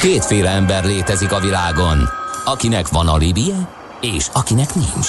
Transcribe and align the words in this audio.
Kétféle 0.00 0.50
ember 0.50 0.84
létezik 0.84 1.32
a 1.32 1.40
világon, 1.40 2.08
akinek 2.44 2.88
van 2.88 3.08
alibije, 3.08 3.68
és 4.00 4.26
akinek 4.32 4.74
nincs. 4.74 5.08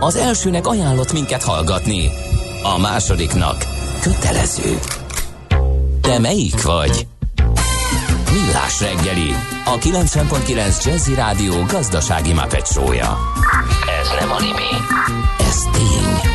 Az 0.00 0.16
elsőnek 0.16 0.66
ajánlott 0.66 1.12
minket 1.12 1.42
hallgatni, 1.42 2.10
a 2.62 2.78
másodiknak 2.78 3.64
kötelező. 4.00 4.78
Te 6.00 6.18
melyik 6.18 6.62
vagy? 6.62 7.06
Millás 8.32 8.80
reggeli, 8.80 9.34
a 9.64 9.78
90.9 9.78 10.84
Jazzy 10.84 11.14
Rádió 11.14 11.62
gazdasági 11.62 12.32
mapetsója. 12.32 13.18
Ez 14.00 14.08
nem 14.20 14.30
animi, 14.30 14.70
ez 15.38 15.62
tény. 15.72 16.32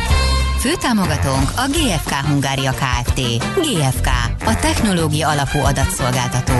Főtámogatónk 0.58 1.50
a 1.56 1.66
GFK 1.68 2.12
Hungária 2.12 2.72
Kft. 2.72 3.20
GFK, 3.54 4.06
a 4.44 4.54
technológia 4.60 5.28
alapú 5.28 5.58
adatszolgáltató. 5.58 6.54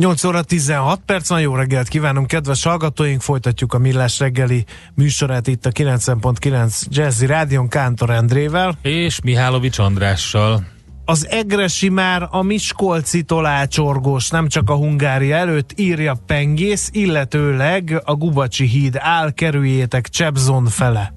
8 0.00 0.24
óra 0.24 0.42
16 0.42 1.00
perc 1.06 1.28
van, 1.28 1.40
jó 1.40 1.54
reggelt 1.54 1.88
kívánunk, 1.88 2.26
kedves 2.26 2.64
hallgatóink, 2.64 3.20
folytatjuk 3.20 3.74
a 3.74 3.78
Millás 3.78 4.18
reggeli 4.18 4.64
műsorát 4.94 5.46
itt 5.46 5.66
a 5.66 5.70
90.9 5.70 6.82
Jazzy 6.88 7.26
Rádion 7.26 7.68
Kántor 7.68 8.10
Endrével. 8.10 8.78
És 8.82 9.20
Mihálovics 9.20 9.78
Andrással. 9.78 10.64
Az 11.04 11.26
Egresi 11.28 11.88
már 11.88 12.28
a 12.30 12.42
Miskolci 12.42 13.22
tolácsorgós, 13.22 14.28
nem 14.28 14.48
csak 14.48 14.70
a 14.70 14.74
Hungária 14.74 15.36
előtt, 15.36 15.72
írja 15.76 16.14
Pengész, 16.26 16.88
illetőleg 16.92 18.02
a 18.04 18.14
Gubacsi 18.14 18.66
híd 18.66 18.96
áll, 18.98 19.30
kerüljétek 19.32 20.08
Csebzon 20.08 20.66
fele. 20.66 21.14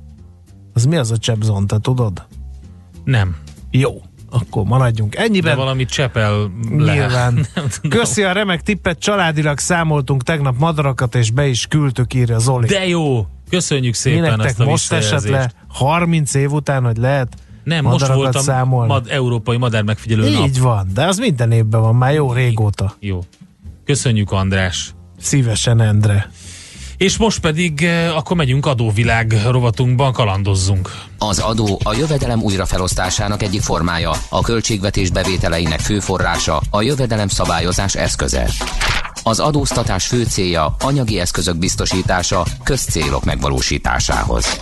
Az 0.73 0.85
mi 0.85 0.95
az 0.95 1.11
a 1.11 1.17
Csebzon, 1.17 1.67
te 1.67 1.77
tudod? 1.79 2.27
Nem. 3.03 3.35
Jó 3.71 4.01
akkor 4.33 4.63
maradjunk 4.63 5.15
ennyiben. 5.15 5.51
De 5.51 5.61
valami 5.61 5.85
csepel 5.85 6.51
Nyilván. 6.69 7.45
Köszi 7.89 8.23
a 8.23 8.31
remek 8.31 8.61
tippet, 8.61 8.99
családilag 8.99 9.59
számoltunk 9.59 10.23
tegnap 10.23 10.57
madarakat, 10.57 11.15
és 11.15 11.31
be 11.31 11.47
is 11.47 11.67
küldtük, 11.67 12.13
írja 12.13 12.39
Zoli. 12.39 12.67
De 12.67 12.87
jó! 12.87 13.27
Köszönjük 13.49 13.93
szépen 13.93 14.21
Minek 14.21 14.45
ezt 14.45 14.59
a 14.59 14.63
most 14.63 14.91
esett 14.91 15.27
le 15.27 15.51
30 15.67 16.33
év 16.33 16.51
után, 16.51 16.83
hogy 16.83 16.97
lehet 16.97 17.35
nem, 17.63 17.83
most 17.83 18.07
voltam 18.07 18.41
számolni. 18.41 18.91
Mad, 18.91 19.07
európai 19.09 19.57
madár 19.57 19.83
megfigyelő 19.83 20.27
Így 20.27 20.33
nap. 20.33 20.47
Így 20.47 20.59
van, 20.61 20.87
de 20.93 21.05
az 21.05 21.17
minden 21.17 21.51
évben 21.51 21.81
van, 21.81 21.95
már 21.95 22.13
jó 22.13 22.33
régóta. 22.33 22.95
Jó. 22.99 23.23
Köszönjük 23.85 24.31
András. 24.31 24.93
Szívesen 25.19 25.81
Endre. 25.81 26.31
És 26.97 27.17
most 27.17 27.39
pedig 27.39 27.83
eh, 27.83 28.17
akkor 28.17 28.37
megyünk 28.37 28.65
adóvilág 28.65 29.41
rovatunkban, 29.49 30.13
kalandozzunk. 30.13 30.91
Az 31.17 31.39
adó 31.39 31.79
a 31.83 31.93
jövedelem 31.93 32.41
újrafelosztásának 32.41 33.43
egyik 33.43 33.61
formája, 33.61 34.11
a 34.29 34.41
költségvetés 34.41 35.09
bevételeinek 35.09 35.79
fő 35.79 35.99
forrása, 35.99 36.61
a 36.69 36.81
jövedelem 36.81 37.27
szabályozás 37.27 37.95
eszköze. 37.95 38.49
Az 39.23 39.39
adóztatás 39.39 40.07
fő 40.07 40.23
célja 40.23 40.75
anyagi 40.79 41.19
eszközök 41.19 41.57
biztosítása 41.57 42.45
közcélok 42.63 43.23
megvalósításához. 43.23 44.61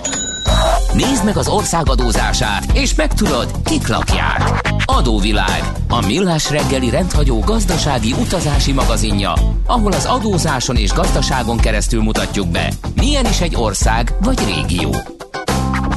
Nézd 0.93 1.25
meg 1.25 1.37
az 1.37 1.47
ország 1.47 1.89
adózását, 1.89 2.65
és 2.73 2.95
megtudod, 2.95 3.51
kik 3.63 3.87
lakják. 3.87 4.70
Adóvilág, 4.97 5.63
a 5.87 6.05
millás 6.05 6.49
reggeli 6.49 6.89
rendhagyó 6.89 7.39
gazdasági 7.39 8.11
utazási 8.11 8.71
magazinja, 8.71 9.33
ahol 9.65 9.91
az 9.91 10.05
adózáson 10.05 10.75
és 10.75 10.91
gazdaságon 10.91 11.57
keresztül 11.57 12.01
mutatjuk 12.01 12.47
be, 12.47 12.71
milyen 12.95 13.25
is 13.25 13.41
egy 13.41 13.55
ország 13.55 14.13
vagy 14.21 14.39
régió. 14.45 14.95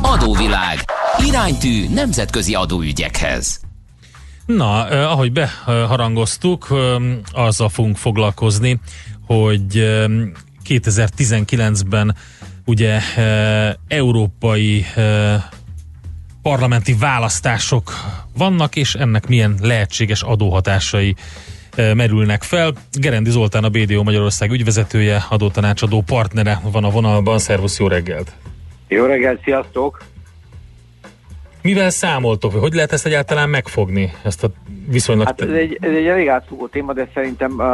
Adóvilág, 0.02 0.78
iránytű 1.26 1.88
nemzetközi 1.94 2.54
adóügyekhez. 2.54 3.60
Na, 4.46 4.84
ahogy 5.10 5.32
beharangoztuk, 5.32 6.66
eh, 6.70 7.46
azzal 7.46 7.68
fogunk 7.68 7.96
foglalkozni, 7.96 8.80
hogy 9.26 9.76
eh, 9.76 10.04
2019-ben 10.68 12.16
ugye 12.64 13.00
európai 13.88 14.86
parlamenti 16.44 16.94
választások 17.00 17.90
vannak, 18.38 18.77
és 18.77 18.94
ennek 18.94 19.28
milyen 19.28 19.55
lehetséges 19.62 20.22
adóhatásai 20.22 21.14
e, 21.77 21.94
merülnek 21.94 22.42
fel. 22.42 22.72
Gerendi 22.92 23.30
Zoltán 23.30 23.64
a 23.64 23.68
BDO 23.68 24.02
Magyarország 24.02 24.50
ügyvezetője, 24.50 25.24
adótanácsadó 25.30 26.02
partnere 26.06 26.60
van 26.72 26.84
a 26.84 26.90
vonalban. 26.90 27.38
Szervusz, 27.38 27.78
jó 27.78 27.86
reggelt! 27.86 28.33
Jó 28.88 29.04
reggelt, 29.04 29.42
sziasztok! 29.42 30.02
Mivel 31.62 31.90
számoltok, 31.90 32.52
hogy 32.52 32.74
lehet 32.74 32.92
ezt 32.92 33.06
egyáltalán 33.06 33.48
megfogni, 33.48 34.12
ezt 34.24 34.44
a 34.44 34.50
viszonylag... 34.88 35.27
Hát 35.27 35.40
ez 35.40 35.50
egy, 35.50 35.78
ez 35.80 35.90
egy 35.90 36.06
elég 36.06 36.28
átfogó 36.28 36.66
téma, 36.66 36.92
de 36.92 37.08
szerintem 37.14 37.52
uh, 37.58 37.66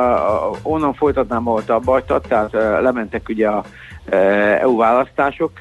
onnan 0.63 0.95
folytatnám, 0.95 1.49
ahol 1.49 1.65
te 1.65 1.75
abba 1.75 2.03
tehát 2.03 2.55
uh, 2.55 2.83
lementek 2.83 3.29
ugye 3.29 3.49
a 3.49 3.65
EU 4.61 4.77
választások. 4.77 5.53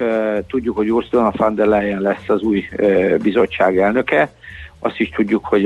Tudjuk, 0.48 0.76
hogy 0.76 0.92
Ursula 0.92 1.34
von 1.38 1.56
der 1.56 1.68
Leyen 1.68 2.02
lesz 2.02 2.30
az 2.30 2.42
új 2.42 2.70
bizottság 3.22 3.78
elnöke. 3.78 4.30
Azt 4.80 5.00
is 5.00 5.10
tudjuk, 5.10 5.46
hogy 5.46 5.64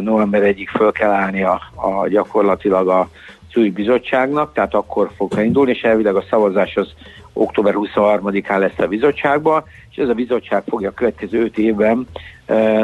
november 0.00 0.42
egyik 0.42 0.70
föl 0.70 0.92
kell 0.92 1.10
állni 1.10 1.42
a, 1.42 1.60
gyakorlatilag 2.08 2.88
az 2.88 3.56
új 3.56 3.70
bizottságnak, 3.70 4.52
tehát 4.52 4.74
akkor 4.74 5.10
fog 5.16 5.32
indulni, 5.38 5.70
és 5.70 5.82
elvileg 5.82 6.14
a 6.14 6.24
szavazás 6.30 6.76
az 6.76 6.94
október 7.32 7.74
23-án 7.76 8.58
lesz 8.58 8.78
a 8.78 8.86
bizottságban, 8.86 9.64
és 9.90 9.96
ez 9.96 10.08
a 10.08 10.14
bizottság 10.14 10.62
fogja 10.68 10.88
a 10.88 10.94
következő 10.94 11.42
öt 11.42 11.58
évben 11.58 12.06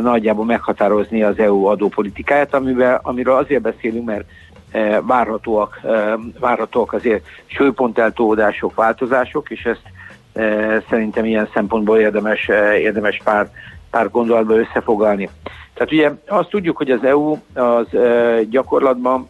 nagyjából 0.00 0.44
meghatározni 0.44 1.22
az 1.22 1.38
EU 1.38 1.64
adópolitikáját, 1.64 2.54
amivel, 2.54 3.00
amiről 3.02 3.36
azért 3.36 3.62
beszélünk, 3.62 4.04
mert 4.04 4.24
várhatóak, 5.02 5.80
eh, 5.84 6.12
várhatóak 6.40 6.92
azért 6.92 7.24
sőponteltódások, 7.46 8.74
változások, 8.74 9.50
és 9.50 9.64
ezt 9.64 9.82
eh, 10.32 10.82
szerintem 10.88 11.24
ilyen 11.24 11.48
szempontból 11.54 11.98
érdemes, 11.98 12.48
érdemes 12.78 13.20
pár, 13.24 13.50
pár 13.90 14.10
gondolatba 14.10 14.54
összefoglalni. 14.54 15.28
Tehát 15.74 15.92
ugye 15.92 16.12
azt 16.26 16.48
tudjuk, 16.48 16.76
hogy 16.76 16.90
az 16.90 17.04
EU 17.04 17.36
az 17.54 17.86
gyakorlatban 18.48 19.28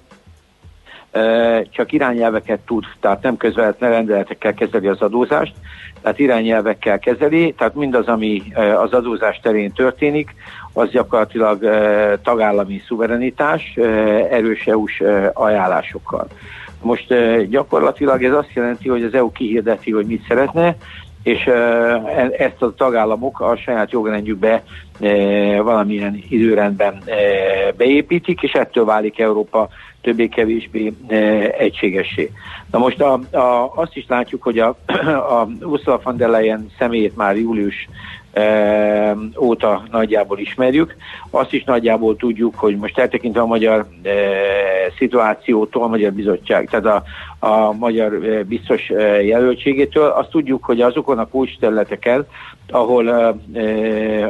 csak 1.71 1.93
irányelveket 1.93 2.61
tud, 2.61 2.85
tehát 3.01 3.23
nem 3.23 3.37
közvetlen 3.37 3.91
rendeletekkel 3.91 4.55
kezeli 4.55 4.87
az 4.87 5.01
adózást, 5.01 5.55
tehát 6.03 6.19
irányelvekkel 6.19 6.99
kezeli, 6.99 7.55
tehát 7.59 7.75
mindaz, 7.75 8.07
ami 8.07 8.43
az 8.55 8.93
adózás 8.93 9.41
terén 9.41 9.73
történik, 9.73 10.35
az 10.73 10.91
gyakorlatilag 10.91 11.59
tagállami 12.23 12.83
szuverenitás 12.87 13.77
erős 14.31 14.67
EU-s 14.67 15.03
ajánlásokkal. 15.33 16.27
Most 16.83 17.15
gyakorlatilag 17.49 18.25
ez 18.25 18.33
azt 18.33 18.53
jelenti, 18.55 18.89
hogy 18.89 19.03
az 19.03 19.15
EU 19.15 19.33
kihirdeti, 19.33 19.91
hogy 19.91 20.07
mit 20.07 20.25
szeretne, 20.29 20.77
és 21.23 21.47
e, 21.47 21.53
ezt 22.39 22.63
a 22.63 22.75
tagállamok 22.75 23.41
a 23.41 23.57
saját 23.57 23.91
jogrendjükbe 23.91 24.63
valamilyen 25.63 26.23
időrendben 26.29 27.03
beépítik, 27.77 28.43
és 28.43 28.53
ettől 28.53 28.85
válik 28.85 29.19
Európa 29.19 29.69
többé-kevésbé 30.01 30.93
egységessé. 31.59 32.31
Na 32.71 32.79
most 32.79 33.01
a, 33.01 33.13
a, 33.31 33.73
azt 33.75 33.97
is 33.97 34.05
látjuk, 34.09 34.43
hogy 34.43 34.59
a, 34.59 34.77
a 35.41 35.49
Ursula 35.61 36.01
von 36.03 36.17
der 36.17 36.29
Leyen 36.29 36.71
személyét 36.79 37.17
már 37.17 37.37
július 37.37 37.89
óta 39.39 39.83
nagyjából 39.91 40.39
ismerjük. 40.39 40.97
Azt 41.31 41.53
is 41.53 41.65
nagyjából 41.65 42.17
tudjuk, 42.17 42.55
hogy 42.55 42.77
most 42.77 42.99
eltekintve 42.99 43.41
a 43.41 43.47
magyar 43.47 43.87
e, 44.03 44.11
szituációtól, 44.99 45.83
a 45.83 45.87
Magyar 45.87 46.13
Bizottság, 46.13 46.69
tehát 46.69 46.87
a, 46.87 47.03
a 47.45 47.73
magyar 47.73 48.13
e, 48.13 48.43
biztos 48.43 48.91
e, 48.91 49.23
jelöltségétől, 49.23 50.09
azt 50.09 50.31
tudjuk, 50.31 50.65
hogy 50.65 50.81
azokon 50.81 51.19
a 51.19 51.29
kulcs 51.29 51.59
területeken, 51.59 52.27
ahol 52.71 53.11
e, 53.11 53.35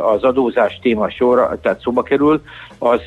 az 0.06 0.22
adózás 0.22 0.78
téma 0.82 1.10
sorra, 1.10 1.58
tehát 1.62 1.80
szóba 1.80 2.02
kerül, 2.02 2.42
az, 2.78 3.00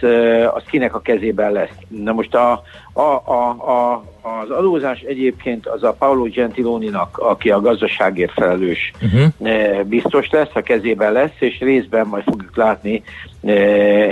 az 0.53 0.63
kinek 0.65 0.95
a 0.95 1.01
kezében 1.01 1.51
lesz. 1.51 1.77
Na 1.87 2.11
most 2.11 2.35
a, 2.35 2.63
a, 2.93 3.21
a, 3.25 3.49
a, 3.49 4.03
az 4.21 4.49
adózás 4.49 5.01
egyébként 5.01 5.67
az 5.67 5.83
a 5.83 5.95
Paolo 5.99 6.23
Gentiloni-nak, 6.23 7.17
aki 7.17 7.49
a 7.49 7.61
gazdaságért 7.61 8.31
felelős 8.31 8.91
uh-huh. 9.01 9.83
biztos 9.83 10.29
lesz, 10.29 10.51
a 10.53 10.61
kezében 10.61 11.11
lesz, 11.11 11.35
és 11.39 11.59
részben 11.59 12.07
majd 12.07 12.23
fogjuk 12.23 12.55
látni 12.55 13.03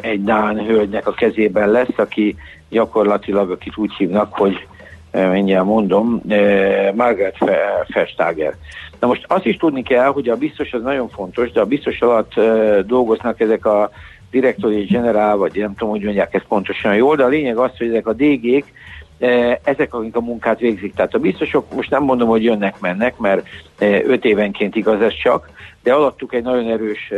egy 0.01 0.23
Dán 0.23 0.65
hölgynek 0.65 1.07
a 1.07 1.13
kezében 1.13 1.69
lesz, 1.69 1.97
aki 1.97 2.35
gyakorlatilag, 2.69 3.51
akit 3.51 3.77
úgy 3.77 3.93
hívnak, 3.97 4.33
hogy 4.33 4.67
mindjárt 5.13 5.65
mondom, 5.65 6.21
Margaret 6.93 7.37
Verstager. 7.93 8.53
Na 8.99 9.07
most 9.07 9.25
azt 9.27 9.45
is 9.45 9.57
tudni 9.57 9.83
kell, 9.83 10.05
hogy 10.05 10.29
a 10.29 10.35
biztos 10.35 10.73
az 10.73 10.81
nagyon 10.81 11.09
fontos, 11.09 11.51
de 11.51 11.59
a 11.59 11.65
biztos 11.65 12.01
alatt 12.01 12.33
dolgoznak 12.85 13.39
ezek 13.39 13.65
a 13.65 13.89
direktori 14.31 14.83
generál, 14.83 15.35
vagy 15.35 15.55
nem 15.55 15.75
tudom, 15.75 15.89
hogy 15.89 16.03
mondják 16.03 16.33
ezt 16.33 16.45
pontosan 16.47 16.95
jól, 16.95 17.15
de 17.15 17.23
a 17.23 17.27
lényeg 17.27 17.57
az, 17.57 17.77
hogy 17.77 17.87
ezek 17.87 18.07
a 18.07 18.13
DG-k 18.13 18.65
ezek, 19.63 19.93
akik 19.93 20.15
a 20.15 20.21
munkát 20.21 20.59
végzik. 20.59 20.93
Tehát 20.93 21.13
a 21.13 21.19
biztosok 21.19 21.73
most 21.75 21.89
nem 21.89 22.03
mondom, 22.03 22.27
hogy 22.27 22.43
jönnek-mennek, 22.43 23.17
mert 23.17 23.47
öt 24.05 24.25
évenként 24.25 24.75
igaz 24.75 25.01
ez 25.01 25.13
csak, 25.13 25.49
de 25.83 25.93
alattuk 25.93 26.33
egy 26.33 26.43
nagyon 26.43 26.69
erős 26.69 27.13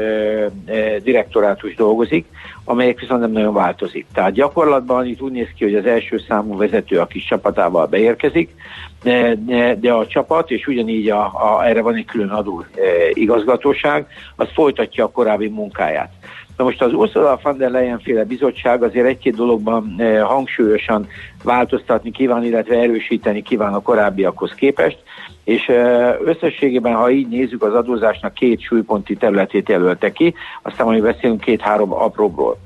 direktorátus 1.03 1.75
dolgozik, 1.75 2.25
amelyek 2.63 2.99
viszont 2.99 3.21
nem 3.21 3.31
nagyon 3.31 3.53
változik. 3.53 4.05
Tehát 4.13 4.31
gyakorlatban 4.31 5.05
itt 5.05 5.21
úgy 5.21 5.31
néz 5.31 5.47
ki, 5.55 5.63
hogy 5.63 5.75
az 5.75 5.85
első 5.85 6.21
számú 6.27 6.57
vezető 6.57 6.99
a 6.99 7.05
kis 7.05 7.25
csapatával 7.25 7.85
beérkezik, 7.85 8.55
de, 9.03 9.35
de 9.79 9.91
a 9.91 10.07
csapat, 10.07 10.51
és 10.51 10.67
ugyanígy 10.67 11.09
a, 11.09 11.21
a, 11.23 11.65
erre 11.65 11.81
van 11.81 11.95
egy 11.95 12.05
külön 12.05 12.29
adó 12.29 12.65
igazgatóság, 13.13 14.07
az 14.35 14.47
folytatja 14.53 15.03
a 15.03 15.11
korábbi 15.11 15.47
munkáját. 15.47 16.11
Na 16.57 16.63
most 16.63 16.81
az 16.81 16.93
Ursula 16.93 17.39
von 17.43 17.57
der 17.57 17.71
Leyen 17.71 17.99
féle 17.99 18.23
bizottság 18.23 18.83
azért 18.83 19.05
egy-két 19.05 19.35
dologban 19.35 19.95
eh, 19.97 20.21
hangsúlyosan 20.21 21.07
változtatni 21.43 22.11
kíván, 22.11 22.43
illetve 22.43 22.75
erősíteni 22.75 23.41
kíván 23.41 23.73
a 23.73 23.81
korábbiakhoz 23.81 24.51
képest, 24.51 24.97
és 25.43 25.67
eh, 25.67 26.15
összességében, 26.25 26.93
ha 26.93 27.09
így 27.09 27.27
nézzük, 27.27 27.63
az 27.63 27.73
adózásnak 27.73 28.33
két 28.33 28.61
súlyponti 28.61 29.15
területét 29.15 29.69
jelölte 29.69 30.11
ki, 30.11 30.33
aztán 30.61 30.87
majd 30.87 31.01
beszélünk 31.03 31.41
két-három 31.41 31.93
apróbról. 31.93 32.57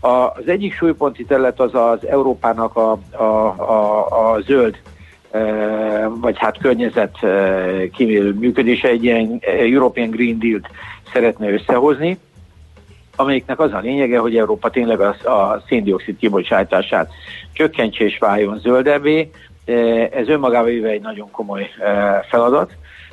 Az 0.00 0.48
egyik 0.48 0.74
súlyponti 0.74 1.24
terület 1.24 1.60
az 1.60 1.74
az 1.74 2.06
Európának 2.06 2.76
a, 2.76 2.98
a, 3.10 3.22
a, 3.22 4.06
a 4.32 4.40
zöld 4.40 4.78
eh, 5.30 6.06
vagy 6.20 6.38
hát 6.38 6.58
környezet 6.58 7.18
kímélő 7.92 8.32
működése, 8.32 8.88
egy 8.88 9.04
ilyen 9.04 9.38
European 9.58 10.10
Green 10.10 10.38
Deal-t 10.38 10.68
szeretne 11.12 11.52
összehozni, 11.52 12.18
amelyiknek 13.16 13.60
az 13.60 13.72
a 13.72 13.78
lényege, 13.78 14.18
hogy 14.18 14.36
Európa 14.36 14.70
tényleg 14.70 15.00
a, 15.00 15.30
a 15.30 15.62
széndiokszid 15.68 16.16
kibocsátását 16.16 17.10
csökkentse 17.52 18.04
és 18.04 18.18
váljon 18.18 18.58
zöldebbé. 18.58 19.30
Ez 20.10 20.28
önmagában 20.28 20.68
véve 20.68 20.88
egy 20.88 21.00
nagyon 21.00 21.30
komoly 21.30 21.70
e, 21.78 22.24
feladat, 22.28 22.72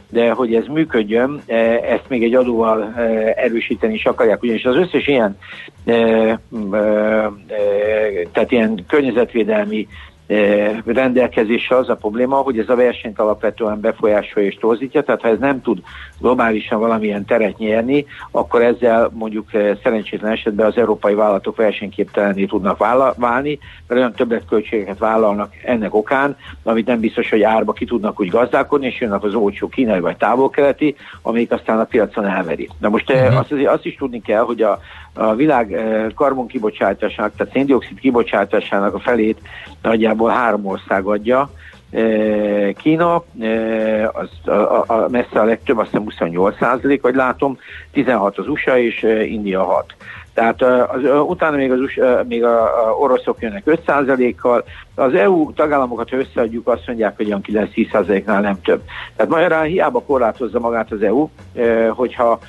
de 0.09 0.31
hogy 0.31 0.55
ez 0.55 0.65
működjön, 0.65 1.41
e, 1.47 1.55
ezt 1.93 2.03
még 2.07 2.23
egy 2.23 2.35
adóval 2.35 2.83
e, 2.83 3.01
erősíteni 3.35 3.93
is 3.93 4.05
akarják, 4.05 4.43
ugyanis 4.43 4.65
az 4.65 4.75
összes 4.75 5.07
ilyen, 5.07 5.37
tehát 8.31 8.51
ilyen 8.51 8.85
környezetvédelmi 8.87 9.87
rendelkezésre 10.85 11.75
az 11.77 11.89
a 11.89 11.95
probléma, 11.95 12.35
hogy 12.35 12.59
ez 12.59 12.69
a 12.69 12.75
versenyt 12.75 13.19
alapvetően 13.19 13.79
befolyásolja 13.79 14.49
és 14.49 14.55
torzítja, 14.55 15.03
tehát 15.03 15.21
ha 15.21 15.27
ez 15.27 15.39
nem 15.39 15.61
tud 15.61 15.81
globálisan 16.19 16.79
valamilyen 16.79 17.25
teret 17.25 17.57
nyerni, 17.57 18.05
akkor 18.31 18.61
ezzel 18.61 19.09
mondjuk 19.13 19.49
szerencsétlen 19.83 20.31
esetben 20.31 20.65
az 20.65 20.77
európai 20.77 21.13
vállalatok 21.13 21.55
versenyképtelenné 21.55 22.45
tudnak 22.45 22.77
válni, 23.17 23.59
mert 23.87 23.99
olyan 23.99 24.13
többletköltségeket 24.13 24.97
vállalnak 24.97 25.53
ennek 25.65 25.93
okán, 25.93 26.37
amit 26.63 26.85
nem 26.87 26.99
biztos, 26.99 27.29
hogy 27.29 27.43
árba 27.43 27.73
ki 27.73 27.85
tudnak 27.85 28.19
úgy 28.19 28.29
gazdálkodni, 28.29 28.87
és 28.87 28.99
jönnek 28.99 29.23
az 29.23 29.33
olcsó 29.33 29.67
kínai 29.67 29.99
vagy 29.99 30.17
távol-keleti, 30.17 30.95
amelyik 31.21 31.51
aztán 31.51 31.79
a 31.79 31.83
piacon 31.83 32.25
elveri. 32.25 32.69
De 32.79 32.89
most 32.89 33.11
uh-huh. 33.11 33.37
azt, 33.37 33.51
azt 33.65 33.85
is 33.85 33.95
tudni 33.95 34.21
kell, 34.21 34.43
hogy 34.43 34.61
a, 34.61 34.79
a 35.13 35.35
világ 35.35 35.75
karbon 36.15 36.47
kibocsátásának, 36.47 37.35
tehát 37.35 37.53
széndiokszid 37.53 37.99
kibocsátásának 37.99 38.93
a 38.93 38.99
felét 38.99 39.39
nagyjából 39.81 40.20
három 40.29 40.65
ország 40.65 41.05
adja, 41.05 41.49
Kína, 42.77 43.23
az 44.11 44.29
a, 44.45 44.83
a, 44.87 45.07
messze 45.09 45.39
a 45.39 45.43
legtöbb, 45.43 45.77
azt 45.77 45.89
hiszem 45.89 46.03
28 46.03 46.57
százalék, 46.57 47.01
vagy 47.01 47.15
látom, 47.15 47.57
16 47.91 48.37
az 48.37 48.47
USA 48.47 48.77
és 48.77 49.03
India 49.25 49.63
6. 49.63 49.95
Tehát 50.33 50.61
az, 50.61 51.01
utána 51.27 51.55
még, 51.55 51.71
az, 51.71 51.79
még 52.27 52.43
a, 52.43 52.87
a 52.87 52.91
oroszok 52.91 53.41
jönnek 53.41 53.63
5%-kal, 53.65 54.63
az 54.95 55.13
EU 55.13 55.53
tagállamokat, 55.53 56.09
ha 56.09 56.17
összeadjuk, 56.17 56.67
azt 56.67 56.87
mondják, 56.87 57.15
hogy 57.15 57.25
olyan 57.25 57.43
9-10%-nál 57.47 58.41
nem 58.41 58.61
több. 58.61 58.81
Tehát 59.15 59.31
magyarán 59.31 59.65
hiába 59.65 60.01
korlátozza 60.01 60.59
magát 60.59 60.91
az 60.91 61.01
EU, 61.01 61.29
hogyha 61.89 62.39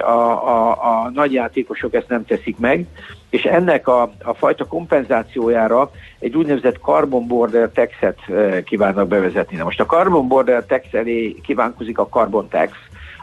a, 0.00 0.10
a, 0.10 0.70
a 0.70 1.10
nagy 1.14 1.32
játékosok 1.32 1.94
ezt 1.94 2.08
nem 2.08 2.24
teszik 2.24 2.58
meg, 2.58 2.86
és 3.30 3.42
ennek 3.42 3.88
a, 3.88 4.02
a 4.22 4.34
fajta 4.34 4.64
kompenzációjára 4.64 5.90
egy 6.18 6.36
úgynevezett 6.36 6.78
carbon 6.78 7.26
border 7.26 7.70
taxet 7.72 8.18
kívánnak 8.64 9.08
bevezetni. 9.08 9.56
Na 9.56 9.64
most 9.64 9.80
a 9.80 9.86
carbon 9.86 10.28
border 10.28 10.64
tax 10.66 10.84
elé 10.92 11.36
kívánkozik 11.42 11.98
a 11.98 12.08
carbon 12.08 12.48
tax, 12.48 12.70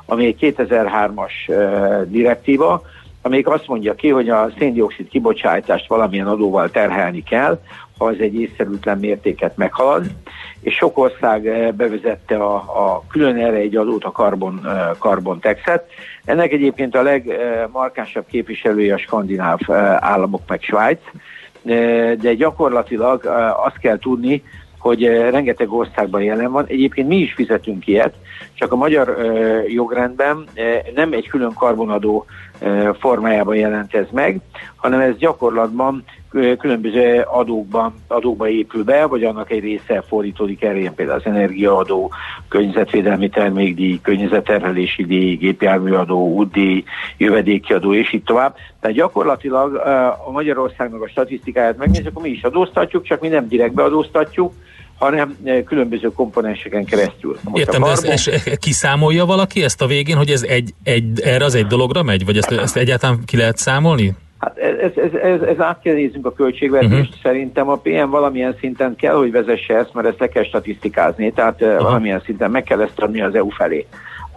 ami 0.05 0.25
egy 0.25 0.55
2003-as 0.57 1.31
direktíva, 2.07 2.81
amelyik 3.21 3.47
azt 3.47 3.67
mondja 3.67 3.95
ki, 3.95 4.09
hogy 4.09 4.29
a 4.29 4.49
széndiokszid 4.57 5.07
kibocsátást 5.07 5.87
valamilyen 5.87 6.27
adóval 6.27 6.69
terhelni 6.69 7.23
kell, 7.23 7.59
ha 7.97 8.05
az 8.05 8.15
egy 8.19 8.35
észszerűtlen 8.35 8.97
mértéket 8.97 9.57
meghalad, 9.57 10.05
és 10.67 10.75
sok 10.75 10.97
ország 10.97 11.47
eh, 11.47 11.71
bevezette 11.71 12.35
a, 12.35 12.55
a 12.55 13.03
külön 13.09 13.35
erre 13.35 13.55
egy 13.55 13.75
adót, 13.75 14.03
a 14.03 14.11
carbon, 14.11 14.61
eh, 14.65 14.89
carbon 14.99 15.39
taxet. 15.39 15.85
Ennek 16.25 16.51
egyébként 16.51 16.95
a 16.95 17.01
legmarkánsabb 17.01 18.25
képviselője 18.25 18.93
a 18.93 18.97
skandináv 18.97 19.59
eh, 19.67 19.95
államok 19.99 20.41
meg 20.47 20.61
Svájc, 20.61 20.99
de 22.21 22.33
gyakorlatilag 22.33 23.25
azt 23.65 23.77
kell 23.77 23.97
tudni, 23.97 24.43
hogy 24.79 25.05
rengeteg 25.05 25.71
országban 25.71 26.21
jelen 26.21 26.51
van. 26.51 26.65
Egyébként 26.67 27.07
mi 27.07 27.15
is 27.15 27.33
fizetünk 27.33 27.87
ilyet, 27.87 28.13
csak 28.53 28.71
a 28.71 28.75
magyar 28.75 29.17
jogrendben 29.67 30.43
nem 30.95 31.13
egy 31.13 31.27
külön 31.27 31.53
karbonadó 31.53 32.25
formájában 32.99 33.55
jelent 33.55 33.95
ez 33.95 34.05
meg, 34.11 34.39
hanem 34.75 34.99
ez 34.99 35.17
gyakorlatban 35.17 36.03
különböző 36.57 37.25
adókban, 37.27 37.93
adókba 38.07 38.49
épül 38.49 38.83
be, 38.83 39.05
vagy 39.05 39.23
annak 39.23 39.51
egy 39.51 39.59
része 39.59 40.03
fordítódik 40.07 40.63
erre, 40.63 40.79
ilyen 40.79 40.95
például 40.95 41.17
az 41.17 41.25
energiaadó, 41.25 42.11
környezetvédelmi 42.47 43.29
termékdíj, 43.29 43.99
környezetterhelési 44.01 45.05
díj, 45.05 45.35
gépjárműadó, 45.35 46.33
útdíj, 46.33 46.83
jövedéki 47.17 47.73
adó, 47.73 47.93
és 47.93 48.13
így 48.13 48.23
tovább. 48.23 48.55
Tehát 48.79 48.95
gyakorlatilag 48.95 49.75
a 50.27 50.31
Magyarországnak 50.31 51.01
a 51.01 51.07
statisztikáját 51.07 51.77
megnézzük, 51.77 52.07
akkor 52.07 52.21
mi 52.21 52.29
is 52.29 52.43
adóztatjuk, 52.43 53.03
csak 53.03 53.21
mi 53.21 53.27
nem 53.27 53.47
direktbe 53.47 53.83
adóztatjuk, 53.83 54.53
hanem 54.97 55.37
különböző 55.65 56.11
komponenseken 56.11 56.85
keresztül. 56.85 57.37
Most 57.43 57.57
Értem, 57.57 57.81
karbon... 57.81 58.03
de 58.03 58.11
ezt, 58.11 58.27
ezt 58.27 58.57
kiszámolja 58.57 59.25
valaki 59.25 59.63
ezt 59.63 59.81
a 59.81 59.85
végén, 59.85 60.17
hogy 60.17 60.29
ez 60.29 60.41
egy, 60.41 60.73
egy, 60.83 61.21
erre 61.21 61.45
az 61.45 61.55
egy 61.55 61.67
dologra 61.67 62.03
megy? 62.03 62.25
Vagy 62.25 62.37
ezt, 62.37 62.51
ezt 62.51 62.77
egyáltalán 62.77 63.19
ki 63.25 63.37
lehet 63.37 63.57
számolni? 63.57 64.15
Hát 64.39 64.57
ez, 64.57 64.91
ez, 64.95 65.13
ez, 65.13 65.41
ez 65.41 65.59
át 65.59 65.81
kell 65.81 65.93
néznünk 65.93 66.25
a 66.25 66.33
költségvetést. 66.33 66.91
Uh-huh. 66.91 67.21
Szerintem 67.23 67.69
a 67.69 67.75
PM 67.75 68.09
valamilyen 68.09 68.55
szinten 68.59 68.95
kell, 68.95 69.15
hogy 69.15 69.31
vezesse 69.31 69.77
ezt, 69.77 69.93
mert 69.93 70.07
ezt 70.07 70.19
le 70.19 70.27
kell 70.27 70.43
statisztikázni, 70.43 71.31
tehát 71.31 71.61
uh-huh. 71.61 71.81
valamilyen 71.81 72.21
szinten 72.25 72.51
meg 72.51 72.63
kell 72.63 72.81
ezt 72.81 72.99
adni 72.99 73.21
az 73.21 73.35
EU 73.35 73.49
felé 73.49 73.85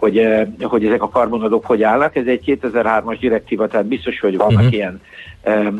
hogy, 0.01 0.27
hogy 0.61 0.85
ezek 0.85 1.01
a 1.01 1.09
karbonadók 1.09 1.65
hogy 1.65 1.83
állnak. 1.83 2.15
Ez 2.15 2.25
egy 2.25 2.59
2003-as 2.61 3.17
direktíva, 3.19 3.67
tehát 3.67 3.85
biztos, 3.85 4.19
hogy 4.19 4.37
vannak 4.37 4.57
uh-huh. 4.57 4.73
ilyen 4.73 5.01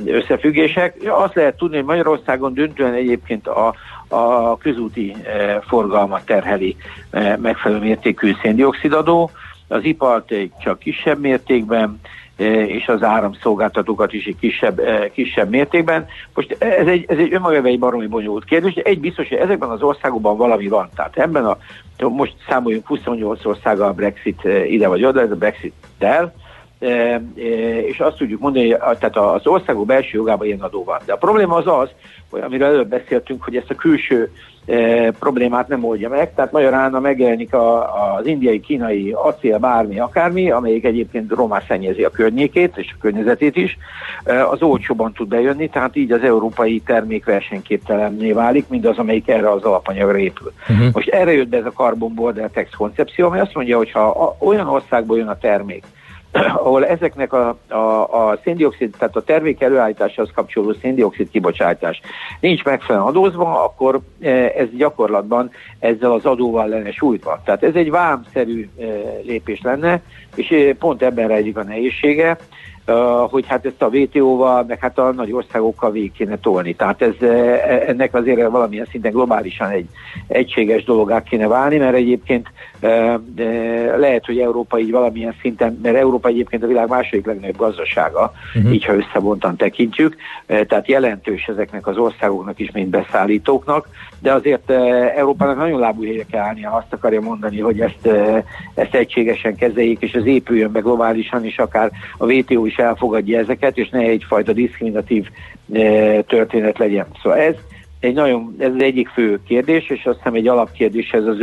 összefüggések. 0.06 0.95
Azt 1.07 1.35
lehet 1.35 1.57
tudni, 1.57 1.75
hogy 1.75 1.85
Magyarországon 1.85 2.53
döntően 2.53 2.94
egyébként 2.94 3.47
a, 3.47 3.75
a 4.07 4.57
közúti 4.57 5.15
forgalmat 5.68 6.25
terheli 6.25 6.75
megfelelő 7.37 7.81
mértékű 7.81 8.33
széndiokszidadó, 8.42 9.31
az 9.68 9.83
ipart 9.83 10.33
csak 10.63 10.80
kisebb 10.80 11.19
mértékben, 11.19 11.99
és 12.68 12.88
az 12.88 13.04
áramszolgáltatókat 13.04 14.14
is 14.14 14.26
egy 14.26 14.35
kisebb, 14.40 14.81
kisebb 15.14 15.50
mértékben. 15.50 16.07
Most 16.33 16.56
ez 16.59 16.88
egy, 16.88 17.06
ez 17.07 17.18
egy 17.18 17.33
önmagában 17.33 17.71
egy 17.71 17.80
baromi 17.80 18.07
bonyolult 18.07 18.45
kérdés, 18.45 18.73
de 18.73 18.81
egy 18.81 19.00
biztos, 19.00 19.28
hogy 19.28 19.38
ezekben 19.38 19.69
az 19.69 19.81
országokban 19.81 20.38
valami 20.38 20.68
van. 20.68 20.90
Tehát 20.95 21.18
ebben 21.18 21.45
a, 21.45 21.57
most 21.97 22.35
számoljunk 22.47 22.88
28 22.88 23.45
országgal 23.45 23.88
a 23.88 23.94
Brexit 23.94 24.42
ide 24.68 24.88
vagy 24.88 25.06
oda, 25.06 25.21
ez 25.21 25.31
a 25.31 25.35
Brexit-tel, 25.35 26.33
és 27.85 28.00
azt 28.00 28.18
tudjuk 28.18 28.40
mondani, 28.40 28.71
hogy 28.71 28.97
tehát 28.97 29.18
az 29.18 29.47
országok 29.47 29.85
belső 29.85 30.18
jogában 30.18 30.47
ilyen 30.47 30.61
adó 30.61 30.83
van. 30.83 31.00
De 31.06 31.14
a 31.14 31.18
probléma 31.18 31.56
az 31.56 31.68
az, 31.68 31.90
hogy 32.30 32.42
amiről 32.42 32.68
előbb 32.68 32.88
beszéltünk, 32.88 33.44
hogy 33.44 33.56
ezt 33.56 33.69
a 33.69 33.76
külső 33.76 34.31
problémát 35.19 35.68
nem 35.68 35.83
oldja 35.83 36.09
meg, 36.09 36.33
tehát 36.33 36.52
magyarán 36.52 36.92
megjelenik 36.92 37.54
a, 37.54 37.94
az 38.16 38.26
indiai, 38.26 38.59
kínai 38.59 39.11
acél, 39.11 39.57
bármi, 39.57 40.00
akármi, 40.00 40.52
amelyik 40.52 40.83
egyébként 40.83 41.31
román 41.31 41.61
szennyezi 41.68 42.04
a 42.04 42.09
környékét 42.09 42.78
és 42.78 42.92
a 42.94 43.02
környezetét 43.02 43.56
is, 43.56 43.78
az 44.52 44.61
olcsóban 44.61 45.14
tud 45.14 45.28
bejönni, 45.28 45.69
tehát 45.69 45.95
így 45.95 46.11
az 46.11 46.21
európai 46.23 46.80
termék 46.80 47.26
versenyképtelenné 47.26 48.31
válik, 48.31 48.68
mindaz, 48.68 48.97
amelyik 48.97 49.28
erre 49.28 49.52
az 49.52 49.64
alapanyagra 49.64 50.18
épül. 50.18 50.52
Uh-huh. 50.69 50.88
Most 50.94 51.09
erre 51.09 51.33
jött 51.33 51.50
be 51.50 51.57
ez 51.57 51.66
a 51.66 51.71
Carbon 51.71 52.14
Border 52.14 52.50
Tax 52.54 52.69
koncepció, 52.78 53.28
ami 53.28 53.40
azt 53.40 53.54
mondja, 53.54 53.78
hogy 53.78 53.92
ha 53.92 54.35
olyan 54.40 54.68
országból 54.68 55.18
jön 55.18 55.28
a 55.28 55.38
termék, 55.38 55.83
ahol 56.64 56.85
ezeknek 56.85 57.33
a, 57.33 57.57
a, 57.68 57.76
a 58.30 58.40
széndiokszid, 58.44 58.95
tehát 58.97 59.16
a 59.16 59.23
termék 59.23 59.61
előállításhoz 59.61 60.30
kapcsolódó 60.35 60.73
széndiokszid 60.81 61.30
kibocsátás 61.30 62.02
nincs 62.40 62.64
megfelelően 62.64 63.09
adózva, 63.09 63.64
akkor 63.64 64.00
e, 64.21 64.30
ez 64.57 64.68
gyakorlatban 64.78 65.52
ezzel 65.80 66.11
az 66.11 66.26
adóval 66.26 66.68
lenne 66.68 66.92
sújtva. 66.92 67.42
Tehát 67.45 67.64
ez 67.64 67.76
egy 67.76 67.90
vámszerű 67.90 68.69
e, 68.80 68.83
lépés 69.23 69.61
lenne, 69.61 70.02
és 70.35 70.52
e, 70.52 70.73
pont 70.73 71.02
ebben 71.02 71.28
rejlik 71.28 71.57
a 71.57 71.64
nehézsége, 71.64 72.38
hogy 73.30 73.45
hát 73.48 73.66
ezt 73.66 73.81
a 73.81 73.88
WTO-val, 73.88 74.64
meg 74.68 74.80
hát 74.80 74.98
a 74.98 75.12
nagy 75.12 75.31
országokkal 75.31 75.92
végig 75.92 76.12
kéne 76.12 76.38
tolni. 76.38 76.76
Tehát 76.76 77.02
ez, 77.02 77.28
ennek 77.88 78.14
azért 78.14 78.50
valamilyen 78.50 78.88
szinten 78.92 79.12
globálisan 79.12 79.69
egy 79.69 79.88
egységes 80.28 80.83
dologá 80.83 81.24
kéne 81.24 81.48
válni, 81.48 81.78
mert 81.78 81.95
egyébként 81.95 82.48
lehet, 83.98 84.26
hogy 84.26 84.40
Európa 84.40 84.80
így 84.80 84.92
valamilyen 84.92 85.36
szinten, 85.42 85.80
mert 85.83 85.95
Európa 85.95 86.28
egyébként 86.28 86.64
a 86.64 86.68
világ 86.68 86.88
második 86.88 87.26
legnagyobb 87.26 87.57
gazdasága, 87.57 88.33
uh-huh. 88.56 88.74
így 88.74 88.86
ha 88.86 88.95
összevontan 88.95 89.56
tekintjük, 89.56 90.16
tehát 90.45 90.88
jelentős 90.88 91.45
ezeknek 91.48 91.88
az 91.88 91.98
országoknak 91.98 92.60
is, 92.60 92.71
mint 92.71 92.90
beszállítóknak, 92.90 93.88
de 94.21 94.33
azért 94.33 94.69
Európának 95.16 95.57
nagyon 95.57 95.80
lábú 95.80 96.04
helyre 96.04 96.23
kell 96.31 96.42
állnia, 96.42 96.71
azt 96.71 96.94
akarja 96.94 97.21
mondani, 97.21 97.59
hogy 97.59 97.80
ezt, 97.80 98.09
ezt 98.73 98.95
egységesen 98.95 99.56
kezeljék, 99.56 100.01
és 100.01 100.11
ez 100.11 100.25
épüljön 100.25 100.71
be 100.71 100.80
globálisan, 100.80 101.45
és 101.45 101.57
akár 101.57 101.92
a 102.18 102.33
WTO 102.33 102.66
is 102.66 102.78
elfogadja 102.78 103.40
ezeket, 103.40 103.78
és 103.78 103.90
ne 103.90 103.99
egyfajta 103.99 104.54
diszkriminatív 104.54 105.28
történet 106.28 106.78
legyen. 106.78 107.06
Szóval 107.21 107.40
ez 107.40 107.56
egy 107.99 108.13
nagyon, 108.13 108.56
ez 108.59 108.73
az 108.73 108.81
egyik 108.81 109.07
fő 109.07 109.40
kérdés, 109.47 109.90
és 109.90 110.06
azt 110.06 110.18
hiszem 110.18 110.33
egy 110.33 110.47
alapkérdés 110.47 111.11
ez 111.11 111.25
a 111.25 111.33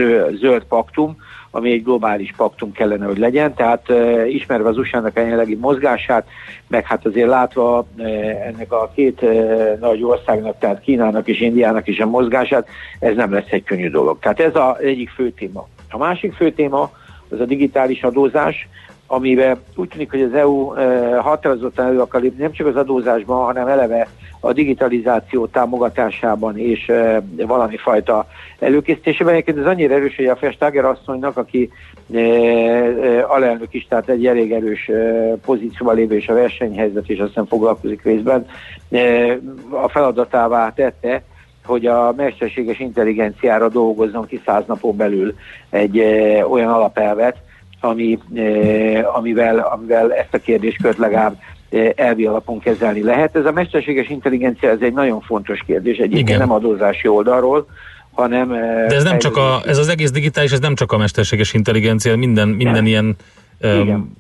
zöld 0.41 0.65
paktum, 0.65 1.17
ami 1.59 1.73
egy 1.73 1.83
globális 1.83 2.35
paktum 2.37 2.73
kellene, 2.73 3.07
hogy 3.07 3.19
legyen. 3.19 3.55
Tehát 3.55 3.89
ismerve 4.29 4.69
az 4.69 4.79
USA-nak 4.79 5.17
a 5.17 5.21
jelenlegi 5.21 5.55
mozgását, 5.55 6.27
meg 6.69 6.87
hát 6.87 7.07
azért 7.07 7.29
látva 7.29 7.87
ennek 8.47 8.73
a 8.73 8.91
két 8.95 9.25
nagy 9.81 10.03
országnak, 10.03 10.59
tehát 10.59 10.81
Kínának 10.81 11.29
és 11.29 11.41
Indiának 11.41 11.87
is 11.87 11.99
a 12.01 12.07
mozgását, 12.07 12.69
ez 12.99 13.17
nem 13.17 13.33
lesz 13.33 13.51
egy 13.51 13.65
könnyű 13.65 13.91
dolog. 13.91 14.19
Tehát 14.19 14.41
ez 14.41 14.55
az 14.55 14.83
egyik 14.83 15.11
fő 15.11 15.31
téma. 15.31 15.69
A 15.91 15.99
másik 15.99 16.33
fő 16.33 16.53
téma 16.53 16.91
az 17.29 17.41
a 17.41 17.45
digitális 17.45 18.03
adózás, 18.03 18.69
amiben 19.11 19.59
úgy 19.77 19.89
tűnik, 19.89 20.11
hogy 20.11 20.23
az 20.23 20.35
EU 20.35 20.75
határozottan 21.19 21.87
elő 21.87 22.01
akar 22.01 22.21
lépni, 22.21 22.43
nem 22.43 22.53
csak 22.53 22.67
az 22.67 22.77
adózásban, 22.77 23.45
hanem 23.45 23.67
eleve 23.67 24.09
a 24.41 24.53
digitalizáció 24.53 25.47
támogatásában 25.47 26.59
és 26.59 26.89
e, 26.89 27.23
valami 27.37 27.77
fajta 27.77 28.27
előkészítésében. 28.59 29.33
Egyébként 29.33 29.59
ez 29.59 29.67
annyira 29.67 29.95
erős, 29.95 30.17
hogy 30.17 30.27
a 30.27 30.37
Festager 30.37 30.85
asszonynak, 30.85 31.37
aki 31.37 31.71
e, 32.15 32.19
e, 32.19 33.25
alelnök 33.27 33.75
is, 33.75 33.87
tehát 33.89 34.09
egy 34.09 34.27
elég 34.27 34.53
erős 34.53 34.89
e, 34.89 35.35
pozícióval 35.45 35.95
lévő 35.95 36.17
és 36.17 36.29
a 36.29 36.35
versenyhelyzet 36.35 37.09
és 37.09 37.19
aztán 37.19 37.47
foglalkozik 37.47 38.03
részben, 38.03 38.47
e, 38.91 38.99
a 39.71 39.89
feladatává 39.89 40.73
tette, 40.73 41.23
hogy 41.65 41.87
a 41.87 42.13
mesterséges 42.17 42.79
intelligenciára 42.79 43.69
dolgozzon 43.69 44.27
ki 44.27 44.41
száz 44.45 44.63
napon 44.67 44.97
belül 44.97 45.35
egy 45.71 45.99
e, 45.99 46.47
olyan 46.47 46.73
alapelvet, 46.73 47.37
ami, 47.81 48.19
e, 48.35 48.43
amivel, 49.13 49.59
amivel 49.59 50.15
ezt 50.15 50.35
a 50.35 50.39
kérdéskört 50.39 50.99
legalább 50.99 51.37
e, 51.71 51.93
elvi 51.97 52.27
alapon 52.27 52.59
kezelni 52.59 53.03
lehet. 53.03 53.37
Ez 53.37 53.45
a 53.45 53.53
mesterséges 53.53 54.09
intelligencia, 54.09 54.71
ez 54.71 54.81
egy 54.81 54.93
nagyon 54.93 55.21
fontos 55.21 55.63
kérdés, 55.67 55.97
egyébként 55.97 56.29
Igen. 56.29 56.39
nem 56.39 56.53
adózási 56.53 57.09
oldalról, 57.09 57.67
hanem... 58.13 58.53
E, 58.53 58.87
De 58.87 58.95
ez 58.95 59.05
nem 59.05 59.19
csak 59.19 59.37
a, 59.37 59.61
ez 59.67 59.79
az 59.79 59.89
egész 59.89 60.11
digitális, 60.11 60.53
ez 60.53 60.61
nem 60.61 60.75
csak 60.75 60.93
a 60.93 60.97
mesterséges 60.99 61.53
intelligencia, 61.53 62.17
minden, 62.17 62.49
minden 62.49 62.73
nem. 62.73 62.87
ilyen 62.87 63.17
um, 63.63 64.17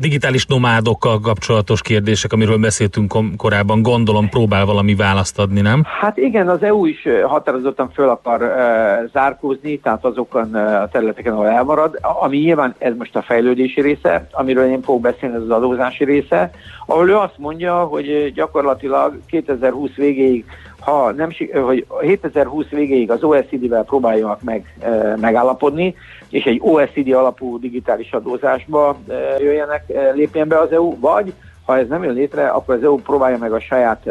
digitális 0.00 0.46
nomádokkal 0.46 1.20
kapcsolatos 1.20 1.82
kérdések, 1.82 2.32
amiről 2.32 2.58
beszéltünk 2.58 3.14
korábban, 3.36 3.82
gondolom 3.82 4.28
próbál 4.28 4.64
valami 4.64 4.94
választ 4.94 5.38
adni, 5.38 5.60
nem? 5.60 5.82
Hát 6.00 6.16
igen, 6.16 6.48
az 6.48 6.62
EU 6.62 6.86
is 6.86 7.08
határozottan 7.22 7.90
föl 7.90 8.08
akar 8.08 8.42
uh, 8.42 9.10
zárkózni, 9.12 9.78
tehát 9.78 10.04
azokon 10.04 10.50
uh, 10.52 10.82
a 10.82 10.88
területeken, 10.88 11.32
ahol 11.32 11.46
elmarad, 11.46 11.98
ami 12.20 12.38
nyilván 12.38 12.74
ez 12.78 12.92
most 12.98 13.16
a 13.16 13.22
fejlődési 13.22 13.80
része, 13.80 14.26
amiről 14.32 14.70
én 14.70 14.82
fogok 14.82 15.00
beszélni, 15.00 15.34
ez 15.34 15.42
az 15.42 15.50
adózási 15.50 16.04
része, 16.04 16.50
ahol 16.86 17.08
ő 17.08 17.16
azt 17.16 17.38
mondja, 17.38 17.74
hogy 17.84 18.32
gyakorlatilag 18.34 19.18
2020 19.26 19.94
végéig 19.94 20.44
ha 20.80 21.12
nem, 21.12 21.30
hogy 21.64 21.86
2020 22.00 22.68
végéig 22.68 23.10
az 23.10 23.22
OECD-vel 23.22 23.84
próbáljanak 23.84 24.42
meg, 24.42 24.78
megállapodni, 25.20 25.94
és 26.30 26.44
egy 26.44 26.60
OECD 26.62 27.12
alapú 27.12 27.58
digitális 27.58 28.12
adózásba 28.12 28.96
jöjjenek, 29.38 29.84
lépjen 30.14 30.48
be 30.48 30.58
az 30.58 30.72
EU, 30.72 30.98
vagy 31.00 31.32
ha 31.64 31.78
ez 31.78 31.88
nem 31.88 32.04
jön 32.04 32.14
létre, 32.14 32.48
akkor 32.48 32.74
az 32.74 32.82
EU 32.82 32.96
próbálja 32.96 33.38
meg 33.38 33.52
a 33.52 33.60
saját 33.60 34.06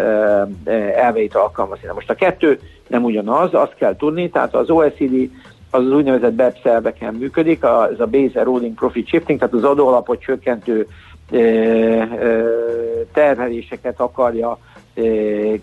elveit 0.95 1.35
alkalmazni. 1.35 1.89
Most 1.93 2.09
a 2.09 2.15
kettő 2.15 2.59
nem 2.87 3.03
ugyanaz, 3.03 3.53
azt 3.53 3.75
kell 3.75 3.95
tudni, 3.95 4.29
tehát 4.29 4.55
az 4.55 4.69
OECD 4.69 5.29
az 5.71 5.83
az 5.85 5.91
úgynevezett 5.91 6.33
BEPS 6.33 6.63
elveken 6.63 7.13
működik, 7.13 7.63
ez 7.63 7.99
a 7.99 8.05
Base 8.05 8.39
Eroding 8.39 8.73
Profit 8.73 9.07
Shifting, 9.07 9.39
tehát 9.39 9.53
az 9.53 9.63
adóalapot 9.63 10.21
csökkentő 10.21 10.87
terheléseket 13.13 13.99
akarja 13.99 14.57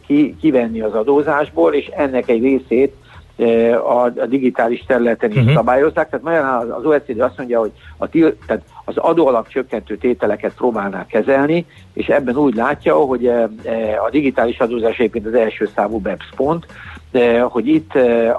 ki, 0.06 0.36
kivenni 0.40 0.80
az 0.80 0.94
adózásból, 0.94 1.74
és 1.74 1.86
ennek 1.86 2.28
egy 2.28 2.42
részét 2.42 2.94
a, 3.72 4.04
a 4.04 4.26
digitális 4.28 4.84
területen 4.86 5.30
is 5.30 5.36
uh-huh. 5.36 5.54
szabályozzák. 5.54 6.08
Tehát 6.10 6.24
nagyon 6.24 6.70
az 6.70 6.84
OECD 6.84 7.20
azt 7.20 7.38
mondja, 7.38 7.60
hogy 7.60 7.72
a 7.96 8.08
til, 8.08 8.36
tehát 8.46 8.62
az 8.84 8.96
adóalap 8.96 9.48
csökkentő 9.48 9.96
tételeket 9.96 10.54
próbálná 10.54 11.06
kezelni, 11.06 11.66
és 11.92 12.06
ebben 12.06 12.36
úgy 12.36 12.54
látja, 12.54 12.94
hogy 12.94 13.26
a 14.06 14.10
digitális 14.10 14.58
adózás 14.58 14.98
egyébként 14.98 15.26
az 15.26 15.34
első 15.34 15.68
számú 15.74 15.98
BEPS 15.98 16.28
pont, 16.36 16.66
hogy 17.48 17.66
itt 17.66 17.94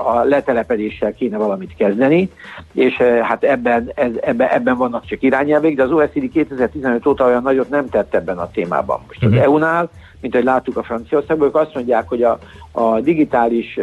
a 0.06 0.24
letelepedéssel 0.24 1.14
kéne 1.14 1.38
valamit 1.38 1.76
kezdeni, 1.78 2.30
és 2.74 2.96
hát 3.22 3.44
ebben, 3.44 3.92
ez, 3.96 4.12
ebben, 4.22 4.48
ebben 4.48 4.78
vannak 4.78 5.06
csak 5.06 5.22
irányelvek, 5.22 5.76
de 5.76 5.84
az 5.84 5.92
OECD 5.92 6.32
2015 6.32 7.06
óta 7.06 7.26
olyan 7.26 7.42
nagyot 7.42 7.70
nem 7.70 7.90
tett 7.90 8.16
ebben 8.16 8.38
a 8.38 8.52
témában. 8.52 9.00
Most 9.08 9.24
az 9.24 9.30
uh-huh. 9.30 9.44
EU-nál 9.44 9.90
mint 10.26 10.38
ahogy 10.38 10.48
láttuk 10.48 10.78
a 10.78 10.84
Franciaországban, 10.84 11.48
ők 11.48 11.56
azt 11.56 11.74
mondják, 11.74 12.08
hogy 12.08 12.24
a, 12.24 12.40
a 12.72 13.00
digitális 13.00 13.80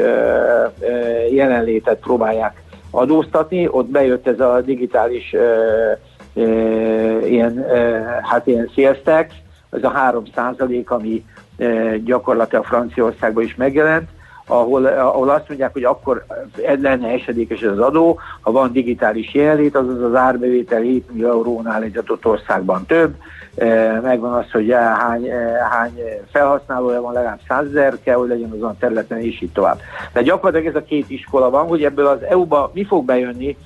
jelenlétet 1.31 1.99
próbálják 1.99 2.63
adóztatni, 2.91 3.69
ott 3.71 3.87
bejött 3.87 4.27
ez 4.27 4.41
a 4.41 4.61
digitális 4.61 5.33
ö, 5.33 5.93
ö, 6.35 7.27
ilyen, 7.27 7.59
ö, 7.59 7.99
hát 8.23 8.47
ilyen 8.47 8.71
sales 8.75 8.99
tax, 9.05 9.35
ez 9.71 9.85
a 9.85 9.91
3 9.91 10.25
százalék, 10.35 10.91
ami 10.91 11.25
ö, 11.57 11.95
gyakorlatilag 12.05 12.65
Franciaországban 12.65 13.45
is 13.45 13.55
megjelent, 13.55 14.09
ahol, 14.53 14.87
ahol 14.87 15.31
azt 15.31 15.49
mondják, 15.49 15.73
hogy 15.73 15.85
akkor 15.85 16.25
lenne 16.81 17.09
esedékes 17.09 17.63
az 17.63 17.79
adó, 17.79 18.19
ha 18.41 18.53
van 18.53 18.73
digitális 18.73 19.35
jelenlét, 19.35 19.77
azaz 19.77 20.03
az 20.03 20.15
árbevétel 20.15 20.81
7 20.81 21.11
millió 21.13 21.29
eurónál 21.29 21.83
egy 21.83 21.97
adott 21.97 22.27
országban 22.27 22.87
több, 22.87 23.15
e, 23.57 24.01
megvan 24.01 24.33
az, 24.33 24.51
hogy 24.51 24.71
hány, 24.99 25.27
e, 25.27 25.69
hány 25.71 26.01
felhasználója 26.31 27.01
van, 27.01 27.13
legalább 27.13 27.41
100 27.49 27.67
ezer 27.67 27.99
kell, 28.05 28.17
hogy 28.17 28.29
legyen 28.29 28.51
azon 28.51 28.71
a 28.71 28.77
területen, 28.79 29.19
és 29.19 29.41
így 29.41 29.53
tovább. 29.53 29.81
De 30.13 30.23
gyakorlatilag 30.23 30.75
ez 30.75 30.83
a 30.83 30.87
két 30.87 31.11
iskola 31.11 31.51
van, 31.51 31.67
hogy 31.67 31.85
ebből 31.85 32.07
az 32.07 32.23
EU-ba 32.23 32.71
mi 32.75 32.85
fog 32.85 33.05
bejönni, 33.05 33.57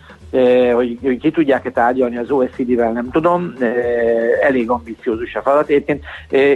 hogy, 0.74 0.98
hogy 1.02 1.18
ki 1.18 1.30
tudják-e 1.30 1.70
tárgyalni 1.70 2.16
az 2.16 2.30
OECD-vel, 2.30 2.92
nem 2.92 3.10
tudom, 3.10 3.54
elég 4.42 4.70
ambiciózus 4.70 5.34
a 5.34 5.42
feladat. 5.42 5.68
Egyébként 5.68 6.04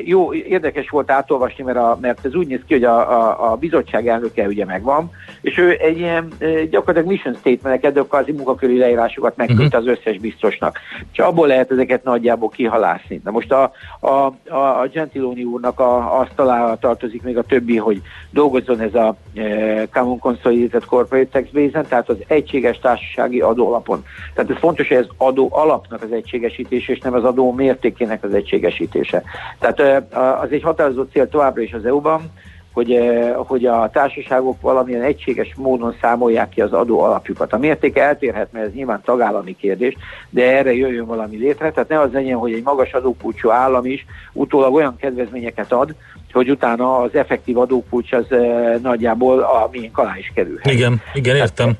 jó, 0.05 0.35
érdekes 0.35 0.89
volt 0.89 1.11
átolvasni, 1.11 1.65
mert, 1.65 1.79
a, 1.79 1.99
mert 2.01 2.25
ez 2.25 2.35
úgy 2.35 2.47
néz 2.47 2.61
ki, 2.67 2.73
hogy 2.73 2.85
a, 2.85 2.99
a, 2.99 3.53
a 3.53 3.57
bizottság 3.57 4.09
elnöke 4.09 4.47
ugye 4.47 4.65
megvan, 4.65 5.11
és 5.41 5.59
ő 5.59 5.77
egy 5.81 5.99
ilyen 5.99 6.29
gyakorlatilag 6.71 7.09
mission 7.09 7.35
statement-eket, 7.35 7.93
de 7.93 8.03
kvázi 8.09 8.33
munkaköri 8.33 8.79
leírásokat 8.79 9.37
megküldte 9.37 9.79
uh-huh. 9.79 9.93
az 9.93 9.99
összes 9.99 10.19
biztosnak. 10.19 10.79
És 11.13 11.19
abból 11.19 11.47
lehet 11.47 11.71
ezeket 11.71 12.05
nagyjából 12.05 12.49
kihalászni. 12.49 13.21
Na 13.25 13.31
most 13.31 13.53
a, 13.53 13.73
a, 14.01 14.09
a, 14.49 14.81
a 14.81 14.89
Gentiloni 14.93 15.45
úrnak 15.45 15.81
a, 15.81 16.21
asztalára 16.21 16.77
tartozik 16.77 17.23
még 17.23 17.39
a 17.39 17.43
többi, 17.43 17.77
hogy 17.77 18.01
dolgozzon 18.31 18.81
ez 18.81 18.95
a 18.95 19.17
e, 19.35 19.87
Common 19.93 20.19
Consolidated 20.19 20.85
Corporate 20.85 21.39
Tax 21.39 21.49
Base-en, 21.53 21.87
tehát 21.89 22.09
az 22.09 22.17
egységes 22.27 22.79
társasági 22.79 23.41
adó 23.41 23.60
alapon. 23.67 24.05
Tehát 24.35 24.51
ez 24.51 24.57
fontos, 24.57 24.89
hogy 24.89 24.97
ez 24.97 25.07
adó 25.17 25.49
alapnak 25.53 26.03
az 26.03 26.13
egységesítése, 26.13 26.93
és 26.93 26.99
nem 26.99 27.15
az 27.15 27.25
adó 27.25 27.53
mértékének 27.53 28.25
az 28.25 28.35
egységesítése. 28.35 29.23
Tehát 29.59 30.05
az 30.43 30.51
egy 30.51 30.63
határozott 30.63 31.13
cél 31.13 31.29
továbbra 31.29 31.63
is 31.63 31.73
az 31.73 31.87
EU-ban, 31.87 32.31
hogy, 32.73 32.99
hogy 33.37 33.67
a 33.67 33.91
társaságok 33.93 34.61
valamilyen 34.61 35.03
egységes 35.03 35.55
módon 35.57 35.97
számolják 36.01 36.49
ki 36.49 36.61
az 36.61 36.73
adó 36.73 37.01
alapjukat. 37.01 37.53
A 37.53 37.59
mérték 37.59 37.99
eltérhet, 37.99 38.53
mert 38.53 38.67
ez 38.67 38.73
nyilván 38.73 39.01
tagállami 39.05 39.57
kérdés, 39.57 39.97
de 40.31 40.57
erre 40.57 40.75
jöjjön 40.75 41.07
valami 41.07 41.37
létre, 41.37 41.71
tehát 41.71 41.89
ne 41.89 42.01
az 42.01 42.13
legyen, 42.13 42.39
hogy 42.39 42.53
egy 42.53 42.63
magas 42.63 42.93
adókulcsú 42.93 43.51
állam 43.51 43.87
is 43.87 44.07
utólag 44.33 44.75
olyan 44.75 44.97
kedvezményeket 44.97 45.73
ad, 45.73 45.95
hogy 46.33 46.51
utána 46.51 46.99
az 46.99 47.15
effektív 47.15 47.59
adókulcs 47.59 48.13
az 48.13 48.33
e, 48.33 48.39
nagyjából 48.83 49.39
a 49.39 49.69
miénk 49.73 49.99
alá 49.99 50.19
is 50.19 50.33
kerülhet. 50.35 50.73
Igen, 50.73 51.01
igen, 51.15 51.37
értem. 51.37 51.73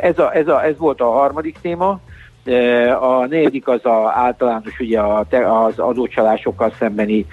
Ez, 0.00 0.18
a, 0.18 0.34
ez, 0.34 0.48
a, 0.48 0.64
ez 0.64 0.78
volt 0.78 1.00
a 1.00 1.10
harmadik 1.10 1.56
téma. 1.60 2.00
A 3.00 3.26
negyedik 3.26 3.68
az 3.68 3.84
a 3.84 4.12
általános 4.14 4.78
ugye 4.80 5.00
az 5.46 5.78
adócsalásokkal 5.78 6.72
szembeni 6.78 7.26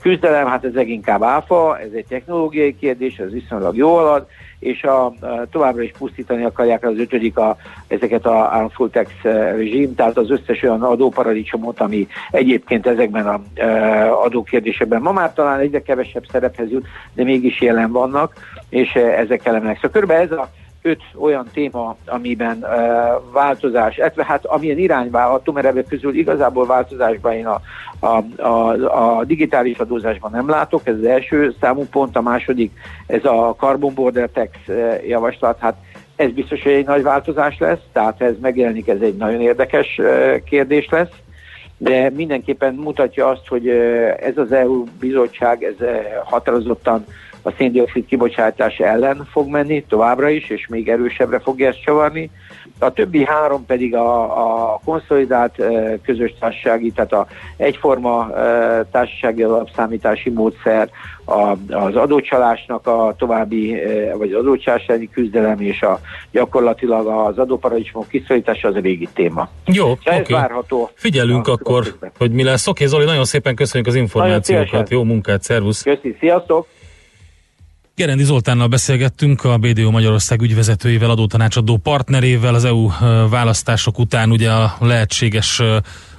küzdelem, 0.00 0.46
hát 0.46 0.64
ez 0.64 0.74
leginkább 0.74 1.22
áfa, 1.22 1.78
ez 1.78 1.90
egy 1.94 2.06
technológiai 2.06 2.76
kérdés, 2.76 3.18
ez 3.18 3.30
viszonylag 3.30 3.76
jó 3.76 3.96
alad, 3.96 4.26
és 4.62 4.82
a, 4.82 5.04
a, 5.04 5.14
továbbra 5.50 5.82
is 5.82 5.92
pusztítani 5.98 6.44
akarják 6.44 6.84
az 6.84 6.98
ötödik 6.98 7.36
a, 7.36 7.56
ezeket 7.86 8.26
a 8.26 8.34
harmful 8.34 8.90
tax 8.90 9.10
rezsim, 9.22 9.94
tehát 9.94 10.16
az 10.16 10.30
összes 10.30 10.62
olyan 10.62 10.82
adóparadicsomot, 10.82 11.80
ami 11.80 12.06
egyébként 12.30 12.86
ezekben 12.86 13.26
a 13.26 13.40
adókérdésekben 14.24 15.02
ma 15.02 15.12
már 15.12 15.32
talán 15.32 15.58
egyre 15.58 15.82
kevesebb 15.82 16.24
szerephez 16.30 16.70
jut, 16.70 16.86
de 17.12 17.24
mégis 17.24 17.60
jelen 17.60 17.92
vannak, 17.92 18.34
és 18.68 18.92
ezek 18.94 19.46
elemek. 19.46 19.74
Szóval 19.74 19.90
körülbelül 19.90 20.22
ez 20.22 20.38
a 20.38 20.50
öt 20.82 21.02
olyan 21.18 21.48
téma, 21.52 21.96
amiben 22.06 22.58
uh, 22.62 23.32
változás, 23.32 23.96
illetve 23.96 24.24
hát 24.24 24.46
amilyen 24.46 24.78
irányválható, 24.78 25.52
mert 25.52 25.66
ebből 25.66 25.84
közül 25.84 26.14
igazából 26.14 26.66
változásban 26.66 27.32
én 27.32 27.46
a, 27.46 27.60
a, 27.98 28.42
a, 28.42 29.18
a 29.18 29.24
digitális 29.24 29.78
adózásban 29.78 30.30
nem 30.30 30.48
látok, 30.48 30.86
ez 30.86 30.94
az 30.94 31.04
első 31.04 31.54
számú 31.60 31.86
pont, 31.90 32.16
a 32.16 32.22
második, 32.22 32.72
ez 33.06 33.24
a 33.24 33.54
Carbon 33.58 33.94
Border 33.94 34.30
Tax 34.32 34.50
javaslat, 35.06 35.58
hát 35.58 35.74
ez 36.16 36.30
biztos, 36.30 36.62
hogy 36.62 36.72
egy 36.72 36.86
nagy 36.86 37.02
változás 37.02 37.58
lesz, 37.58 37.82
tehát 37.92 38.20
ez 38.20 38.34
megjelenik, 38.40 38.88
ez 38.88 39.00
egy 39.00 39.16
nagyon 39.16 39.40
érdekes 39.40 40.00
kérdés 40.44 40.88
lesz, 40.88 41.12
de 41.76 42.10
mindenképpen 42.10 42.74
mutatja 42.74 43.28
azt, 43.28 43.48
hogy 43.48 43.68
ez 44.18 44.36
az 44.36 44.52
EU 44.52 44.84
bizottság, 45.00 45.62
ez 45.62 45.86
határozottan 46.24 47.04
a 47.42 47.52
széndiokszid 47.58 48.06
kibocsátás 48.06 48.78
ellen 48.78 49.28
fog 49.30 49.48
menni 49.48 49.84
továbbra 49.88 50.28
is, 50.28 50.48
és 50.48 50.66
még 50.66 50.88
erősebbre 50.88 51.38
fogja 51.38 51.68
ezt 51.68 51.82
csavarni. 51.82 52.30
A 52.78 52.92
többi 52.92 53.24
három 53.24 53.66
pedig 53.66 53.94
a, 53.94 54.22
a 54.72 54.80
konszolidált 54.84 55.62
közös 56.02 56.34
társasági, 56.40 56.90
tehát 56.90 57.12
a 57.12 57.26
egyforma 57.56 58.30
társasági 58.90 59.42
alapszámítási 59.42 60.30
módszer, 60.30 60.90
a, 61.24 61.56
az 61.68 61.96
adócsalásnak 61.96 62.86
a 62.86 63.14
további, 63.18 63.76
vagy 64.16 64.32
az 64.32 64.38
adócsalási 64.38 65.08
küzdelem 65.12 65.60
és 65.60 65.82
a 65.82 66.00
gyakorlatilag 66.30 67.06
az 67.06 67.38
adóparadicsomok 67.38 68.08
kiszorítása 68.08 68.68
az 68.68 68.74
a 68.74 68.80
régi 68.80 69.08
téma. 69.14 69.48
Jó, 69.66 69.90
oké. 69.90 70.10
Okay. 70.10 70.40
várható. 70.40 70.90
Figyelünk 70.94 71.48
akkor, 71.48 71.84
hogy 72.18 72.30
mi 72.30 72.42
lesz. 72.42 72.66
Oké, 72.66 72.86
Zoli, 72.86 73.04
nagyon 73.04 73.24
szépen 73.24 73.54
köszönjük 73.54 73.88
az 73.88 73.94
információkat. 73.94 74.90
Jó 74.90 75.02
munkát, 75.02 75.42
szervusz! 75.42 75.82
Köszi, 75.82 76.16
sziasztok! 76.20 76.66
Gerendi 78.02 78.24
Zoltánnal 78.24 78.66
beszélgettünk, 78.66 79.44
a 79.44 79.58
BDO 79.58 79.90
Magyarország 79.90 80.40
ügyvezetőjével, 80.40 81.10
adótanácsadó 81.10 81.76
partnerével 81.76 82.54
az 82.54 82.64
EU 82.64 82.88
választások 83.30 83.98
után 83.98 84.30
ugye 84.30 84.50
a 84.50 84.76
lehetséges 84.80 85.62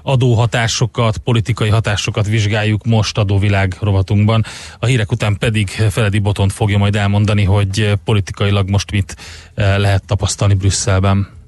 adóhatásokat, 0.01 1.17
politikai 1.17 1.69
hatásokat 1.69 2.27
vizsgáljuk 2.27 2.85
most 2.85 3.17
adóvilág 3.17 3.75
rovatunkban. 3.79 4.45
A 4.79 4.85
hírek 4.85 5.11
után 5.11 5.37
pedig 5.37 5.69
Feledi 5.69 6.19
Botont 6.19 6.51
fogja 6.51 6.77
majd 6.77 6.95
elmondani, 6.95 7.43
hogy 7.43 7.93
politikailag 8.03 8.69
most 8.69 8.91
mit 8.91 9.15
lehet 9.55 10.05
tapasztalni 10.05 10.53
Brüsszelben. 10.53 11.42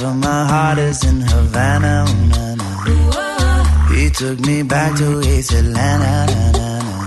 Of 0.00 0.14
my 0.14 0.46
heart 0.46 0.78
is 0.78 1.02
in 1.02 1.20
Havana. 1.22 2.04
Nah, 2.30 2.54
nah. 2.54 3.88
He 3.92 4.08
took 4.10 4.38
me 4.38 4.62
back 4.62 4.96
to 4.96 5.20
East 5.22 5.50
Atlanta. 5.52 6.32
Nah, 6.54 7.04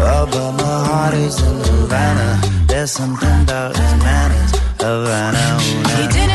oh, 0.00 0.26
but 0.32 0.52
my 0.52 0.86
heart 0.88 1.12
is 1.12 1.38
in 1.42 1.56
Havana. 1.60 2.40
There's 2.66 2.92
something 2.92 3.42
about 3.42 3.76
his 3.76 3.94
manners. 4.02 4.52
Havana. 4.80 5.58
Ooh, 5.60 6.00
he 6.00 6.08
didn't 6.08 6.31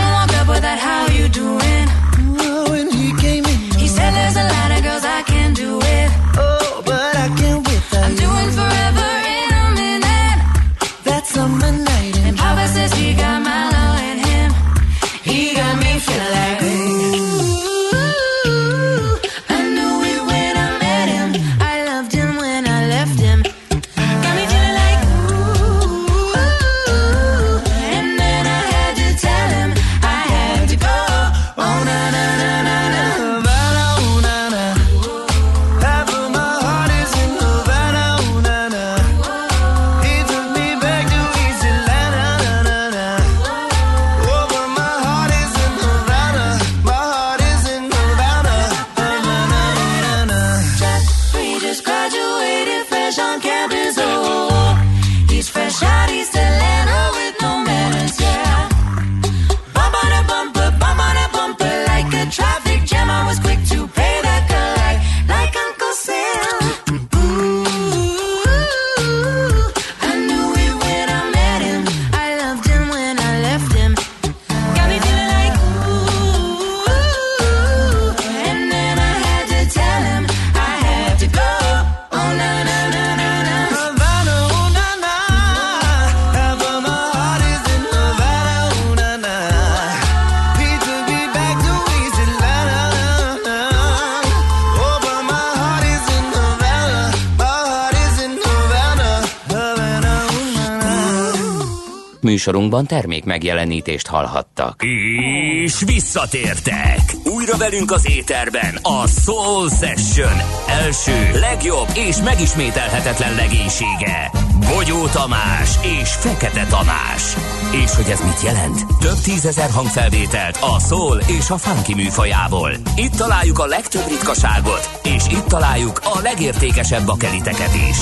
műsorunkban 102.48 102.86
termék 102.86 103.24
megjelenítést 103.24 104.08
hallhattak. 104.08 104.84
És 104.84 105.84
visszatértek! 105.86 107.00
Újra 107.24 107.58
velünk 107.58 107.92
az 107.92 108.10
éterben 108.10 108.76
a 108.82 109.08
Soul 109.08 109.70
Session 109.70 110.38
első, 110.68 111.40
legjobb 111.40 111.88
és 111.94 112.18
megismételhetetlen 112.24 113.36
legénysége. 113.36 114.32
Bogyó 114.60 115.06
Tamás 115.06 115.70
és 116.02 116.10
Fekete 116.10 116.66
Tamás. 116.66 117.36
És 117.72 117.96
hogy 117.96 118.10
ez 118.10 118.20
mit 118.20 118.42
jelent? 118.42 118.86
Több 119.00 119.18
tízezer 119.24 119.70
hangfelvételt 119.70 120.58
a 120.62 120.80
soul 120.80 121.20
és 121.28 121.50
a 121.50 121.58
funky 121.58 121.94
műfajából. 121.94 122.72
Itt 122.96 123.16
találjuk 123.16 123.60
a 123.60 123.66
legtöbb 123.66 124.08
ritkaságot, 124.08 125.00
és 125.04 125.24
itt 125.30 125.46
találjuk 125.48 126.02
a 126.04 126.20
legértékesebb 126.22 127.06
bakeliteket 127.06 127.76
is. 127.90 127.98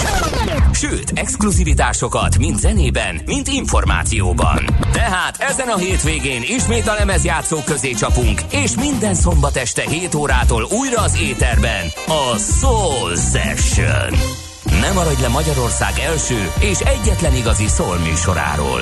Sőt, 0.74 1.12
exkluzivitásokat 1.16 2.38
mind 2.38 2.60
zenében, 2.60 3.22
mind 3.26 3.48
információban. 3.48 4.66
Tehát 4.92 5.38
ezen 5.38 5.68
a 5.68 5.78
hétvégén 5.78 6.42
ismét 6.42 6.88
a 6.88 6.94
lemezjátszók 6.94 7.64
közé 7.64 7.92
csapunk, 7.92 8.42
és 8.52 8.76
minden 8.76 9.14
szombat 9.14 9.56
este 9.56 9.84
7 9.90 10.16
órától 10.16 10.68
újra 10.72 11.02
az 11.02 11.18
éterben 11.22 11.86
a 12.08 12.38
Soul 12.38 13.16
Session. 13.16 14.20
Ne 14.82 14.92
maradj 14.92 15.22
le 15.22 15.28
Magyarország 15.28 16.00
első 16.00 16.52
és 16.60 16.80
egyetlen 16.80 17.36
igazi 17.36 17.68
szól 17.68 17.98
műsoráról. 17.98 18.82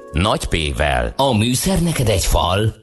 nagy 0.11 0.45
P-vel. 0.45 1.13
A 1.15 1.37
műszer 1.37 1.81
neked 1.81 2.09
egy 2.09 2.25
fal, 2.25 2.73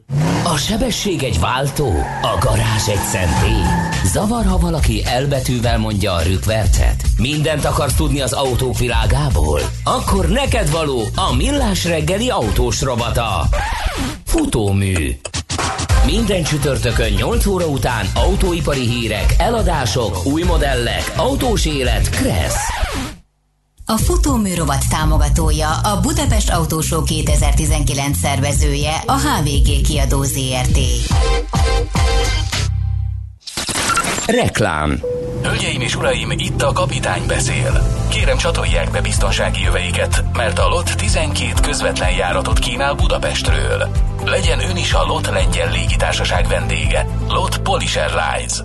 a 0.45 0.57
sebesség 0.57 1.23
egy 1.23 1.41
váltó, 1.41 1.93
a 2.23 2.39
garázs 2.41 2.89
egy 2.89 3.03
szentély. 3.11 3.63
Zavar, 4.05 4.45
ha 4.45 4.59
valaki 4.59 5.05
elbetűvel 5.05 5.79
mondja 5.79 6.13
a 6.13 6.23
rükvercet. 6.23 7.03
Mindent 7.17 7.65
akarsz 7.65 7.95
tudni 7.95 8.21
az 8.21 8.33
autók 8.33 8.79
világából? 8.79 9.61
Akkor 9.85 10.29
neked 10.29 10.71
való 10.71 11.03
a 11.15 11.35
millás 11.35 11.85
reggeli 11.85 12.31
autós 12.31 12.83
rovata. 12.83 13.49
Futómű. 14.25 15.17
Minden 16.07 16.43
csütörtökön 16.43 17.13
8 17.13 17.47
óra 17.47 17.67
után 17.67 18.07
autóipari 18.15 18.87
hírek, 18.87 19.35
eladások, 19.39 20.27
új 20.27 20.43
modellek, 20.43 21.13
autós 21.17 21.67
élet, 21.67 22.11
kressz. 22.11 22.78
A 23.91 23.97
futómű 23.97 24.55
rovat 24.55 24.89
támogatója 24.89 25.69
a 25.71 26.01
Budapest 26.01 26.51
Autósó 26.51 27.03
2019 27.03 28.19
szervezője 28.19 29.03
a 29.07 29.13
HVG 29.13 29.81
kiadó 29.87 30.23
ZRT. 30.23 30.79
Reklám 34.27 35.01
Hölgyeim 35.43 35.81
és 35.81 35.97
uraim, 35.97 36.31
itt 36.31 36.63
a 36.63 36.73
kapitány 36.73 37.27
beszél. 37.27 37.83
Kérem 38.09 38.37
csatolják 38.37 38.91
be 38.91 39.01
biztonsági 39.01 39.63
jöveiket, 39.63 40.25
mert 40.33 40.59
a 40.59 40.69
LOT 40.69 40.97
12 40.97 41.53
közvetlen 41.63 42.11
járatot 42.11 42.59
kínál 42.59 42.95
Budapestről. 42.95 43.89
Legyen 44.25 44.61
ön 44.61 44.77
is 44.77 44.93
a 44.93 45.05
LOT 45.05 45.27
lengyel 45.27 45.71
légitársaság 45.71 46.47
vendége. 46.47 47.07
LOT 47.29 47.59
Polish 47.59 47.99
Airlines. 47.99 48.63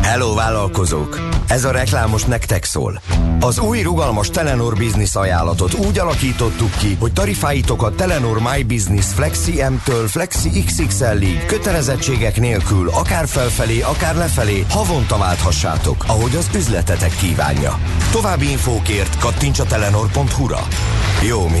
Hello 0.00 0.34
vállalkozók! 0.34 1.20
Ez 1.46 1.64
a 1.64 1.70
reklám 1.70 2.08
most 2.08 2.26
nektek 2.26 2.64
szól. 2.64 3.00
Az 3.40 3.58
új 3.58 3.82
rugalmas 3.82 4.30
Telenor 4.30 4.74
Business 4.76 5.14
ajánlatot 5.14 5.74
úgy 5.74 5.98
alakítottuk 5.98 6.76
ki, 6.78 6.96
hogy 7.00 7.12
tarifáitok 7.12 7.82
a 7.82 7.94
Telenor 7.94 8.38
My 8.38 8.62
Business 8.62 9.06
Flexi 9.14 9.62
M-től 9.62 10.08
Flexi 10.08 10.64
XXL-ig 10.64 11.46
kötelezettségek 11.46 12.40
nélkül 12.40 12.88
akár 12.88 13.26
felfelé, 13.26 13.80
akár 13.80 14.16
lefelé 14.16 14.64
havonta 14.70 15.18
válthassátok, 15.18 16.04
ahogy 16.06 16.36
az 16.36 16.48
üzletetek 16.54 17.16
kívánja. 17.16 17.78
További 18.10 18.50
infókért 18.50 19.18
kattints 19.18 19.58
a 19.58 19.64
telenor.hu-ra. 19.64 20.66
Jó, 21.22 21.48
mi? 21.48 21.60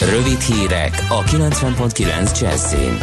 Rövid 0.00 0.40
hírek 0.40 1.06
a 1.08 1.22
90.9 1.22 2.40
Jazzin. 2.40 2.98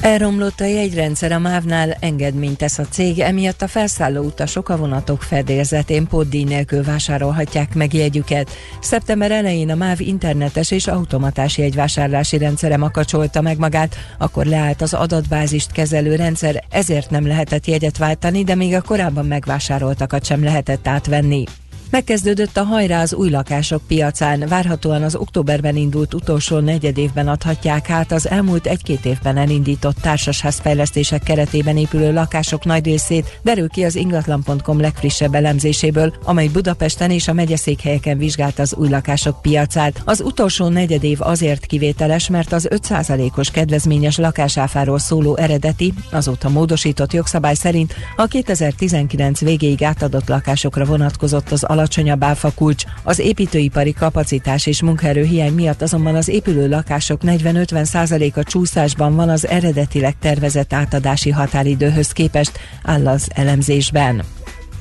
Elromlott 0.00 0.60
a 0.60 0.64
jegyrendszer 0.64 1.32
a 1.32 1.38
MÁV-nál, 1.38 1.96
engedményt 2.00 2.56
tesz 2.56 2.78
a 2.78 2.86
cég, 2.90 3.18
emiatt 3.18 3.62
a 3.62 3.68
felszálló 3.68 4.22
utasok 4.22 4.68
a 4.68 4.76
vonatok 4.76 5.22
fedélzetén 5.22 6.06
poddíj 6.06 6.44
nélkül 6.44 6.82
vásárolhatják 6.82 7.74
meg 7.74 7.94
jegyüket. 7.94 8.50
Szeptember 8.80 9.30
elején 9.30 9.70
a 9.70 9.74
MÁV 9.74 10.00
internetes 10.00 10.70
és 10.70 10.86
automatás 10.86 11.58
jegyvásárlási 11.58 12.38
rendszere 12.38 12.76
makacsolta 12.76 13.40
meg 13.40 13.58
magát, 13.58 13.96
akkor 14.18 14.46
leállt 14.46 14.82
az 14.82 14.94
adatbázist 14.94 15.72
kezelő 15.72 16.14
rendszer, 16.14 16.64
ezért 16.70 17.10
nem 17.10 17.26
lehetett 17.26 17.66
jegyet 17.66 17.98
váltani, 17.98 18.44
de 18.44 18.54
még 18.54 18.74
a 18.74 18.82
korábban 18.82 19.26
megvásároltakat 19.26 20.24
sem 20.24 20.44
lehetett 20.44 20.88
átvenni. 20.88 21.44
Megkezdődött 21.90 22.56
a 22.56 22.62
hajrá 22.62 23.02
az 23.02 23.14
új 23.14 23.30
lakások 23.30 23.82
piacán. 23.86 24.44
Várhatóan 24.48 25.02
az 25.02 25.14
októberben 25.14 25.76
indult 25.76 26.14
utolsó 26.14 26.58
negyedévben 26.58 27.28
adhatják 27.28 27.90
át 27.90 28.12
az 28.12 28.28
elmúlt 28.28 28.66
egy-két 28.66 29.04
évben 29.04 29.36
elindított 29.36 29.96
társasházfejlesztések 29.96 31.22
keretében 31.22 31.76
épülő 31.76 32.12
lakások 32.12 32.64
nagy 32.64 32.84
részét, 32.84 33.38
derül 33.42 33.68
ki 33.68 33.84
az 33.84 33.94
ingatlan.com 33.94 34.80
legfrissebb 34.80 35.34
elemzéséből, 35.34 36.14
amely 36.24 36.48
Budapesten 36.48 37.10
és 37.10 37.28
a 37.28 37.32
megyeszékhelyeken 37.32 38.18
vizsgált 38.18 38.58
az 38.58 38.74
új 38.74 38.88
lakások 38.88 39.42
piacát. 39.42 40.02
Az 40.04 40.20
utolsó 40.20 40.68
negyedév 40.68 41.20
azért 41.20 41.66
kivételes, 41.66 42.28
mert 42.28 42.52
az 42.52 42.68
5%-os 42.70 43.50
kedvezményes 43.50 44.16
lakásáfáról 44.16 44.98
szóló 44.98 45.36
eredeti, 45.36 45.92
azóta 46.10 46.48
módosított 46.48 47.12
jogszabály 47.12 47.54
szerint 47.54 47.94
a 48.16 48.26
2019 48.26 49.40
végéig 49.40 49.82
átadott 49.82 50.28
lakásokra 50.28 50.84
vonatkozott 50.84 51.50
az 51.50 51.64
alacsonyabb 51.80 52.24
áfakulcs. 52.24 52.84
Az 53.02 53.18
építőipari 53.18 53.92
kapacitás 53.92 54.66
és 54.66 54.82
munkaerő 54.82 55.22
hiány 55.22 55.52
miatt 55.52 55.82
azonban 55.82 56.14
az 56.14 56.28
épülő 56.28 56.68
lakások 56.68 57.20
40-50 57.24 58.36
a 58.36 58.42
csúszásban 58.42 59.16
van 59.16 59.28
az 59.28 59.46
eredetileg 59.46 60.14
tervezett 60.18 60.72
átadási 60.72 61.30
határidőhöz 61.30 62.12
képest, 62.12 62.58
áll 62.82 63.08
az 63.08 63.30
elemzésben. 63.34 64.22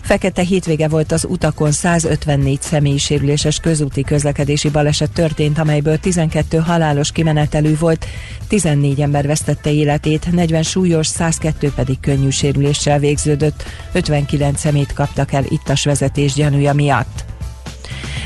Fekete 0.10 0.41
hétvége 0.41 0.88
volt 0.88 1.12
az 1.12 1.26
utakon 1.30 1.72
154 1.72 2.62
személyisérüléses 2.62 3.60
közúti 3.60 4.02
közlekedési 4.04 4.69
baleset 4.69 5.12
történt, 5.12 5.58
amelyből 5.58 5.98
12 5.98 6.58
halálos 6.58 7.12
kimenetelű 7.12 7.78
volt, 7.78 8.06
14 8.48 9.02
ember 9.02 9.28
vesztette 9.28 9.72
életét, 9.72 10.32
40 10.32 10.63
súlyos, 10.63 11.08
102 11.08 11.72
pedig 11.74 12.00
könnyű 12.00 12.30
sérüléssel 12.30 13.00
végződött, 13.00 13.63
59 13.91 14.60
szemét 14.60 14.93
kaptak 14.93 15.34
el 15.34 15.43
ittas 15.50 15.84
vezetés 15.84 16.34
gyanúja 16.34 16.74
miatt. 16.74 17.28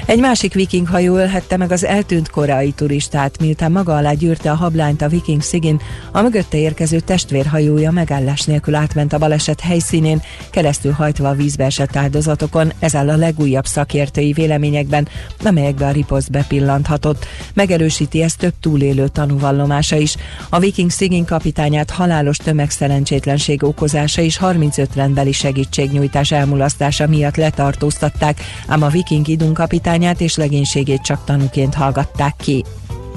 Egy 0.06 0.20
másik 0.20 0.54
viking 0.54 0.88
hajó 0.88 1.16
ölhette 1.16 1.58
meg 1.58 1.72
az 1.72 1.86
eltűnt 1.86 2.30
koreai 2.30 2.72
turistát, 2.72 3.40
miután 3.40 3.72
maga 3.72 3.96
alá 3.96 4.14
gyűrte 4.14 4.52
a 4.52 4.56
hablányt 4.56 5.02
a 5.02 5.08
viking 5.08 5.42
szigin, 5.42 5.82
a 6.12 6.22
mögötte 6.22 6.58
érkező 6.58 7.00
testvérhajója 7.00 7.92
megállás 7.92 8.42
nélkül 8.42 8.76
átment 8.76 9.14
a 9.14 9.18
baleset 9.18 9.60
helyszínén, 9.60 10.22
keresztül 10.50 10.92
hajtva 10.92 11.30
a 11.30 11.34
vízbe 11.34 11.66
esett 11.66 11.96
áldozatokon, 11.96 12.72
ez 12.80 12.96
áll 12.96 13.10
a 13.10 13.16
legújabb 13.16 13.66
szakértői 13.66 14.32
véleményekben, 14.32 15.08
amelyekbe 15.44 15.86
a 15.86 15.92
riposzt 15.92 16.32
bepillanthatott. 16.32 17.26
Megerősíti 17.54 18.22
ezt 18.22 18.38
több 18.38 18.54
túlélő 18.62 19.08
tanúvallomása 19.08 19.96
is. 19.96 20.16
A 20.50 20.60
viking 20.60 20.90
szigin 20.90 21.26
kapitányát 21.26 21.90
halálos 21.90 22.38
tömegszerencsétlenség 22.38 23.64
okozása 23.64 24.22
és 24.22 24.38
35 24.38 24.96
rendbeli 24.96 25.32
segítségnyújtás 25.32 26.32
elmulasztása 26.32 27.08
miatt 27.08 27.36
letartóztatták, 27.36 28.42
ám 28.68 28.82
a 28.82 28.88
viking 28.88 29.28
idun 29.28 29.54
kampányát 29.94 30.22
és 30.22 30.36
legénységét 30.36 31.02
csak 31.02 31.24
tanúként 31.24 31.74
hallgatták 31.74 32.36
ki. 32.36 32.64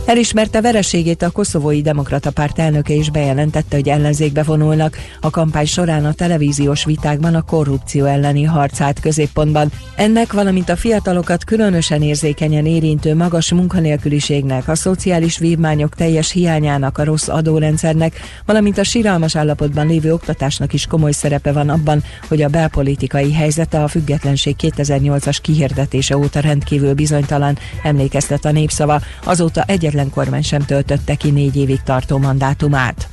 Elismerte 0.07 0.61
vereségét 0.61 1.23
a 1.23 1.31
koszovói 1.31 1.83
demokrata 1.83 2.31
párt 2.31 2.59
elnöke 2.59 2.95
is 2.95 3.11
bejelentette, 3.11 3.77
hogy 3.77 3.89
ellenzékbe 3.89 4.43
vonulnak. 4.43 4.99
A 5.21 5.31
kampány 5.31 5.67
során 5.67 6.05
a 6.05 6.13
televíziós 6.13 6.85
vitákban 6.85 7.35
a 7.35 7.43
korrupció 7.43 8.05
elleni 8.05 8.43
harcát 8.43 9.01
középpontban. 9.01 9.71
Ennek, 9.97 10.33
valamint 10.33 10.69
a 10.69 10.77
fiatalokat 10.77 11.45
különösen 11.45 12.03
érzékenyen 12.03 12.67
érintő 12.67 13.15
magas 13.15 13.53
munkanélküliségnek, 13.53 14.69
a 14.69 14.75
szociális 14.75 15.39
vívmányok 15.39 15.95
teljes 15.95 16.31
hiányának, 16.31 16.99
a 16.99 17.05
rossz 17.05 17.29
adórendszernek, 17.29 18.21
valamint 18.45 18.79
a 18.79 18.85
síralmas 18.85 19.37
állapotban 19.37 19.87
lévő 19.87 20.13
oktatásnak 20.13 20.73
is 20.73 20.87
komoly 20.87 21.13
szerepe 21.13 21.53
van 21.53 21.69
abban, 21.69 22.03
hogy 22.29 22.43
a 22.43 22.49
belpolitikai 22.49 23.33
helyzete 23.33 23.83
a 23.83 23.89
függetlenség 23.89 24.57
2008-as 24.59 25.39
kihirdetése 25.43 26.17
óta 26.17 26.41
rendkívül 26.41 26.95
bizonytalan, 26.95 27.59
emlékeztet 27.83 28.45
a 28.45 28.51
népszava. 28.51 29.01
Azóta 29.25 29.63
egyetlen 29.67 29.95
egyetlen 29.97 30.11
kormány 30.15 30.43
sem 30.43 30.61
töltötte 30.61 31.15
ki 31.15 31.31
négy 31.31 31.57
évig 31.57 31.83
tartó 31.83 32.19
mandátumát. 32.19 33.09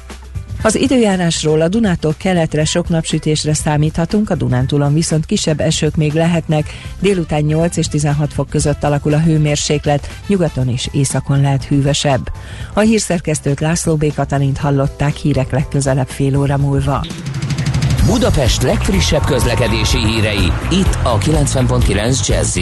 Az 0.62 0.76
időjárásról 0.76 1.62
a 1.62 1.68
Dunától 1.68 2.16
keletre 2.18 2.66
sok 2.66 2.90
napsütésre 2.90 3.54
számíthatunk, 3.54 4.30
a 4.30 4.36
Dunántúlon 4.36 4.94
viszont 4.94 5.26
kisebb 5.26 5.60
esők 5.60 5.96
még 5.96 6.14
lehetnek, 6.14 6.66
délután 7.00 7.42
8 7.42 7.78
és 7.78 7.88
16 7.88 8.34
fok 8.34 8.50
között 8.50 8.84
alakul 8.84 9.14
a 9.14 9.20
hőmérséklet, 9.20 10.10
nyugaton 10.28 10.70
és 10.70 10.90
északon 10.92 11.42
lehet 11.42 11.66
hűvösebb. 11.66 12.32
A 12.74 12.80
hírszerkesztőt 12.80 13.60
László 13.60 13.96
B. 13.96 14.14
Katalint 14.14 14.58
hallották 14.58 15.16
hírek 15.16 15.52
legközelebb 15.52 16.08
fél 16.08 16.38
óra 16.38 16.58
múlva. 16.58 17.06
Budapest 18.06 18.62
legfrissebb 18.62 19.24
közlekedési 19.26 20.06
hírei, 20.06 20.52
itt 20.72 20.98
a 21.04 21.18
90.9 21.18 22.28
jazz 22.28 22.58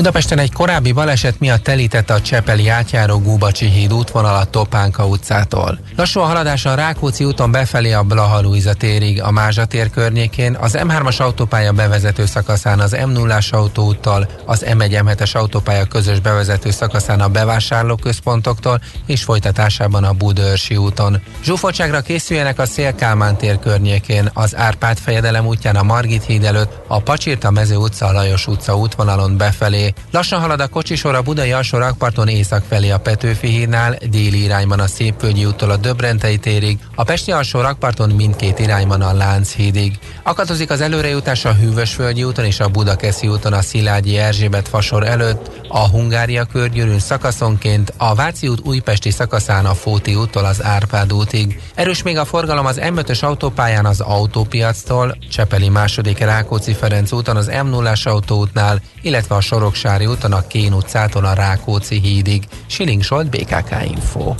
Budapesten 0.00 0.38
egy 0.38 0.52
korábbi 0.52 0.92
baleset 0.92 1.40
miatt 1.40 1.62
telített 1.62 2.10
a 2.10 2.20
Csepeli 2.20 2.68
átjáró 2.68 3.18
Gúbacsi 3.18 3.66
híd 3.66 3.92
útvonal 3.92 4.36
a 4.36 4.44
Topánka 4.44 5.06
utcától. 5.06 5.78
Lassú 5.96 6.20
a 6.20 6.24
haladás 6.24 6.66
a 6.66 6.74
Rákóczi 6.74 7.24
úton 7.24 7.50
befelé 7.50 7.92
a 7.92 8.02
Blaha 8.02 8.40
Luisa 8.40 8.74
térig, 8.74 9.22
a 9.22 9.30
Mázsa 9.30 9.64
tér 9.64 9.90
környékén, 9.90 10.56
az 10.60 10.78
M3-as 10.78 11.20
autópálya 11.20 11.72
bevezető 11.72 12.26
szakaszán 12.26 12.80
az 12.80 12.96
M0-as 12.98 13.50
autóúttal, 13.50 14.28
az 14.46 14.64
M1-M7-es 14.68 15.36
autópálya 15.36 15.84
közös 15.84 16.20
bevezető 16.20 16.70
szakaszán 16.70 17.20
a 17.20 17.28
bevásárlóközpontoktól 17.28 18.80
és 19.06 19.22
folytatásában 19.22 20.04
a 20.04 20.12
Budörsi 20.12 20.76
úton. 20.76 21.22
Zsúfoltságra 21.44 22.00
készüljenek 22.00 22.58
a 22.58 22.66
Szélkálmán 22.66 23.36
tér 23.36 23.58
környékén, 23.58 24.30
az 24.34 24.56
Árpád 24.56 24.98
fejedelem 24.98 25.46
útján 25.46 25.76
a 25.76 25.82
Margit 25.82 26.24
híd 26.24 26.44
előtt, 26.44 26.72
a 26.86 27.00
Pacsirta 27.00 27.50
mező 27.50 27.76
utca, 27.76 28.06
a 28.06 28.12
Lajos 28.12 28.46
utca 28.46 28.76
útvonalon 28.76 29.36
befelé. 29.36 29.89
Lassan 30.10 30.40
halad 30.40 30.60
a 30.60 30.68
kocsisor 30.68 31.14
a 31.14 31.22
Budai 31.22 31.52
alsó 31.52 31.78
rakparton 31.78 32.28
észak 32.28 32.64
felé 32.68 32.90
a 32.90 32.98
Petőfi 32.98 33.46
hídnál, 33.46 33.96
déli 34.10 34.42
irányban 34.42 34.80
a 34.80 34.86
Szépvölgyi 34.86 35.44
úttól 35.44 35.70
a 35.70 35.76
Döbrentei 35.76 36.38
térig, 36.38 36.78
a 36.94 37.04
Pesti 37.04 37.32
alsó 37.32 37.60
rakparton 37.60 38.10
mindkét 38.10 38.58
irányban 38.58 39.00
a 39.00 39.12
Lánchídig. 39.12 39.98
Akadozik 40.22 40.70
az 40.70 40.80
előrejutás 40.80 41.44
a 41.44 41.54
Hűvösvölgyi 41.54 42.24
úton 42.24 42.44
és 42.44 42.60
a 42.60 42.68
Budakeszi 42.68 43.28
úton 43.28 43.52
a 43.52 43.62
Szilágyi 43.62 44.16
Erzsébet 44.16 44.68
fasor 44.68 45.06
előtt, 45.06 45.50
a 45.68 45.88
Hungária 45.88 46.44
körgyűrűn 46.44 46.98
szakaszonként, 46.98 47.92
a 47.96 48.14
Váci 48.14 48.48
út 48.48 48.66
újpesti 48.66 49.10
szakaszán 49.10 49.66
a 49.66 49.74
Fóti 49.74 50.14
úttól 50.14 50.44
az 50.44 50.62
Árpád 50.62 51.12
útig. 51.12 51.60
Erős 51.74 52.02
még 52.02 52.18
a 52.18 52.24
forgalom 52.24 52.66
az 52.66 52.80
M5-ös 52.82 53.20
autópályán 53.20 53.86
az 53.86 54.00
autópiactól, 54.00 55.16
Csepeli 55.30 55.68
második 55.68 56.18
Rákóczi 56.18 56.72
Ferenc 56.72 57.12
úton 57.12 57.36
az 57.36 57.50
M0-as 57.52 58.02
autóútnál, 58.02 58.80
illetve 59.02 59.34
a 59.34 59.40
Soroksári 59.80 60.06
úton 60.06 60.32
a 60.32 60.46
Kén 60.46 60.72
utcától 60.72 61.24
a 61.24 61.32
Rákóczi 61.32 62.00
hídig. 62.00 62.42
Siling 62.66 63.02
Solt, 63.02 63.30
BKK 63.30 63.76
Info. 63.84 64.34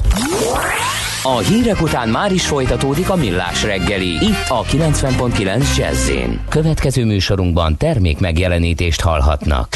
A 1.23 1.39
hírek 1.39 1.83
után 1.83 2.09
már 2.09 2.33
is 2.33 2.47
folytatódik 2.47 3.11
a 3.11 3.17
millás 3.17 3.63
reggeli. 3.63 4.07
Itt 4.07 4.49
a 4.49 4.63
90.9 4.63 5.77
jazz 5.77 6.11
Következő 6.49 7.05
műsorunkban 7.05 7.77
termék 7.77 8.19
megjelenítést 8.19 9.01
hallhatnak. 9.01 9.69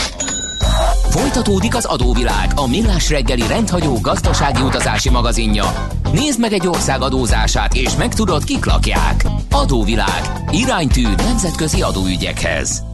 Folytatódik 1.10 1.74
az 1.74 1.84
adóvilág, 1.84 2.50
a 2.54 2.68
millás 2.68 3.10
reggeli 3.10 3.46
rendhagyó 3.46 3.98
gazdasági 4.00 4.62
utazási 4.62 5.10
magazinja. 5.10 5.88
Nézd 6.12 6.40
meg 6.40 6.52
egy 6.52 6.66
ország 6.66 7.02
adózását, 7.02 7.74
és 7.74 7.96
megtudod, 7.96 8.44
kik 8.44 8.64
lakják. 8.64 9.24
Adóvilág. 9.50 10.22
Iránytű 10.50 11.06
nemzetközi 11.16 11.82
adóügyekhez. 11.82 12.92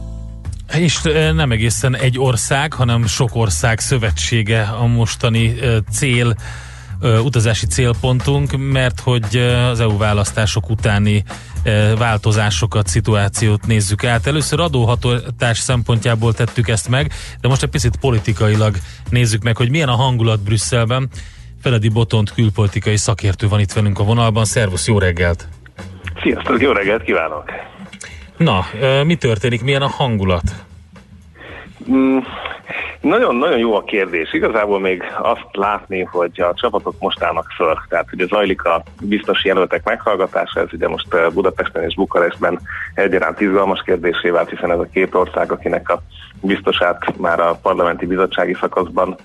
És 0.77 1.01
nem 1.33 1.51
egészen 1.51 1.95
egy 1.95 2.19
ország, 2.19 2.73
hanem 2.73 3.07
sok 3.07 3.35
ország 3.35 3.79
szövetsége 3.79 4.61
a 4.61 4.85
mostani 4.85 5.55
cél 5.91 6.35
utazási 7.23 7.65
célpontunk, 7.65 8.71
mert 8.71 8.99
hogy 8.99 9.37
az 9.69 9.79
EU 9.79 9.97
választások 9.97 10.69
utáni 10.69 11.23
változásokat, 11.97 12.87
szituációt 12.87 13.67
nézzük 13.67 14.03
át. 14.03 14.27
Először 14.27 14.59
adóhatás 14.59 15.57
szempontjából 15.57 16.33
tettük 16.33 16.67
ezt 16.67 16.89
meg, 16.89 17.11
de 17.41 17.47
most 17.47 17.63
egy 17.63 17.69
picit 17.69 17.95
politikailag 17.95 18.75
nézzük 19.09 19.43
meg, 19.43 19.57
hogy 19.57 19.69
milyen 19.69 19.89
a 19.89 19.95
hangulat 19.95 20.43
Brüsszelben. 20.43 21.09
Feledi 21.61 21.89
Botont 21.89 22.33
külpolitikai 22.33 22.97
szakértő 22.97 23.47
van 23.47 23.59
itt 23.59 23.73
velünk 23.73 23.99
a 23.99 24.03
vonalban. 24.03 24.45
Szervusz, 24.45 24.87
jó 24.87 24.99
reggelt! 24.99 25.47
Sziasztok, 26.21 26.61
jó 26.61 26.71
reggelt 26.71 27.03
kívánok! 27.03 27.43
Na, 28.43 28.65
mi 29.03 29.15
történik, 29.15 29.63
milyen 29.63 29.81
a 29.81 29.87
hangulat? 29.87 30.43
Mm, 31.91 32.17
nagyon-nagyon 33.01 33.57
jó 33.57 33.75
a 33.75 33.83
kérdés. 33.83 34.33
Igazából 34.33 34.79
még 34.79 35.03
azt 35.21 35.47
látni, 35.51 36.03
hogy 36.03 36.41
a 36.41 36.53
csapatok 36.53 36.95
most 36.99 37.23
állnak 37.23 37.51
föl. 37.55 37.77
Tehát 37.89 38.13
ugye 38.13 38.25
zajlik 38.25 38.63
a 38.63 38.83
biztos 39.01 39.43
jelöltek 39.43 39.83
meghallgatása, 39.83 40.59
ez 40.59 40.67
ugye 40.71 40.87
most 40.87 41.33
Budapesten 41.33 41.83
és 41.83 41.95
Bukarestben 41.95 42.59
egyaránt 42.93 43.41
izgalmas 43.41 43.81
kérdésé 43.85 44.29
vált, 44.29 44.49
hiszen 44.49 44.71
ez 44.71 44.79
a 44.79 44.87
két 44.93 45.15
ország, 45.15 45.51
akinek 45.51 45.89
a 45.89 46.01
biztosát 46.41 47.17
már 47.17 47.39
a 47.39 47.59
parlamenti 47.61 48.05
bizottsági 48.05 48.53
szakaszban 48.59 49.15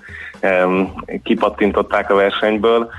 um, 0.41 0.93
kipattintották 1.23 2.11
a 2.11 2.15
versenyből 2.15 2.89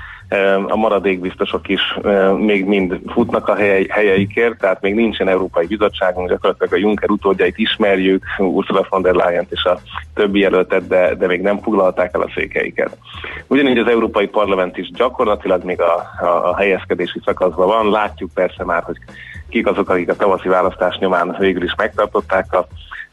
a 0.67 0.75
maradék 0.75 1.19
biztosok 1.19 1.67
is 1.67 1.97
még 2.37 2.65
mind 2.65 2.99
futnak 3.07 3.47
a 3.47 3.55
helyeikért, 3.89 4.57
tehát 4.57 4.81
még 4.81 4.93
nincsen 4.93 5.27
Európai 5.27 5.65
Bizottságunk, 5.65 6.29
gyakorlatilag 6.29 6.73
a 6.73 6.77
Juncker 6.77 7.09
utódjait 7.09 7.57
ismerjük, 7.57 8.23
Ursula 8.37 8.85
von 8.89 9.01
der 9.01 9.13
leyen 9.13 9.45
és 9.49 9.63
a 9.63 9.79
többi 10.13 10.39
jelöltet, 10.39 10.87
de, 10.87 11.15
de 11.15 11.27
még 11.27 11.41
nem 11.41 11.59
foglalták 11.59 12.13
el 12.13 12.21
a 12.21 12.31
székeiket. 12.35 12.97
Ugyanígy 13.47 13.77
az 13.77 13.87
Európai 13.87 14.27
Parlament 14.27 14.77
is 14.77 14.91
gyakorlatilag 14.91 15.63
még 15.63 15.81
a, 15.81 15.95
a, 16.21 16.49
a 16.49 16.57
helyezkedési 16.57 17.19
szakaszban 17.25 17.67
van, 17.67 17.89
látjuk 17.89 18.33
persze 18.33 18.63
már, 18.63 18.83
hogy 18.83 18.97
kik 19.49 19.67
azok, 19.67 19.89
akik 19.89 20.09
a 20.09 20.15
tavaszi 20.15 20.47
választás 20.47 20.97
nyomán 20.97 21.35
végül 21.39 21.63
is 21.63 21.75
megtartották 21.77 22.53
a 22.53 22.67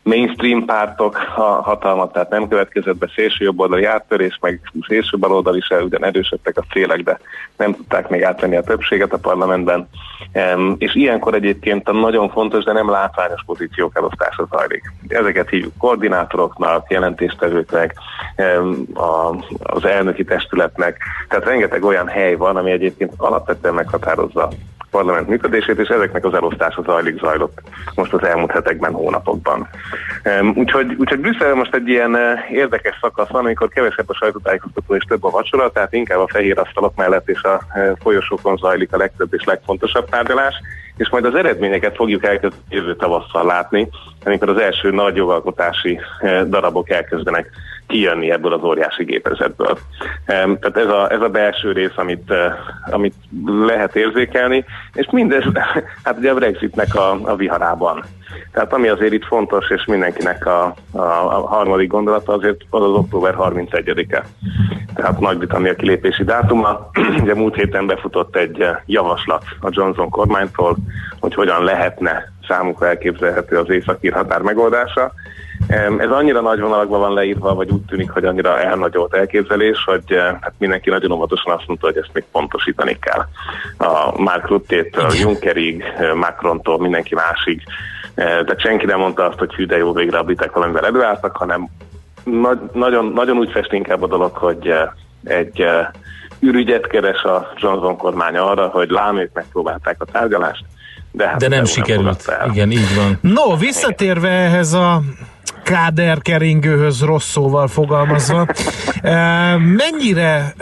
mainstream 0.07 0.64
pártok 0.64 1.19
a 1.37 1.40
hatalmat, 1.42 2.12
tehát 2.12 2.31
nem 2.31 2.49
következett 2.49 2.97
be 2.97 3.11
szélső 3.14 3.45
jobboldali 3.45 3.85
áttörés, 3.85 4.38
meg 4.40 4.61
szélső 4.87 5.19
baloldali 5.19 5.61
se 5.61 5.83
ugyan 5.83 6.05
erősödtek 6.05 6.59
a 6.59 6.64
célek, 6.73 7.03
de 7.03 7.19
nem 7.57 7.75
tudták 7.75 8.09
még 8.09 8.23
átvenni 8.23 8.57
a 8.57 8.62
többséget 8.62 9.12
a 9.12 9.19
parlamentben. 9.19 9.88
És 10.79 10.95
ilyenkor 10.95 11.35
egyébként 11.35 11.88
a 11.88 11.92
nagyon 11.92 12.31
fontos, 12.31 12.64
de 12.64 12.73
nem 12.73 12.90
látványos 12.90 13.42
pozíciók 13.47 13.97
elosztása 13.97 14.47
zajlik. 14.51 14.83
Ezeket 15.09 15.49
hívjuk 15.49 15.73
koordinátoroknak, 15.79 16.90
jelentéstevőknek, 16.90 17.95
az 19.62 19.85
elnöki 19.85 20.25
testületnek, 20.25 20.99
tehát 21.29 21.45
rengeteg 21.45 21.85
olyan 21.85 22.07
hely 22.07 22.35
van, 22.35 22.57
ami 22.57 22.71
egyébként 22.71 23.12
alapvetően 23.16 23.75
meghatározza 23.75 24.49
parlament 24.97 25.29
működését, 25.29 25.79
és 25.79 25.89
ezeknek 25.89 26.25
az 26.25 26.35
elosztása 26.35 26.83
zajlik, 26.83 27.19
zajlott 27.19 27.59
most 27.95 28.13
az 28.13 28.23
elmúlt 28.23 28.51
hetekben, 28.51 28.93
hónapokban. 28.93 29.69
Úgyhogy, 30.55 30.95
úgyhogy 30.99 31.19
Brüsszel 31.19 31.55
most 31.55 31.75
egy 31.75 31.89
ilyen 31.89 32.17
eh, 32.17 32.51
érdekes 32.51 32.99
szakasz 33.01 33.29
van, 33.29 33.45
amikor 33.45 33.69
kevesebb 33.69 34.09
a 34.09 34.15
sajtótájékoztató 34.15 34.95
és 34.95 35.05
több 35.05 35.25
a 35.25 35.31
vacsora, 35.31 35.71
tehát 35.71 35.93
inkább 35.93 36.19
a 36.19 36.29
fehér 36.29 36.59
asztalok 36.59 36.97
mellett 36.97 37.29
és 37.29 37.43
a 37.43 37.61
eh, 37.69 37.93
folyosókon 38.03 38.57
zajlik 38.57 38.93
a 38.93 38.97
legtöbb 38.97 39.35
és 39.35 39.45
legfontosabb 39.45 40.09
tárgyalás, 40.09 40.55
és 40.97 41.09
majd 41.09 41.25
az 41.25 41.35
eredményeket 41.35 41.97
fogjuk 41.97 42.25
elkezdeni 42.25 42.63
jövő 42.69 42.97
tavasszal 42.97 43.47
látni, 43.47 43.89
amikor 44.25 44.49
az 44.49 44.59
első 44.59 44.91
nagy 44.91 45.17
jogalkotási 45.17 46.01
eh, 46.21 46.43
darabok 46.45 46.91
elkezdenek 46.91 47.51
kijönni 47.87 48.31
ebből 48.31 48.53
az 48.53 48.62
óriási 48.62 49.05
gépezetből. 49.05 49.79
Tehát 50.27 50.77
ez 50.77 50.87
a, 50.87 51.11
ez 51.11 51.20
a 51.20 51.29
belső 51.29 51.72
rész, 51.72 51.96
amit, 51.96 52.31
eh, 52.31 52.53
amit 52.90 53.14
lehet 53.66 53.96
érzékelni, 53.96 54.64
és 54.92 55.09
mindez, 55.11 55.44
hát 56.05 56.18
ugye 56.18 56.31
a 56.31 56.35
Brexitnek 56.35 56.94
a, 56.94 57.18
a 57.22 57.37
viharában. 57.37 58.05
Tehát 58.53 58.72
ami 58.72 58.88
azért 58.88 59.12
itt 59.12 59.25
fontos, 59.25 59.70
és 59.70 59.85
mindenkinek 59.85 60.46
a, 60.46 60.64
a, 60.92 61.01
a 61.01 61.46
harmadik 61.46 61.88
gondolata 61.88 62.33
azért 62.33 62.61
az 62.70 62.83
az 62.83 62.90
október 62.90 63.35
31-e. 63.38 64.27
Tehát 64.94 65.20
Nagy-Britannia 65.20 65.75
kilépési 65.75 66.25
dátuma. 66.25 66.90
Ugye 67.22 67.35
múlt 67.35 67.55
héten 67.55 67.87
befutott 67.87 68.37
egy 68.37 68.61
eh, 68.61 68.77
javaslat 68.87 69.44
a 69.61 69.68
Johnson 69.70 70.11
kormánytól, 70.11 70.77
hogy 71.20 71.35
hogyan 71.35 71.64
lehetne 71.64 72.33
számukra 72.49 72.88
elképzelhető 72.88 73.59
az 73.59 73.70
északír 73.70 74.12
határ 74.12 74.40
megoldása. 74.40 75.12
Ez 75.99 76.11
annyira 76.11 76.41
nagy 76.41 76.61
vonalakban 76.61 77.01
van 77.01 77.15
leírva, 77.15 77.55
vagy 77.55 77.71
úgy 77.71 77.83
tűnik, 77.83 78.11
hogy 78.11 78.25
annyira 78.25 78.61
elnagyolt 78.61 79.15
elképzelés, 79.15 79.85
hogy 79.85 80.03
eh, 80.07 80.37
hát 80.41 80.53
mindenki 80.59 80.91
nagyon 80.91 81.11
óvatosan 81.11 81.53
azt 81.53 81.67
mondta, 81.67 81.87
hogy 81.87 81.97
ezt 81.97 82.11
még 82.13 82.25
pontosítani 82.33 82.99
kell. 83.01 83.27
A 83.89 84.21
Mark 84.21 84.49
Rutte-től 84.49 85.11
Junckerig, 85.21 85.83
eh, 85.83 86.15
Macrontól, 86.15 86.79
mindenki 86.79 87.15
másig. 87.15 87.63
Eh, 88.15 88.41
de 88.41 88.55
senki 88.59 88.87
nem 88.87 88.99
mondta 88.99 89.27
azt, 89.27 89.39
hogy 89.39 89.55
hű, 89.55 89.67
de 89.67 89.77
jó 89.77 89.93
végre 89.93 90.19
a 90.19 90.23
britek 90.23 90.53
valamivel 90.53 90.87
előálltak, 90.87 91.37
hanem 91.37 91.69
nagy, 92.25 92.59
nagyon, 92.73 93.13
nagyon 93.15 93.39
úgy 93.39 93.51
fest 93.51 93.73
inkább 93.73 94.03
a 94.03 94.07
dolog, 94.07 94.37
hogy 94.37 94.75
egy 95.25 95.67
ürügyet 96.41 96.87
keres 96.87 97.23
a 97.23 97.53
Johnson 97.57 97.97
kormány 97.97 98.37
arra, 98.37 98.67
hogy 98.67 98.91
lám 98.91 99.19
ők 99.19 99.33
megpróbálták 99.33 99.97
a 99.99 100.05
tárgyalást, 100.05 100.65
de, 101.17 101.27
hát 101.27 101.39
de 101.39 101.49
nem 101.49 101.65
sikerült. 101.65 102.27
Nem 102.27 102.51
Igen, 102.51 102.71
így 102.71 102.95
van. 102.97 103.19
No, 103.21 103.57
visszatérve 103.57 104.29
ehhez 104.29 104.73
a 104.73 105.03
káder 105.65 106.23
keringőhöz 106.23 107.03
rossz 107.03 107.31
szóval 107.31 107.69
fogalmazva. 107.69 108.47
Mennyire 109.83 110.55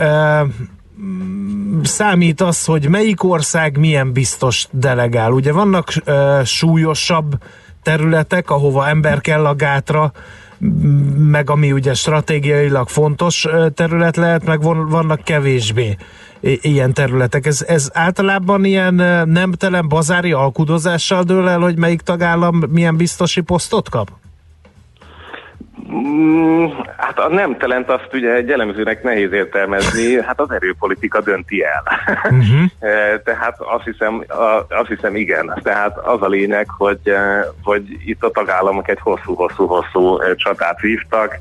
számít 1.83 2.40
az, 2.40 2.64
hogy 2.64 2.88
melyik 2.88 3.25
ország 3.25 3.79
milyen 3.79 4.12
biztos 4.12 4.67
delegál? 4.71 5.31
Ugye 5.31 5.53
vannak 5.53 5.93
súlyosabb 6.45 7.33
területek, 7.83 8.51
ahova 8.51 8.88
ember 8.88 9.21
kell 9.21 9.47
a 9.47 9.55
gátra, 9.55 10.12
meg 11.17 11.51
ami 11.51 11.73
ugye 11.73 11.95
stratégiailag 11.95 12.88
fontos 12.88 13.47
terület 13.75 14.17
lehet, 14.17 14.45
meg 14.45 14.62
vannak 14.62 15.21
kevésbé 15.23 15.97
ilyen 16.44 16.92
területek. 16.92 17.46
Ez, 17.46 17.64
ez 17.68 17.90
általában 17.92 18.64
ilyen 18.64 18.94
nemtelen 19.28 19.88
bazári 19.88 20.33
alkudozással 20.33 21.22
dől 21.22 21.48
el, 21.48 21.61
hogy 21.61 21.78
melyik 21.78 22.00
tagállam 22.00 22.62
milyen 22.68 22.96
biztosi 22.96 23.40
posztot 23.40 23.88
kap? 23.88 24.09
Mm, 25.92 26.66
hát 26.96 27.18
a 27.18 27.28
nem 27.28 27.57
talent 27.59 27.88
azt 27.88 28.09
ugye 28.12 28.35
egy 28.35 28.50
elemzőnek 28.50 29.02
nehéz 29.02 29.33
értelmezni, 29.33 30.14
hát 30.26 30.40
az 30.40 30.50
erőpolitika 30.50 31.20
dönti 31.20 31.64
el. 31.64 31.83
Uh-huh. 32.24 32.70
Tehát 33.24 33.57
azt 33.59 33.85
hiszem, 33.85 34.24
azt 34.68 34.88
hiszem 34.88 35.16
igen. 35.16 35.61
Tehát 35.62 35.98
az 35.98 36.22
a 36.22 36.28
lényeg, 36.28 36.66
hogy, 36.68 37.14
hogy 37.62 37.83
itt 38.04 38.22
a 38.22 38.30
tagállamok 38.30 38.88
egy 38.88 39.00
hosszú-hosszú-hosszú 39.00 40.18
csatát 40.37 40.80
vívtak, 40.80 41.37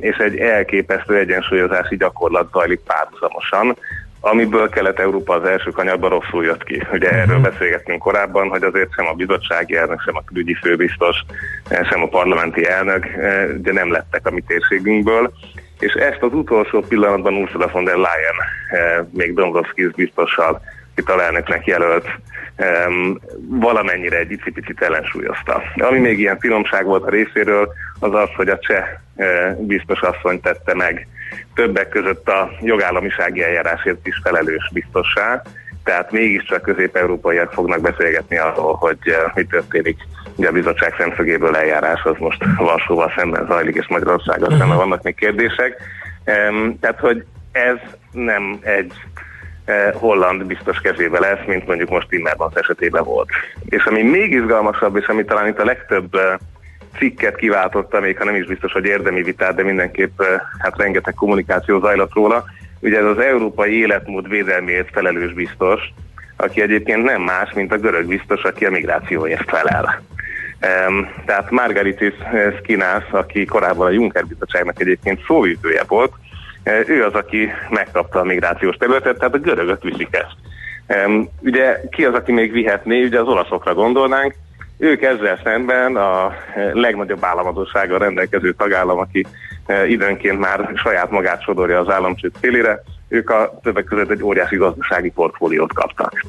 és 0.00 0.16
egy 0.16 0.36
elképesztő 0.36 1.16
egyensúlyozási 1.16 1.96
gyakorlat 1.96 2.50
zajlik 2.52 2.80
párhuzamosan 2.86 3.76
amiből 4.24 4.68
Kelet-Európa 4.68 5.34
az 5.34 5.48
első 5.48 5.70
kanyarban 5.70 6.10
rosszul 6.10 6.44
jött 6.44 6.64
ki. 6.64 6.82
Ugye 6.92 7.06
uh-huh. 7.06 7.22
erről 7.22 7.40
beszélgettünk 7.40 7.98
korábban, 7.98 8.48
hogy 8.48 8.62
azért 8.62 8.92
sem 8.94 9.06
a 9.06 9.12
bizottsági 9.12 9.76
elnök, 9.76 10.00
sem 10.00 10.16
a 10.16 10.24
külügyi 10.24 10.54
főbiztos, 10.54 11.16
eh, 11.68 11.88
sem 11.90 12.02
a 12.02 12.08
parlamenti 12.08 12.66
elnök 12.66 13.06
eh, 13.06 13.48
ugye 13.58 13.72
nem 13.72 13.90
lettek 13.92 14.26
a 14.26 14.30
mi 14.30 14.40
térségünkből, 14.46 15.32
és 15.78 15.92
ezt 15.92 16.22
az 16.22 16.32
utolsó 16.32 16.80
pillanatban 16.80 17.34
Ursula 17.34 17.68
von 17.72 17.84
der 17.84 17.96
Leyen 17.96 18.36
eh, 18.68 19.04
még 19.12 19.34
Dombrovskis 19.34 19.90
biztossal 19.90 20.60
itt 20.96 21.08
a 21.08 21.22
elnöknek 21.22 21.66
jelölt 21.66 22.06
um, 22.58 23.20
valamennyire 23.48 24.18
egy 24.18 24.30
icipicit 24.30 24.82
ellensúlyozta. 24.82 25.62
Ami 25.74 25.98
még 25.98 26.18
ilyen 26.18 26.38
finomság 26.38 26.84
volt 26.84 27.04
a 27.04 27.10
részéről, 27.10 27.72
az 27.98 28.14
az, 28.14 28.28
hogy 28.36 28.48
a 28.48 28.58
cseh 28.58 28.84
biztos 29.58 30.00
asszony 30.00 30.40
tette 30.40 30.74
meg 30.74 31.08
többek 31.54 31.88
között 31.88 32.28
a 32.28 32.50
jogállamisági 32.60 33.42
eljárásért 33.42 34.06
is 34.06 34.20
felelős 34.22 34.70
biztossá, 34.72 35.42
tehát 35.84 36.12
mégiscsak 36.12 36.62
közép-európaiak 36.62 37.52
fognak 37.52 37.80
beszélgetni 37.80 38.38
arról, 38.38 38.74
hogy 38.74 38.98
mi 39.34 39.44
történik. 39.44 39.96
Ugye 40.36 40.48
a 40.48 40.52
bizottság 40.52 40.94
szemszögéből 40.98 41.56
eljárás 41.56 42.02
az 42.02 42.14
most 42.18 42.44
Varsóval 42.58 43.12
szemben 43.16 43.46
zajlik, 43.46 43.76
és 43.76 43.88
Magyarországgal 43.88 44.42
uh-huh. 44.42 44.58
szemben 44.58 44.76
vannak 44.76 45.02
még 45.02 45.14
kérdések. 45.14 45.76
Tehát, 46.80 46.98
hogy 47.00 47.24
ez 47.52 47.76
nem 48.12 48.58
egy 48.60 48.92
holland 49.92 50.44
biztos 50.44 50.80
kezébe 50.80 51.18
lesz, 51.18 51.46
mint 51.46 51.66
mondjuk 51.66 51.90
most 51.90 52.08
Timmermans 52.08 52.54
esetében 52.54 53.04
volt. 53.04 53.28
És 53.68 53.84
ami 53.84 54.02
még 54.02 54.32
izgalmasabb, 54.32 54.96
és 54.96 55.06
ami 55.06 55.24
talán 55.24 55.48
itt 55.48 55.58
a 55.58 55.64
legtöbb 55.64 56.16
cikket 56.96 57.36
kiváltotta, 57.36 58.00
még 58.00 58.18
ha 58.18 58.24
nem 58.24 58.34
is 58.34 58.46
biztos, 58.46 58.72
hogy 58.72 58.84
érdemi 58.84 59.22
vitát, 59.22 59.54
de 59.54 59.62
mindenképp 59.62 60.20
eh, 60.20 60.40
hát 60.58 60.76
rengeteg 60.76 61.14
kommunikáció 61.14 61.80
zajlott 61.80 62.14
róla, 62.14 62.44
ugye 62.80 62.98
ez 62.98 63.04
az 63.04 63.18
európai 63.18 63.78
életmód 63.78 64.28
védelméért 64.28 64.90
felelős 64.92 65.32
biztos, 65.32 65.80
aki 66.36 66.62
egyébként 66.62 67.02
nem 67.02 67.22
más, 67.22 67.52
mint 67.52 67.72
a 67.72 67.78
görög 67.78 68.06
biztos, 68.06 68.42
aki 68.42 68.64
a 68.64 68.70
migrációért 68.70 69.48
felel. 69.50 70.02
Um, 70.88 71.08
tehát 71.26 71.50
Margaritis 71.50 72.14
Skinas, 72.58 73.04
aki 73.10 73.44
korábban 73.44 73.86
a 73.86 73.90
Juncker 73.90 74.26
bizottságnak 74.26 74.80
egyébként 74.80 75.24
szóvívője 75.26 75.82
volt, 75.88 76.12
ő 76.86 77.04
az, 77.04 77.14
aki 77.14 77.52
megkapta 77.70 78.20
a 78.20 78.24
migrációs 78.24 78.76
területet, 78.76 79.18
tehát 79.18 79.34
a 79.34 79.38
görögök 79.38 79.82
viszik 79.82 80.08
ezt. 80.10 80.36
Ugye 81.40 81.80
ki 81.90 82.04
az, 82.04 82.14
aki 82.14 82.32
még 82.32 82.52
vihetné, 82.52 83.04
ugye 83.04 83.20
az 83.20 83.26
olaszokra 83.26 83.74
gondolnánk, 83.74 84.34
ők 84.82 85.02
ezzel 85.02 85.40
szemben 85.44 85.96
a 85.96 86.32
legnagyobb 86.72 87.24
államadósággal 87.24 87.98
rendelkező 87.98 88.52
tagállam, 88.52 88.98
aki 88.98 89.26
időnként 89.86 90.38
már 90.38 90.70
saját 90.74 91.10
magát 91.10 91.42
sodorja 91.42 91.78
az 91.78 91.88
államcsőd 91.88 92.32
szélére, 92.40 92.82
ők 93.08 93.30
a 93.30 93.58
többek 93.62 93.84
között 93.84 94.10
egy 94.10 94.22
óriási 94.22 94.56
gazdasági 94.56 95.10
portfóliót 95.10 95.72
kaptak. 95.72 96.24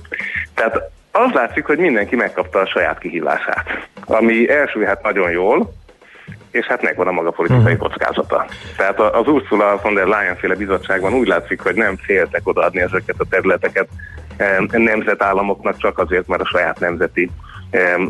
Tehát 0.54 0.92
az 1.12 1.32
látszik, 1.34 1.66
hogy 1.66 1.78
mindenki 1.78 2.16
megkapta 2.16 2.60
a 2.60 2.68
saját 2.68 3.00
kihívását, 3.00 3.66
ami 4.06 4.50
elsülhet 4.50 5.04
nagyon 5.04 5.32
jól, 5.32 5.74
és 6.52 6.66
hát 6.66 6.82
megvan 6.82 7.08
a 7.08 7.12
maga 7.12 7.32
politikai 7.32 7.74
uh-huh. 7.74 7.90
kockázata. 7.90 8.46
Tehát 8.78 9.00
az 9.00 9.28
Ursula 9.28 9.80
von 9.84 9.94
der 9.94 10.08
Leyen 10.08 10.36
féle 10.36 10.56
bizottságban 10.56 11.14
úgy 11.14 11.28
látszik, 11.28 11.62
hogy 11.62 11.76
nem 11.76 11.96
féltek 11.98 12.48
odaadni 12.48 12.82
ezeket 12.82 13.16
a 13.18 13.26
területeket 13.30 13.88
nemzetállamoknak 14.72 15.78
csak 15.78 16.00
azért, 16.00 16.28
mert 16.28 16.42
a 16.42 16.48
saját 16.48 16.80
nemzeti 16.80 17.32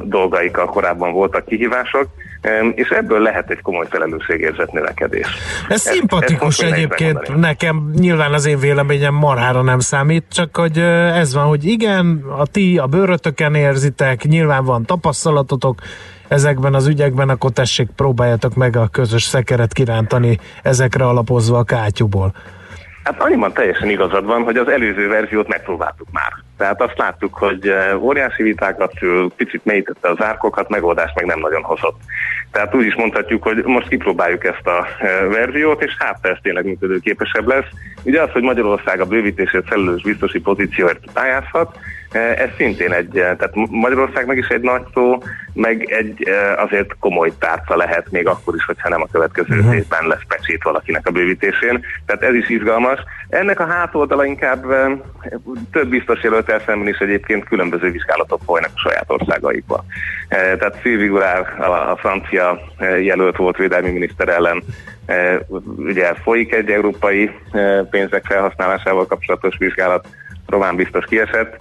dolgaikkal 0.04 0.66
korábban 0.66 1.12
voltak 1.12 1.46
kihívások, 1.46 2.08
és 2.76 2.90
ebből 2.90 3.20
lehet 3.22 3.50
egy 3.50 3.62
komoly 3.62 3.86
felelősségérzet 3.90 4.72
növekedés. 4.72 5.28
Ez 5.68 5.74
ezt, 5.74 5.96
szimpatikus 5.96 6.60
ezt 6.60 6.72
egyébként 6.74 7.36
nekem, 7.36 7.92
nyilván 8.00 8.34
az 8.34 8.46
én 8.46 8.60
véleményem 8.60 9.14
marhára 9.14 9.62
nem 9.62 9.80
számít, 9.80 10.26
csak 10.32 10.58
hogy 10.58 10.78
ez 10.78 11.34
van, 11.34 11.46
hogy 11.46 11.66
igen, 11.66 12.24
a 12.38 12.46
ti 12.46 12.78
a 12.78 12.88
bőrötöken 12.88 13.56
érzitek, 13.56 14.24
nyilván 14.24 14.66
van 14.66 14.86
tapasztalatotok, 14.86 15.80
ezekben 16.28 16.74
az 16.74 16.88
ügyekben, 16.88 17.30
akkor 17.30 17.52
tessék, 17.52 17.90
próbáljátok 17.96 18.56
meg 18.56 18.76
a 18.76 18.88
közös 18.88 19.24
szekeret 19.24 19.74
kirántani 19.74 20.40
ezekre 20.64 21.06
alapozva 21.06 21.58
a 21.58 21.64
kátyúból. 21.64 22.34
Hát 23.04 23.22
annyiban 23.22 23.54
teljesen 23.54 23.90
igazad 23.90 24.26
van, 24.26 24.44
hogy 24.44 24.58
az 24.58 24.68
előző 24.68 25.08
verziót 25.08 25.48
megpróbáltuk 25.48 26.08
már. 26.12 26.34
Tehát 26.58 26.82
azt 26.82 26.98
láttuk, 26.98 27.34
hogy 27.34 27.68
eh, 27.68 28.04
óriási 28.04 28.44
vitákat 28.44 28.94
szül, 29.00 29.32
picit 29.36 29.66
mélyítette 29.66 30.10
az 30.10 30.22
árkokat, 30.22 30.70
megoldást 30.70 31.16
meg 31.16 31.26
nem 31.26 31.40
nagyon 31.40 31.62
hozott. 31.62 32.00
Tehát 32.52 32.76
úgy 32.76 32.86
is 32.86 32.96
mondhatjuk, 32.96 33.44
hogy 33.44 33.64
most 33.64 33.88
kipróbáljuk 33.88 34.44
ezt 34.44 34.68
a 34.68 34.88
eh, 35.00 35.28
verziót, 35.30 35.84
és 35.84 35.96
hát 35.98 36.26
ez 36.26 36.38
tényleg 36.42 36.66
működőképesebb 36.66 37.48
lesz. 37.48 37.68
Ugye 38.04 38.22
az, 38.22 38.32
hogy 38.32 38.42
Magyarország 38.42 39.00
a 39.00 39.06
bővítésért 39.06 39.68
felelős 39.68 40.04
biztosi 40.04 40.40
pozícióért 40.40 41.12
pályázhat, 41.14 41.78
ez 42.16 42.50
szintén 42.58 42.92
egy, 42.92 43.18
eh, 43.18 43.36
tehát 43.38 43.56
Magyarországnak 43.70 44.38
is 44.38 44.48
egy 44.48 44.62
nagy 44.62 44.82
szó, 44.94 45.18
meg 45.54 45.92
egy 45.92 46.30
azért 46.56 46.96
komoly 47.00 47.32
tárca 47.40 47.76
lehet, 47.76 48.12
még 48.12 48.28
akkor 48.28 48.56
is, 48.56 48.66
hogyha 48.66 48.90
nem 48.90 49.02
a 49.02 49.08
következő 49.12 49.58
uh-huh. 49.58 49.76
évben 49.76 50.08
lesz 50.08 50.26
pecsét 50.28 50.64
valakinek 50.64 51.08
a 51.08 51.12
bővítésén. 51.12 51.86
Tehát 52.06 52.24
ez 52.24 52.34
is 52.34 52.50
izgalmas. 52.50 53.00
Ennek 53.30 53.60
a 53.60 53.66
hátoldala 53.66 54.26
inkább 54.26 54.66
több 55.72 55.88
biztos 55.88 56.24
jelöltel 56.24 56.60
szemben 56.66 56.88
is 56.88 56.98
egyébként 56.98 57.48
különböző 57.48 57.92
vizsgálatok 57.92 58.42
folynak 58.46 58.72
a 58.76 58.80
saját 58.80 59.06
országaikba. 59.08 59.86
Tehát 60.30 60.80
Sylvie 60.82 61.08
Goulart, 61.08 61.60
a 61.60 61.96
francia 61.98 62.60
jelölt 63.02 63.38
volt 63.38 63.58
védelmi 63.58 63.92
miniszter 63.92 64.28
ellen, 64.30 64.64
ugye 65.78 66.14
folyik 66.14 66.54
egy 66.54 66.70
európai 66.70 67.32
pénzek 67.90 68.26
felhasználásával 68.26 69.06
kapcsolatos 69.06 69.58
vizsgálat, 69.58 70.08
román 70.48 70.76
biztos 70.76 71.06
kiesett, 71.06 71.58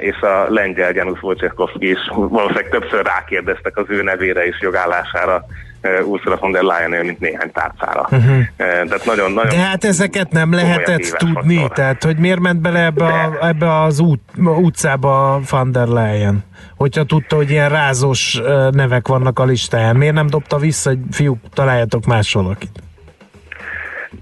és 0.00 0.20
a 0.20 0.46
lengyel 0.48 0.92
Janusz 0.92 1.20
Wojciechowski 1.20 1.90
is 1.90 1.98
valószínűleg 2.14 2.68
többször 2.68 3.04
rákérdeztek 3.04 3.76
az 3.76 3.84
ő 3.88 4.02
nevére 4.02 4.46
és 4.46 4.60
jogállására 4.60 5.44
e, 5.80 6.02
Ursula 6.02 6.36
von 6.36 6.52
der 6.52 6.62
leyen 6.62 7.04
mint 7.04 7.20
néhány 7.20 7.52
tárcára. 7.52 8.00
Uh-huh. 8.10 8.42
Tehát 8.56 9.04
nagyon, 9.04 9.32
nagyon 9.32 9.50
De 9.50 9.62
hát 9.62 9.84
ezeket 9.84 10.30
nem 10.30 10.52
lehetett 10.52 11.02
tudni, 11.02 11.56
faktor. 11.56 11.76
tehát 11.76 12.04
hogy 12.04 12.16
miért 12.16 12.40
ment 12.40 12.60
bele 12.60 12.84
ebbe, 12.84 13.04
a, 13.04 13.46
ebbe 13.46 13.80
az 13.80 14.00
út, 14.00 14.20
utcába 14.38 15.40
von 15.50 15.72
der 15.72 15.86
Leyen? 15.86 16.44
Hogyha 16.76 17.04
tudta, 17.04 17.36
hogy 17.36 17.50
ilyen 17.50 17.68
rázós 17.68 18.40
nevek 18.70 19.08
vannak 19.08 19.38
a 19.38 19.44
listáján, 19.44 19.96
miért 19.96 20.14
nem 20.14 20.26
dobta 20.26 20.58
vissza, 20.58 20.88
hogy 20.88 20.98
fiúk, 21.10 21.38
találjatok 21.52 22.06
más 22.06 22.32
valakit? 22.32 22.82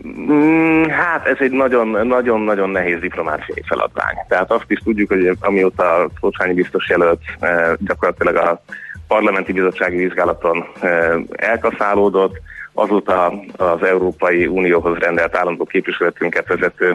Mm, 0.07 0.85
hát 0.85 1.27
ez 1.27 1.37
egy 1.39 1.51
nagyon-nagyon 1.51 2.71
nehéz 2.71 3.01
diplomáciai 3.01 3.63
feladvány. 3.67 4.15
Tehát 4.29 4.51
azt 4.51 4.71
is 4.71 4.79
tudjuk, 4.79 5.09
hogy 5.09 5.37
amióta 5.41 5.95
a 5.95 6.11
Szolcsányi 6.21 6.55
biztos 6.55 6.89
jelölt 6.89 7.21
eh, 7.41 7.73
gyakorlatilag 7.79 8.37
a 8.37 8.63
parlamenti 9.09 9.53
bizottsági 9.53 9.97
vizsgálaton 9.97 10.65
eh, 10.81 11.15
elkaszálódott, 11.31 12.41
azóta 12.73 13.33
az 13.57 13.83
Európai 13.83 14.47
Unióhoz 14.47 14.99
rendelt 14.99 15.37
állandó 15.37 15.65
képviseletünket 15.65 16.47
vezető 16.49 16.95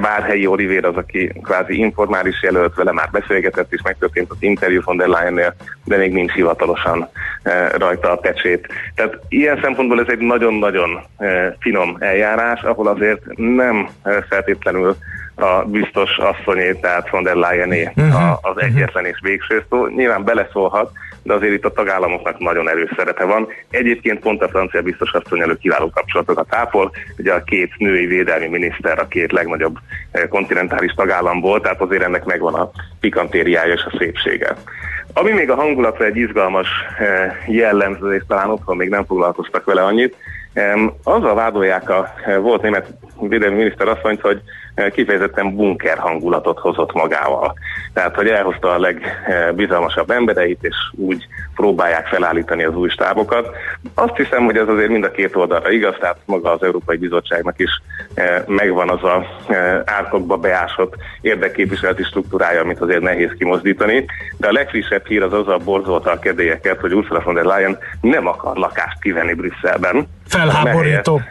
Várhelyi 0.00 0.44
eh, 0.44 0.50
Olivér 0.50 0.84
az, 0.84 0.96
aki 0.96 1.32
kvázi 1.42 1.78
informális 1.78 2.42
jelölt, 2.42 2.74
vele 2.74 2.92
már 2.92 3.08
beszélgetett, 3.10 3.72
és 3.72 3.82
megtörtént 3.82 4.30
az 4.30 4.36
interjú 4.40 4.80
von 4.84 4.96
der 4.96 5.08
Leyennél, 5.08 5.54
de 5.84 5.96
még 5.96 6.12
nincs 6.12 6.32
hivatalosan 6.32 7.08
eh, 7.42 7.68
rajta 7.78 8.10
a 8.10 8.16
pecsét. 8.16 8.66
Tehát 8.94 9.18
ilyen 9.28 9.58
szempontból 9.62 10.00
ez 10.00 10.08
egy 10.08 10.18
nagyon-nagyon 10.18 11.00
eh, 11.16 11.52
finom 11.58 11.96
eljárás, 11.98 12.62
ahol 12.62 12.86
azért 12.86 13.36
nem 13.36 13.88
feltétlenül 14.28 14.96
a 15.34 15.64
biztos 15.64 16.18
asszonyé, 16.18 16.72
tehát 16.72 17.10
von 17.10 17.22
der 17.22 17.34
Leyené 17.34 17.92
uh-huh. 17.96 18.38
az 18.40 18.54
egyetlen 18.56 19.04
és 19.04 19.18
végső 19.22 19.64
szó. 19.70 19.86
Nyilván 19.86 20.24
beleszólhat, 20.24 20.92
de 21.22 21.32
azért 21.32 21.52
itt 21.52 21.64
a 21.64 21.72
tagállamoknak 21.72 22.38
nagyon 22.38 22.68
erős 22.68 22.90
szerepe 22.96 23.24
van. 23.24 23.48
Egyébként 23.70 24.20
pont 24.20 24.42
a 24.42 24.48
francia 24.48 24.82
biztos 24.82 25.12
asszony 25.12 25.40
előtt 25.40 25.58
kiváló 25.58 25.90
kapcsolatokat 25.90 26.54
ápol, 26.54 26.90
ugye 27.18 27.32
a 27.32 27.42
két 27.42 27.72
női 27.78 28.06
védelmi 28.06 28.46
miniszter 28.46 28.98
a 28.98 29.08
két 29.08 29.32
legnagyobb 29.32 29.76
eh, 30.10 30.28
kontinentális 30.28 30.92
tagállamból, 30.92 31.60
tehát 31.60 31.80
azért 31.80 32.02
ennek 32.02 32.24
megvan 32.24 32.54
a 32.54 32.70
pikantériája 33.00 33.72
és 33.72 33.84
a 33.84 33.96
szépsége. 33.98 34.56
Ami 35.12 35.32
még 35.32 35.50
a 35.50 35.54
hangulatra 35.54 36.04
egy 36.04 36.16
izgalmas 36.16 36.68
eh, 36.98 37.32
jellemző, 37.46 38.14
és 38.14 38.22
talán 38.28 38.50
otthon 38.50 38.76
még 38.76 38.88
nem 38.88 39.04
foglalkoztak 39.04 39.64
vele 39.64 39.82
annyit, 39.82 40.16
Azzal 41.02 41.34
vádolják 41.34 41.90
a 41.90 42.14
eh, 42.24 42.38
volt 42.38 42.62
német 42.62 42.86
védelmi 43.20 43.56
miniszter 43.56 43.88
asszonyt, 43.88 44.20
hogy 44.20 44.40
kifejezetten 44.92 45.56
bunker 45.56 45.98
hangulatot 45.98 46.58
hozott 46.58 46.92
magával. 46.92 47.54
Tehát, 47.92 48.14
hogy 48.14 48.28
elhozta 48.28 48.70
a 48.70 48.78
legbizalmasabb 48.78 50.10
embereit, 50.10 50.58
és 50.60 50.76
úgy 50.92 51.26
próbálják 51.54 52.06
felállítani 52.06 52.64
az 52.64 52.74
új 52.74 52.88
stábokat. 52.88 53.50
Azt 53.94 54.16
hiszem, 54.16 54.44
hogy 54.44 54.56
ez 54.56 54.68
azért 54.68 54.88
mind 54.88 55.04
a 55.04 55.10
két 55.10 55.36
oldalra 55.36 55.70
igaz, 55.70 55.94
tehát 56.00 56.18
maga 56.24 56.52
az 56.52 56.62
Európai 56.62 56.96
Bizottságnak 56.96 57.58
is 57.58 57.70
eh, 58.14 58.42
megvan 58.46 58.90
az 58.90 59.02
a 59.04 59.26
eh, 59.48 59.80
árkokba 59.84 60.36
beásott 60.36 60.94
érdekképviseleti 61.20 62.02
struktúrája, 62.02 62.60
amit 62.60 62.80
azért 62.80 63.00
nehéz 63.00 63.30
kimozdítani. 63.38 64.04
De 64.36 64.48
a 64.48 64.52
legfrissebb 64.52 65.06
hír 65.06 65.22
az 65.22 65.32
azzal 65.32 65.58
borzolta 65.58 66.10
a 66.10 66.18
kedélyeket, 66.18 66.80
hogy 66.80 66.94
Ursula 66.94 67.20
von 67.24 67.34
der 67.34 67.44
Leyen 67.44 67.78
nem 68.00 68.26
akar 68.26 68.56
lakást 68.56 69.00
kivenni 69.00 69.34
Brüsszelben. 69.34 70.08
Felháborító. 70.28 71.20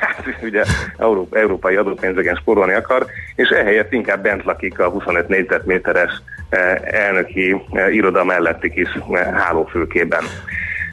Hát, 0.00 0.42
ugye 0.42 0.64
Euró- 0.96 1.28
európai 1.34 1.76
adópénzeken 1.76 2.34
spórolni 2.34 2.71
akar, 2.74 3.06
és 3.34 3.48
ehelyett 3.48 3.92
inkább 3.92 4.22
bent 4.22 4.44
lakik 4.44 4.78
a 4.78 4.88
25 4.88 5.28
négyzetméteres 5.28 6.22
eh, 6.48 6.74
elnöki 6.82 7.62
eh, 7.70 7.94
iroda 7.94 8.24
melletti 8.24 8.70
kis 8.70 8.88
eh, 9.12 9.32
hálófülkében. 9.32 10.24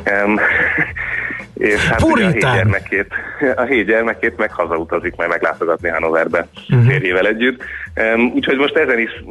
Em, 0.10 0.40
és 1.60 1.88
hát 1.88 2.02
ugye 2.04 2.26
a 2.26 2.30
hét, 2.30 2.42
gyermekét, 2.42 3.14
a 3.56 3.62
hét 3.62 3.86
gyermekét 3.86 4.38
meg 4.38 4.52
hazautazik 4.52 5.16
majd 5.16 5.30
meglátogatni 5.30 5.90
Hanoverbe 5.90 6.48
Mhm. 6.68 6.78
uh-huh. 6.78 6.92
férjével 6.92 7.28
együtt. 7.28 7.64
Um, 8.16 8.32
úgyhogy 8.36 8.58
most 8.58 8.76
ezen 8.76 9.00
is 9.00 9.24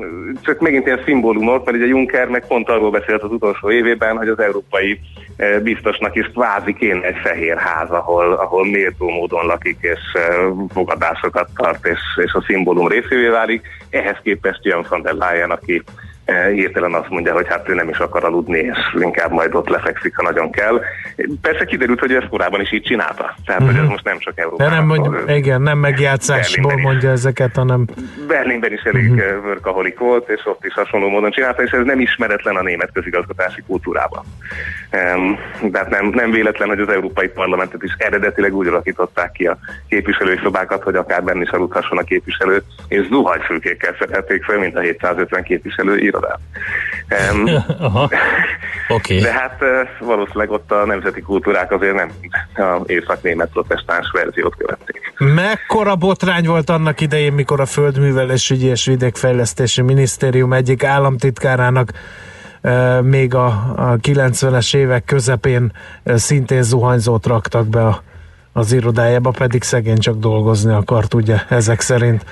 csak 0.42 0.60
megint 0.60 0.86
ilyen 0.86 1.00
szimbólumok, 1.04 1.64
mert 1.64 1.76
ugye 1.76 1.86
Juncker 1.86 2.28
meg 2.28 2.46
pont 2.46 2.68
arról 2.68 2.90
beszélt 2.90 3.22
az 3.22 3.30
utolsó 3.30 3.70
évében, 3.70 4.16
hogy 4.16 4.28
az 4.28 4.38
európai 4.38 5.00
eh, 5.36 5.58
biztosnak 5.60 6.16
is 6.16 6.26
kvázi 6.26 6.74
kéne 6.74 7.06
egy 7.06 7.16
fehér 7.22 7.56
ház, 7.56 7.90
ahol, 7.90 8.32
ahol 8.32 8.66
méltó 8.66 9.08
módon 9.08 9.46
lakik 9.46 9.78
és 9.80 10.00
eh, 10.12 10.22
fogadásokat 10.72 11.48
tart, 11.56 11.86
és, 11.86 12.00
és 12.24 12.32
a 12.32 12.44
szimbólum 12.46 12.88
részévé 12.88 13.28
válik. 13.28 13.66
Ehhez 13.90 14.16
képest 14.22 14.64
jön 14.64 14.86
van 14.88 15.02
der 15.02 15.14
Leyen, 15.14 15.50
aki 15.50 15.82
hirtelen 16.52 16.94
azt 16.94 17.08
mondja, 17.08 17.32
hogy 17.32 17.48
hát 17.48 17.68
ő 17.68 17.74
nem 17.74 17.88
is 17.88 17.98
akar 17.98 18.24
aludni, 18.24 18.58
és 18.58 18.78
inkább 19.00 19.30
majd 19.30 19.54
ott 19.54 19.68
lefekszik, 19.68 20.16
ha 20.16 20.22
nagyon 20.22 20.50
kell. 20.50 20.80
Persze 21.40 21.64
kiderült, 21.64 22.00
hogy 22.00 22.10
ő 22.10 22.16
ezt 22.16 22.28
korábban 22.28 22.60
is 22.60 22.72
így 22.72 22.82
csinálta. 22.82 23.34
Tehát, 23.44 23.62
hogy 23.62 23.76
ez 23.76 23.88
most 23.88 24.04
nem 24.04 24.18
csak 24.18 24.34
De 24.34 24.42
Európában. 24.42 24.72
nem 24.72 24.88
szól. 24.88 25.10
mondja, 25.10 25.34
igen, 25.34 25.62
nem 25.62 25.78
megjátszásból 25.78 26.72
is. 26.76 26.82
mondja 26.82 27.10
ezeket, 27.10 27.54
hanem 27.54 27.86
Berlinben 28.26 28.72
is 28.72 28.82
elég 28.82 29.10
uh-huh. 29.10 29.44
workaholic 29.44 29.98
volt, 29.98 30.28
és 30.28 30.46
ott 30.46 30.64
is 30.64 30.74
hasonló 30.74 31.08
módon 31.08 31.30
csinálta, 31.30 31.62
és 31.62 31.70
ez 31.70 31.84
nem 31.84 32.00
ismeretlen 32.00 32.56
a 32.56 32.62
német 32.62 32.90
közigazgatási 32.92 33.62
kultúrában. 33.66 34.24
De 35.62 35.78
hát 35.78 35.90
nem, 35.90 36.06
nem 36.06 36.30
véletlen, 36.30 36.68
hogy 36.68 36.80
az 36.80 36.88
Európai 36.88 37.28
Parlamentet 37.28 37.82
is 37.82 37.94
eredetileg 37.98 38.54
úgy 38.54 38.66
alakították 38.66 39.32
ki 39.32 39.46
a 39.46 39.58
képviselőszobákat, 39.88 40.82
hogy 40.82 40.94
akár 40.94 41.24
benne 41.24 41.42
is 41.42 41.50
aludhasson 41.50 41.98
a 41.98 42.02
képviselő, 42.02 42.62
és 42.88 43.06
zuhanyfülkékkel 43.06 43.94
szerelték 43.98 44.44
fel, 44.44 44.58
mint 44.58 44.76
a 44.76 44.80
750 44.80 45.42
képviselő 45.42 45.96
irodát. 46.18 46.40
Um, 47.32 47.46
Aha. 47.86 48.10
Oké. 48.88 49.18
de 49.18 49.32
hát 49.32 49.62
eh, 49.62 49.88
valószínűleg 50.00 50.50
ott 50.50 50.72
a 50.72 50.86
nemzeti 50.86 51.20
kultúrák 51.20 51.72
azért 51.72 51.94
nem 51.94 52.10
a 52.54 52.82
észak-német 52.86 53.48
protestáns 53.48 54.10
verziót 54.12 54.56
követték. 54.56 55.12
Mekkora 55.18 55.96
botrány 55.96 56.46
volt 56.46 56.70
annak 56.70 57.00
idején, 57.00 57.32
mikor 57.32 57.60
a 57.60 57.66
Földművelésügyi 57.66 58.66
és 58.66 58.86
Vidékfejlesztési 58.86 59.82
Minisztérium 59.82 60.52
egyik 60.52 60.84
államtitkárának 60.84 61.92
e, 62.60 63.00
még 63.02 63.34
a, 63.34 63.46
a 63.76 63.96
90-es 63.96 64.76
évek 64.76 65.04
közepén 65.04 65.72
e, 66.04 66.16
szintén 66.16 66.62
zuhanyzót 66.62 67.26
raktak 67.26 67.66
be 67.66 67.86
a, 67.86 68.02
az 68.52 68.72
irodájába, 68.72 69.30
pedig 69.30 69.62
szegény 69.62 69.98
csak 69.98 70.18
dolgozni 70.18 70.72
akart, 70.72 71.14
ugye, 71.14 71.36
ezek 71.48 71.80
szerint. 71.80 72.24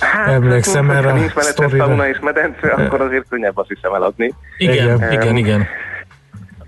Hát, 0.00 0.28
Emlékszem 0.28 0.86
ha 0.86 0.94
erre 0.94 1.08
a 1.10 1.12
nincs 1.12 1.34
mellette 1.34 1.52
sztorira. 1.62 1.84
sauna 1.84 2.08
és 2.08 2.18
medence, 2.20 2.68
akkor 2.70 3.00
azért 3.00 3.24
könnyebb 3.28 3.58
azt 3.58 3.68
hiszem 3.68 3.94
eladni. 3.94 4.34
Igen, 4.58 4.74
Igen. 4.74 5.12
igen, 5.12 5.36
igen. 5.36 5.66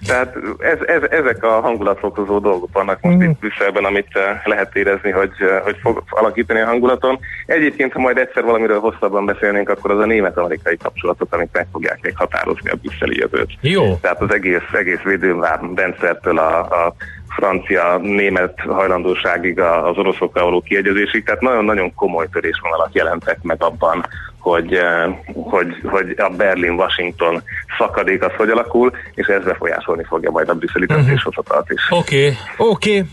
Tehát 0.06 0.36
ez, 0.58 0.78
ez, 0.86 1.02
ezek 1.10 1.44
a 1.44 1.60
hangulatfokozó 1.60 2.38
dolgok 2.38 2.68
vannak 2.72 3.00
most 3.00 3.16
Mhm. 3.16 3.30
itt 3.30 3.38
Brüsszelben, 3.38 3.84
amit 3.84 4.08
eh, 4.12 4.40
lehet 4.44 4.76
érezni, 4.76 5.10
hogy, 5.10 5.30
eh, 5.38 5.60
hogy 5.62 5.76
fog 5.82 6.02
alakítani 6.10 6.60
a 6.60 6.66
hangulaton. 6.66 7.18
Egyébként, 7.46 7.92
ha 7.92 8.00
majd 8.00 8.18
egyszer 8.18 8.42
valamiről 8.44 8.78
hosszabban 8.80 9.26
beszélnénk, 9.26 9.68
akkor 9.68 9.90
az 9.90 9.98
a 9.98 10.06
német-amerikai 10.06 10.76
kapcsolatok, 10.76 11.32
amik 11.34 11.48
meg 11.52 11.66
fogják 11.72 11.98
még 12.02 12.12
határozni 12.16 12.70
a 12.70 12.74
brüsszeli 12.82 13.18
jövőt. 13.18 13.50
Jó. 13.60 13.94
Tehát 13.96 14.20
az 14.20 14.32
egész, 14.34 14.62
egész 14.72 15.00
védőmvár 15.04 15.60
rendszertől 15.74 16.38
a, 16.38 16.58
a 16.60 16.94
francia-német 17.36 18.60
hajlandóságig 18.60 19.60
az 19.60 19.96
oroszokkal 19.96 20.44
való 20.44 20.60
kiegyezésig, 20.60 21.24
tehát 21.24 21.40
nagyon-nagyon 21.40 21.94
komoly 21.94 22.28
törésvonalat 22.32 22.94
jelentek 22.94 23.38
meg 23.42 23.62
abban, 23.62 24.06
hogy, 24.38 24.74
eh, 24.74 25.16
hogy, 25.34 25.80
hogy 25.84 26.14
a 26.18 26.28
Berlin-Washington 26.28 27.42
szakadék 27.78 28.22
az 28.22 28.32
hogy 28.36 28.50
alakul, 28.50 28.92
és 29.14 29.26
ez 29.26 29.44
befolyásolni 29.44 30.04
fogja 30.04 30.30
majd 30.30 30.48
a 30.48 30.54
brüsszeli 30.54 30.86
döntéshozatalt 30.86 31.70
is. 31.70 31.80
Oké. 31.90 32.36
Oké, 32.56 32.98
okay. 32.98 33.04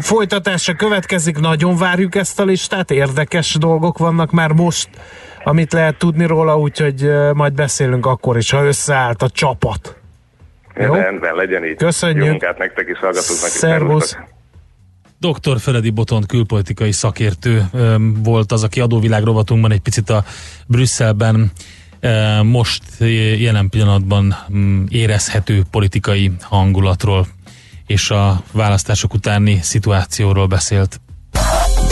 folytatása 0.00 0.74
következik, 0.74 1.38
nagyon 1.38 1.76
várjuk 1.76 2.14
ezt 2.14 2.40
a 2.40 2.44
listát, 2.44 2.90
érdekes 2.90 3.54
dolgok 3.54 3.98
vannak 3.98 4.30
már 4.30 4.52
most, 4.52 4.88
amit 5.44 5.72
lehet 5.72 5.98
tudni 5.98 6.26
róla, 6.26 6.58
úgyhogy 6.58 7.04
eh, 7.04 7.32
majd 7.32 7.52
beszélünk 7.52 8.06
akkor 8.06 8.36
is, 8.36 8.50
ha 8.50 8.64
összeállt 8.64 9.22
a 9.22 9.28
csapat. 9.28 10.03
Jó. 10.76 10.94
Rendben, 10.94 11.34
legyen 11.34 11.64
így. 11.64 11.76
Köszönjük. 11.76 12.24
Jó 12.24 12.30
munkát 12.30 12.58
nektek 12.58 12.88
is, 12.88 12.98
hallgatóknak 12.98 13.46
is. 13.46 13.50
Szervusz. 13.50 14.16
Dr. 15.18 15.60
Feledi 15.60 15.90
Botont 15.90 16.26
külpolitikai 16.26 16.92
szakértő 16.92 17.64
volt 18.22 18.52
az, 18.52 18.62
aki 18.62 18.80
adóvilág 18.80 19.22
rovatunkban 19.22 19.72
egy 19.72 19.80
picit 19.80 20.10
a 20.10 20.24
Brüsszelben 20.66 21.52
most 22.42 22.82
jelen 23.38 23.68
pillanatban 23.68 24.36
érezhető 24.88 25.62
politikai 25.70 26.32
hangulatról 26.40 27.26
és 27.86 28.10
a 28.10 28.42
választások 28.52 29.14
utáni 29.14 29.58
szituációról 29.62 30.46
beszélt. 30.46 31.00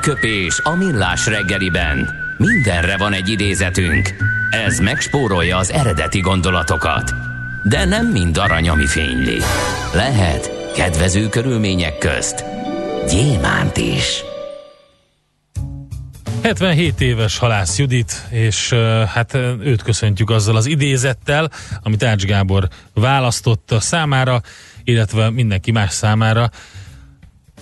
Aranyköpés 0.00 0.60
a 0.62 0.74
millás 0.76 1.26
reggeliben. 1.26 2.08
Mindenre 2.36 2.96
van 2.96 3.12
egy 3.12 3.28
idézetünk. 3.28 4.14
Ez 4.50 4.78
megspórolja 4.78 5.56
az 5.56 5.70
eredeti 5.70 6.20
gondolatokat. 6.20 7.14
De 7.64 7.84
nem 7.84 8.06
mind 8.06 8.36
arany, 8.36 8.68
ami 8.68 8.86
fényli. 8.86 9.38
Lehet 9.94 10.72
kedvező 10.74 11.28
körülmények 11.28 11.98
közt 11.98 12.44
gyémánt 13.08 13.76
is. 13.76 14.22
77 16.42 17.00
éves 17.00 17.38
halász 17.38 17.78
Judit, 17.78 18.26
és 18.30 18.72
hát 19.06 19.34
őt 19.60 19.82
köszöntjük 19.82 20.30
azzal 20.30 20.56
az 20.56 20.66
idézettel, 20.66 21.50
amit 21.82 22.02
Ács 22.02 22.24
Gábor 22.24 22.68
választotta 22.94 23.80
számára, 23.80 24.40
illetve 24.84 25.30
mindenki 25.30 25.70
más 25.70 25.92
számára. 25.92 26.50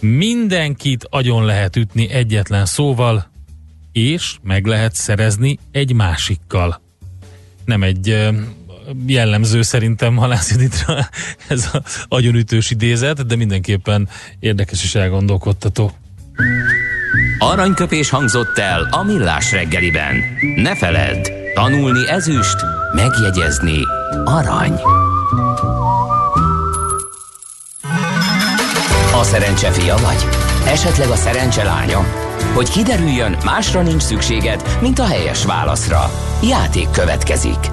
Mindenkit 0.00 1.06
agyon 1.10 1.44
lehet 1.44 1.76
ütni 1.76 2.10
egyetlen 2.10 2.66
szóval, 2.66 3.30
és 3.92 4.36
meg 4.42 4.66
lehet 4.66 4.94
szerezni 4.94 5.58
egy 5.72 5.92
másikkal. 5.92 6.80
Nem 7.64 7.82
egy 7.82 8.28
jellemző 9.06 9.62
szerintem 9.62 10.16
Halász 10.16 10.50
Juditra 10.50 11.08
ez 11.48 11.68
az 11.72 12.04
agyonütős 12.08 12.70
idézet, 12.70 13.26
de 13.26 13.36
mindenképpen 13.36 14.08
érdekes 14.38 14.82
és 14.82 14.94
elgondolkodtató. 14.94 15.92
Aranyköpés 17.38 18.10
hangzott 18.10 18.58
el 18.58 18.88
a 18.90 19.02
millás 19.02 19.52
reggeliben. 19.52 20.16
Ne 20.56 20.76
feledd, 20.76 21.30
tanulni 21.54 22.08
ezüst, 22.08 22.56
megjegyezni 22.94 23.80
arany. 24.24 24.80
A 29.18 29.22
szerencse 29.22 29.70
fia 29.70 29.96
vagy? 29.96 30.28
Esetleg 30.66 31.08
a 31.08 31.16
szerencse 31.16 31.64
lánya? 31.64 31.98
Hogy 32.54 32.70
kiderüljön, 32.70 33.36
másra 33.44 33.82
nincs 33.82 34.02
szükséged, 34.02 34.62
mint 34.80 34.98
a 34.98 35.06
helyes 35.06 35.44
válaszra. 35.44 36.10
Játék 36.42 36.90
következik. 36.90 37.70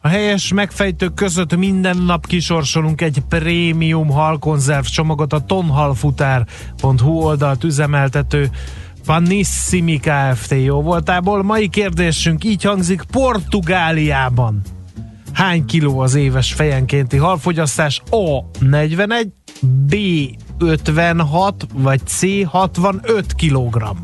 A 0.00 0.08
helyes 0.08 0.52
megfejtők 0.52 1.14
között 1.14 1.56
minden 1.56 1.96
nap 1.96 2.26
kisorsolunk 2.26 3.00
egy 3.00 3.22
prémium 3.28 4.08
halkonzerv 4.08 4.84
csomagot 4.84 5.32
a 5.32 5.40
tonhalfutár.hu 5.40 7.10
oldalt 7.10 7.64
üzemeltető 7.64 8.50
Panissimi 9.06 10.00
Kft. 10.00 10.54
jó 10.64 10.82
voltából. 10.82 11.42
Mai 11.42 11.68
kérdésünk 11.68 12.44
így 12.44 12.62
hangzik, 12.62 13.02
Portugáliában 13.02 14.62
hány 15.32 15.64
kiló 15.64 15.98
az 15.98 16.14
éves 16.14 16.52
fejenkénti 16.52 17.16
halfogyasztás? 17.16 18.02
A. 18.10 18.40
41, 18.58 19.28
B. 19.60 19.94
56, 20.60 21.66
vagy 21.74 22.00
C. 22.06 22.20
65 22.46 23.34
kilogramm. 23.34 23.96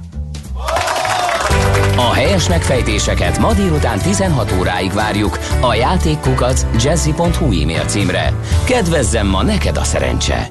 A 1.97 2.13
helyes 2.13 2.49
megfejtéseket 2.49 3.39
ma 3.39 3.53
délután 3.53 3.99
16 3.99 4.55
óráig 4.59 4.93
várjuk 4.93 5.39
a 5.61 5.75
játékkukac 5.75 6.67
jazzy.hu 6.83 7.61
e-mail 7.61 7.85
címre. 7.85 8.33
Kedvezzem 8.65 9.27
ma 9.27 9.43
neked 9.43 9.77
a 9.77 9.85
szerencse! 9.85 10.51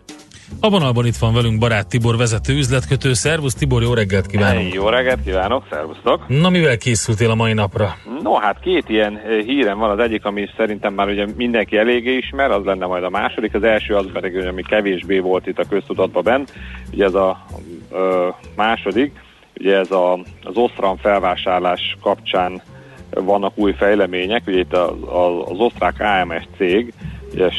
A 0.59 0.69
vonalban 0.69 1.05
itt 1.05 1.15
van 1.15 1.33
velünk 1.33 1.59
barát 1.59 1.87
Tibor 1.87 2.17
vezető 2.17 2.53
üzletkötő. 2.53 3.13
Szervusz 3.13 3.53
Tibor, 3.53 3.81
jó 3.81 3.93
reggelt 3.93 4.25
kívánok! 4.25 4.73
Jó 4.73 4.89
reggelt 4.89 5.23
kívánok, 5.23 5.63
szervusztok! 5.69 6.27
Na, 6.27 6.49
mivel 6.49 6.77
készültél 6.77 7.29
a 7.29 7.35
mai 7.35 7.53
napra? 7.53 7.95
No, 8.23 8.33
hát 8.33 8.59
két 8.59 8.89
ilyen 8.89 9.17
eh, 9.17 9.43
hírem 9.45 9.77
van. 9.77 9.89
Az 9.89 9.99
egyik, 9.99 10.25
ami 10.25 10.49
szerintem 10.57 10.93
már 10.93 11.07
ugye 11.07 11.25
mindenki 11.35 11.77
eléggé 11.77 12.17
ismer, 12.17 12.51
az 12.51 12.63
lenne 12.65 12.85
majd 12.85 13.03
a 13.03 13.09
második. 13.09 13.53
Az 13.53 13.63
első 13.63 13.95
az 13.95 14.05
pedig, 14.13 14.37
ami 14.37 14.61
kevésbé 14.61 15.19
volt 15.19 15.47
itt 15.47 15.59
a 15.59 15.67
köztudatban 15.69 16.23
bent. 16.23 16.53
Ugye 16.93 17.05
ez 17.05 17.13
a 17.13 17.45
ö, 17.91 18.27
második, 18.55 19.11
ugye 19.59 19.77
ez 19.77 19.91
a, 19.91 20.13
az 20.43 20.55
Osztram 20.55 20.97
felvásárlás 20.97 21.97
kapcsán 22.01 22.61
vannak 23.09 23.57
új 23.57 23.73
fejlemények. 23.73 24.41
Ugye 24.47 24.59
itt 24.59 24.73
az, 24.73 24.91
az, 25.01 25.51
az 25.51 25.59
osztrák 25.59 25.99
AMS 25.99 26.43
cég, 26.57 26.93
ugye 27.33 27.49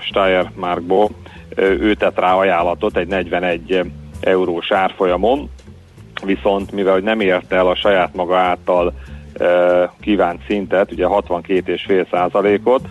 Steiermarkból 0.00 1.10
ő 1.56 1.94
tett 1.94 2.18
rá 2.18 2.34
ajánlatot 2.34 2.96
egy 2.96 3.06
41 3.06 3.80
eurós 4.20 4.72
árfolyamon, 4.72 5.50
viszont 6.24 6.72
mivel 6.72 6.92
hogy 6.92 7.02
nem 7.02 7.20
érte 7.20 7.56
el 7.56 7.66
a 7.66 7.74
saját 7.74 8.14
maga 8.14 8.36
által 8.36 8.92
kívánt 10.00 10.42
szintet, 10.46 10.92
ugye 10.92 11.06
62,5 11.08 12.10
százalékot, 12.10 12.88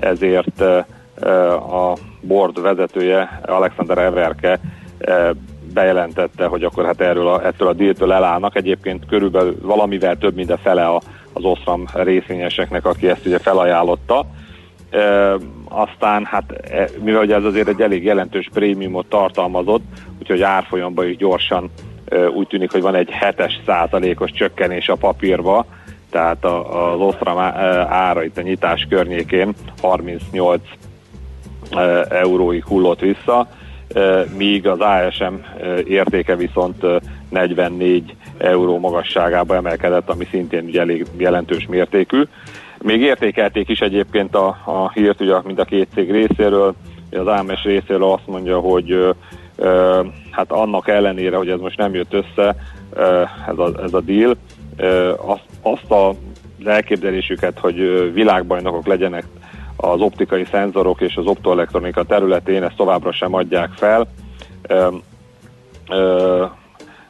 ezért 0.00 0.60
a 1.70 1.96
board 2.20 2.60
vezetője 2.60 3.40
Alexander 3.42 3.98
Everke 3.98 4.60
bejelentette, 5.74 6.46
hogy 6.46 6.64
akkor 6.64 6.84
hát 6.84 7.00
erről 7.00 7.28
a, 7.28 7.46
ettől 7.46 7.68
a 7.68 7.72
díltől 7.72 8.12
elállnak. 8.12 8.56
Egyébként 8.56 9.06
körülbelül 9.06 9.56
valamivel 9.62 10.16
több, 10.16 10.34
mint 10.34 10.50
a 10.50 10.58
fele 10.58 10.86
a, 10.86 11.00
az 11.32 11.44
Osram 11.44 11.84
részvényeseknek, 11.94 12.86
aki 12.86 13.08
ezt 13.08 13.26
ugye 13.26 13.38
felajánlotta. 13.38 14.26
Aztán 15.72 16.24
hát 16.24 16.52
e, 16.52 16.88
mivel 17.02 17.22
ugye 17.22 17.34
ez 17.34 17.44
azért 17.44 17.68
egy 17.68 17.80
elég 17.80 18.04
jelentős 18.04 18.48
prémiumot 18.52 19.06
tartalmazott, 19.06 19.84
úgyhogy 20.18 20.42
árfolyamban 20.42 21.08
is 21.08 21.16
gyorsan 21.16 21.70
e, 22.08 22.28
úgy 22.28 22.46
tűnik, 22.46 22.72
hogy 22.72 22.82
van 22.82 22.94
egy 22.94 23.10
7-es 23.20 23.52
százalékos 23.66 24.30
csökkenés 24.30 24.88
a 24.88 24.94
papírba, 24.94 25.66
tehát 26.10 26.44
az 26.44 27.00
Ostram 27.00 27.38
e, 27.38 27.42
ára 27.88 28.24
itt 28.24 28.38
a 28.38 28.42
nyitás 28.42 28.86
környékén 28.88 29.54
38 29.80 30.62
euróig 32.08 32.64
hullott 32.64 33.00
vissza, 33.00 33.48
míg 34.36 34.66
az 34.66 34.78
ASM 34.80 35.34
értéke 35.84 36.36
viszont 36.36 36.84
44 37.28 38.14
euró 38.38 38.78
magasságába 38.78 39.54
emelkedett, 39.54 40.10
ami 40.10 40.26
szintén 40.30 40.64
ugye 40.64 40.80
elég 40.80 41.06
jelentős 41.16 41.66
mértékű. 41.66 42.22
Még 42.82 43.00
értékelték 43.00 43.68
is 43.68 43.80
egyébként 43.80 44.34
a, 44.34 44.46
a 44.64 44.90
hírt, 44.90 45.20
ugye 45.20 45.34
mind 45.44 45.58
a 45.58 45.64
két 45.64 45.88
cég 45.94 46.10
részéről, 46.10 46.74
az 47.10 47.26
AMS 47.26 47.62
részéről 47.62 48.12
azt 48.12 48.26
mondja, 48.26 48.58
hogy 48.58 48.90
ö, 48.90 49.10
ö, 49.56 50.00
hát 50.30 50.52
annak 50.52 50.88
ellenére, 50.88 51.36
hogy 51.36 51.48
ez 51.48 51.60
most 51.60 51.78
nem 51.78 51.94
jött 51.94 52.12
össze, 52.12 52.56
ö, 52.92 53.22
ez, 53.48 53.58
a, 53.58 53.72
ez 53.82 53.92
a 53.92 54.00
deal, 54.00 54.36
ö, 54.76 55.12
azt, 55.16 55.44
azt 55.62 55.90
a 55.90 56.14
elképzelésüket, 56.64 57.58
hogy 57.58 58.10
világbajnokok 58.12 58.86
legyenek 58.86 59.24
az 59.76 60.00
optikai 60.00 60.44
szenzorok 60.44 61.00
és 61.00 61.16
az 61.16 61.26
optoelektronika 61.26 62.02
területén, 62.02 62.62
ezt 62.62 62.76
továbbra 62.76 63.12
sem 63.12 63.34
adják 63.34 63.70
fel. 63.72 64.08
Ö, 64.62 64.88
ö, 65.90 66.44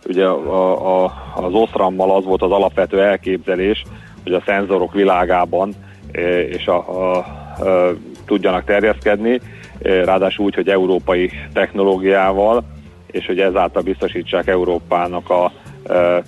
ugye 0.06 0.26
a, 0.26 1.04
a, 1.04 1.12
az 1.34 1.52
Oszrammal 1.52 2.16
az 2.16 2.24
volt 2.24 2.42
az 2.42 2.50
alapvető 2.50 3.02
elképzelés, 3.02 3.84
hogy 4.22 4.32
a 4.32 4.42
szenzorok 4.46 4.92
világában 4.92 5.72
e, 6.12 6.40
és 6.40 6.66
a, 6.66 6.76
a, 6.76 7.16
a, 7.16 7.94
tudjanak 8.26 8.64
terjeszkedni, 8.64 9.40
e, 9.82 10.04
ráadásul 10.04 10.44
úgy, 10.44 10.54
hogy 10.54 10.68
európai 10.68 11.30
technológiával, 11.52 12.64
és 13.10 13.26
hogy 13.26 13.40
ezáltal 13.40 13.82
biztosítsák 13.82 14.46
Európának 14.46 15.30
a, 15.30 15.44
a 15.44 15.52
e, 15.92 16.22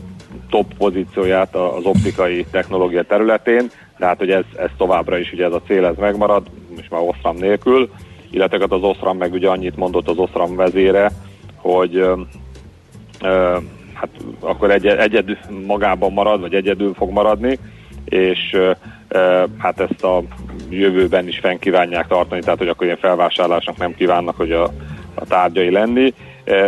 top 0.51 0.74
pozícióját 0.78 1.55
az 1.55 1.84
optikai 1.84 2.47
technológia 2.51 3.03
területén, 3.03 3.70
de 3.99 4.07
hát 4.07 4.18
hogy 4.18 4.30
ez, 4.30 4.45
ez 4.57 4.70
továbbra 4.76 5.18
is 5.18 5.32
ugye 5.32 5.45
ez 5.45 5.53
a 5.53 5.62
cél 5.66 5.84
ez 5.84 5.97
megmarad, 5.97 6.47
most 6.76 6.90
már 6.90 7.01
Oszram 7.01 7.36
nélkül, 7.36 7.90
illetve 8.30 8.59
hát 8.59 8.72
az 8.72 8.82
Oszram 8.82 9.16
meg 9.16 9.32
ugye 9.32 9.49
annyit 9.49 9.76
mondott 9.76 10.09
az 10.09 10.18
Oszram 10.18 10.57
vezére, 10.57 11.11
hogy 11.57 11.97
ö, 11.97 12.20
ö, 13.22 13.57
hát 13.93 14.09
akkor 14.40 14.70
egy, 14.70 14.86
egyedül 14.86 15.36
magában 15.66 16.12
marad, 16.12 16.40
vagy 16.40 16.55
egyedül 16.55 16.95
fog 16.95 17.11
maradni, 17.11 17.59
és 18.05 18.57
hát 19.59 19.80
ezt 19.80 20.05
a 20.05 20.22
jövőben 20.70 21.28
is 21.28 21.38
fenn 21.38 21.59
kívánják 21.59 22.07
tartani, 22.07 22.40
tehát 22.40 22.59
hogy 22.59 22.68
akkor 22.68 22.86
ilyen 22.86 22.98
felvásárlásnak 22.98 23.76
nem 23.76 23.94
kívánnak, 23.94 24.36
hogy 24.36 24.53
a, 24.53 24.62
a 25.14 25.24
tárgyai 25.24 25.70
lenni. 25.70 26.14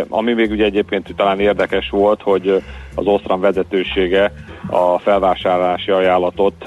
Ami 0.07 0.33
még 0.33 0.51
ugye 0.51 0.65
egyébként 0.65 1.13
talán 1.15 1.39
érdekes 1.39 1.89
volt, 1.89 2.21
hogy 2.21 2.63
az 2.95 3.05
Osztram 3.05 3.39
vezetősége 3.39 4.31
a 4.67 4.99
felvásárlási 4.99 5.91
ajánlatot 5.91 6.65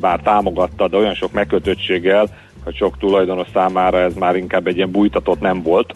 bár 0.00 0.20
támogatta, 0.20 0.88
de 0.88 0.96
olyan 0.96 1.14
sok 1.14 1.32
megkötöttséggel, 1.32 2.28
hogy 2.64 2.74
sok 2.74 2.98
tulajdonos 2.98 3.46
számára 3.52 3.98
ez 3.98 4.14
már 4.14 4.36
inkább 4.36 4.66
egy 4.66 4.76
ilyen 4.76 4.90
bújtatott 4.90 5.40
nem 5.40 5.62
volt. 5.62 5.94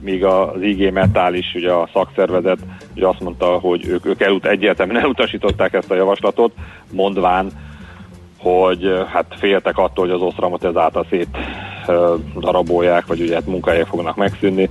Míg 0.00 0.24
az 0.24 0.60
IG 0.60 0.92
Metal 0.92 1.34
is, 1.34 1.54
ugye 1.54 1.72
a 1.72 1.88
szakszervezet 1.92 2.58
ugye 2.94 3.06
azt 3.06 3.20
mondta, 3.20 3.46
hogy 3.46 3.86
ők, 3.86 4.06
ők 4.06 4.20
elut, 4.20 4.46
egyértelműen 4.46 5.02
elutasították 5.02 5.72
ezt 5.72 5.90
a 5.90 5.94
javaslatot, 5.94 6.52
mondván, 6.92 7.50
hogy 8.38 9.04
hát 9.12 9.26
féltek 9.38 9.78
attól, 9.78 10.04
hogy 10.06 10.14
az 10.14 10.20
osztramot 10.20 10.64
ezáltal 10.64 11.06
szét 11.10 11.28
darabolják, 12.40 13.06
vagy 13.06 13.20
ugye 13.20 13.34
hát 13.34 13.46
munkahelyek 13.46 13.86
fognak 13.86 14.16
megszűnni. 14.16 14.68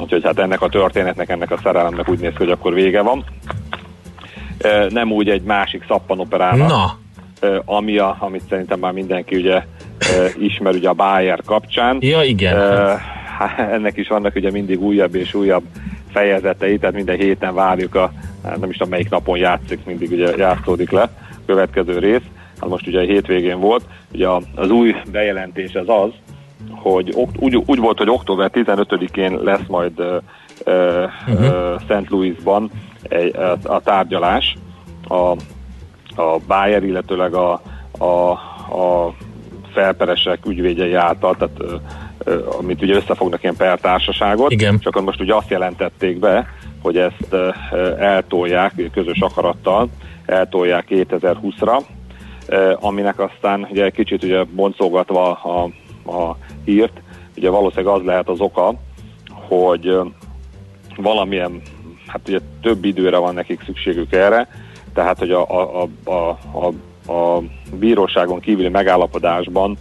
Úgyhogy 0.00 0.22
hát 0.24 0.38
ennek 0.38 0.62
a 0.62 0.68
történetnek, 0.68 1.28
ennek 1.28 1.50
a 1.50 1.58
szerelemnek 1.62 2.08
úgy 2.08 2.18
néz 2.18 2.30
ki, 2.30 2.36
hogy 2.36 2.50
akkor 2.50 2.74
vége 2.74 3.02
van. 3.02 3.24
Nem 4.88 5.12
úgy 5.12 5.28
egy 5.28 5.42
másik 5.42 5.84
szappanoperának, 5.88 6.68
Na, 6.68 6.98
ami 7.64 7.98
a, 7.98 8.16
amit 8.18 8.42
szerintem 8.48 8.78
már 8.78 8.92
mindenki 8.92 9.36
ugye 9.36 9.62
ismer 10.38 10.74
ugye 10.74 10.88
a 10.88 10.92
Bayer 10.92 11.40
kapcsán. 11.46 11.96
ja 12.00 12.22
igen. 12.22 12.56
Hát 12.56 13.00
ennek 13.76 13.96
is 13.96 14.08
vannak 14.08 14.34
ugye 14.34 14.50
mindig 14.50 14.82
újabb 14.82 15.14
és 15.14 15.34
újabb 15.34 15.62
fejezetei, 16.10 16.78
tehát 16.78 16.94
minden 16.94 17.16
héten 17.16 17.54
várjuk 17.54 17.94
a, 17.94 18.12
hát 18.44 18.60
nem 18.60 18.70
is 18.70 18.76
tudom 18.76 18.92
melyik 18.92 19.10
napon 19.10 19.38
játszik, 19.38 19.84
mindig 19.84 20.12
ugye 20.12 20.36
játszódik 20.36 20.90
le 20.90 21.02
a 21.02 21.10
következő 21.46 21.98
rész. 21.98 22.22
Hát 22.60 22.70
most 22.70 22.86
ugye 22.86 22.98
a 22.98 23.04
hétvégén 23.04 23.60
volt, 23.60 23.84
ugye 24.12 24.28
az 24.54 24.70
új 24.70 24.94
bejelentés 25.10 25.74
az 25.74 25.88
az, 25.88 26.10
hogy 26.70 27.14
úgy, 27.38 27.62
úgy 27.66 27.78
volt, 27.78 27.98
hogy 27.98 28.08
október 28.08 28.50
15-én 28.54 29.38
lesz 29.42 29.66
majd 29.66 29.98
ö, 29.98 30.16
ö, 30.64 31.04
St. 31.80 32.10
Louisban 32.10 32.70
egy, 33.02 33.36
a, 33.36 33.58
a 33.62 33.80
tárgyalás 33.80 34.56
a, 35.08 35.36
a 36.22 36.38
Bayer, 36.46 36.82
illetőleg 36.82 37.34
a, 37.34 37.62
a, 37.98 38.30
a 38.78 39.14
felperesek 39.72 40.46
ügyvédjei 40.46 40.94
által, 40.94 41.36
tehát 41.36 41.80
amit 42.58 42.82
ugye 42.82 42.94
összefognak 42.94 43.42
ilyen 43.42 43.56
pertársaságot, 43.56 44.50
Igen. 44.50 44.78
csak 44.78 45.02
most 45.02 45.20
ugye 45.20 45.34
azt 45.34 45.50
jelentették 45.50 46.18
be, 46.18 46.46
hogy 46.82 46.96
ezt 46.96 47.34
eltolják 47.98 48.74
közös 48.92 49.20
akarattal, 49.20 49.88
eltolják 50.26 50.86
2020-ra, 50.90 51.82
ö, 52.46 52.74
aminek 52.80 53.18
aztán 53.20 53.66
ugye 53.70 53.84
egy 53.84 53.92
kicsit 53.92 54.22
ugye 54.22 54.44
boncolgatva 54.44 55.32
a, 55.32 55.62
a 56.10 56.36
hírt, 56.64 57.00
ugye 57.36 57.50
valószínűleg 57.50 57.94
az 57.94 58.04
lehet 58.04 58.28
az 58.28 58.40
oka, 58.40 58.74
hogy 59.28 59.98
valamilyen, 60.96 61.62
hát 62.06 62.28
ugye 62.28 62.38
több 62.62 62.84
időre 62.84 63.16
van 63.16 63.34
nekik 63.34 63.62
szükségük 63.64 64.12
erre, 64.12 64.48
tehát 64.94 65.18
hogy 65.18 65.30
a, 65.30 65.50
a, 65.50 65.82
a, 66.04 66.10
a, 66.10 66.38
a, 66.52 66.72
a 67.12 67.42
bíróságon 67.78 68.40
kívüli 68.40 68.68
megállapodásban 68.68 69.76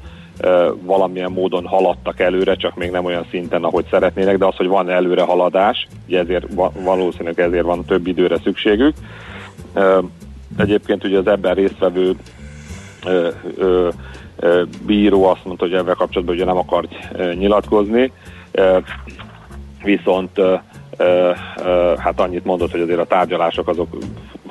valamilyen 0.82 1.32
módon 1.32 1.66
haladtak 1.66 2.20
előre, 2.20 2.56
csak 2.56 2.76
még 2.76 2.92
nem 2.92 3.06
olyan 3.06 3.26
szinten, 3.30 3.64
ahogy 3.64 3.86
szeretnének, 3.90 4.38
de 4.38 4.46
az, 4.46 4.56
hogy 4.56 4.68
van 4.68 4.90
előre 4.90 5.24
haladás, 5.24 5.88
ezért 6.10 6.54
va- 6.54 6.74
valószínűleg 6.84 7.40
ezért 7.40 7.64
van 7.64 7.86
több 7.86 8.08
időre 8.08 8.38
szükségük. 8.44 8.96
Egyébként 10.58 11.04
ugye 11.04 11.18
az 11.18 11.28
ebben 11.28 11.54
résztvevő 11.54 12.16
bíró 14.86 15.26
azt 15.26 15.46
mondta, 15.46 15.66
hogy 15.66 15.74
ebben 15.74 15.96
kapcsolatban 15.98 16.36
ugye 16.36 16.46
nem 16.46 16.58
akar 16.58 16.88
ö, 17.14 17.34
nyilatkozni, 17.34 18.12
viszont 19.84 20.42
hát 21.98 22.20
annyit 22.20 22.46
mondott, 22.46 22.72
hogy 22.72 22.82
azért 22.82 23.00
a 23.00 23.06
tárgyalások 23.06 23.68
azok 23.68 23.98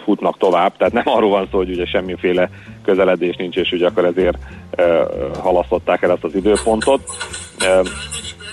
futnak 0.05 0.39
tovább, 0.39 0.77
tehát 0.77 0.93
nem 0.93 1.09
arról 1.09 1.31
van 1.31 1.49
szó, 1.51 1.57
hogy 1.57 1.71
ugye 1.71 1.87
semmiféle 1.87 2.51
közeledés 2.85 3.37
nincs, 3.37 3.57
és 3.57 3.73
ugye 3.73 3.87
akkor 3.87 4.05
ezért 4.05 4.39
halasztották 5.41 6.03
el 6.03 6.11
ezt 6.11 6.25
az 6.25 6.35
időpontot. 6.35 7.01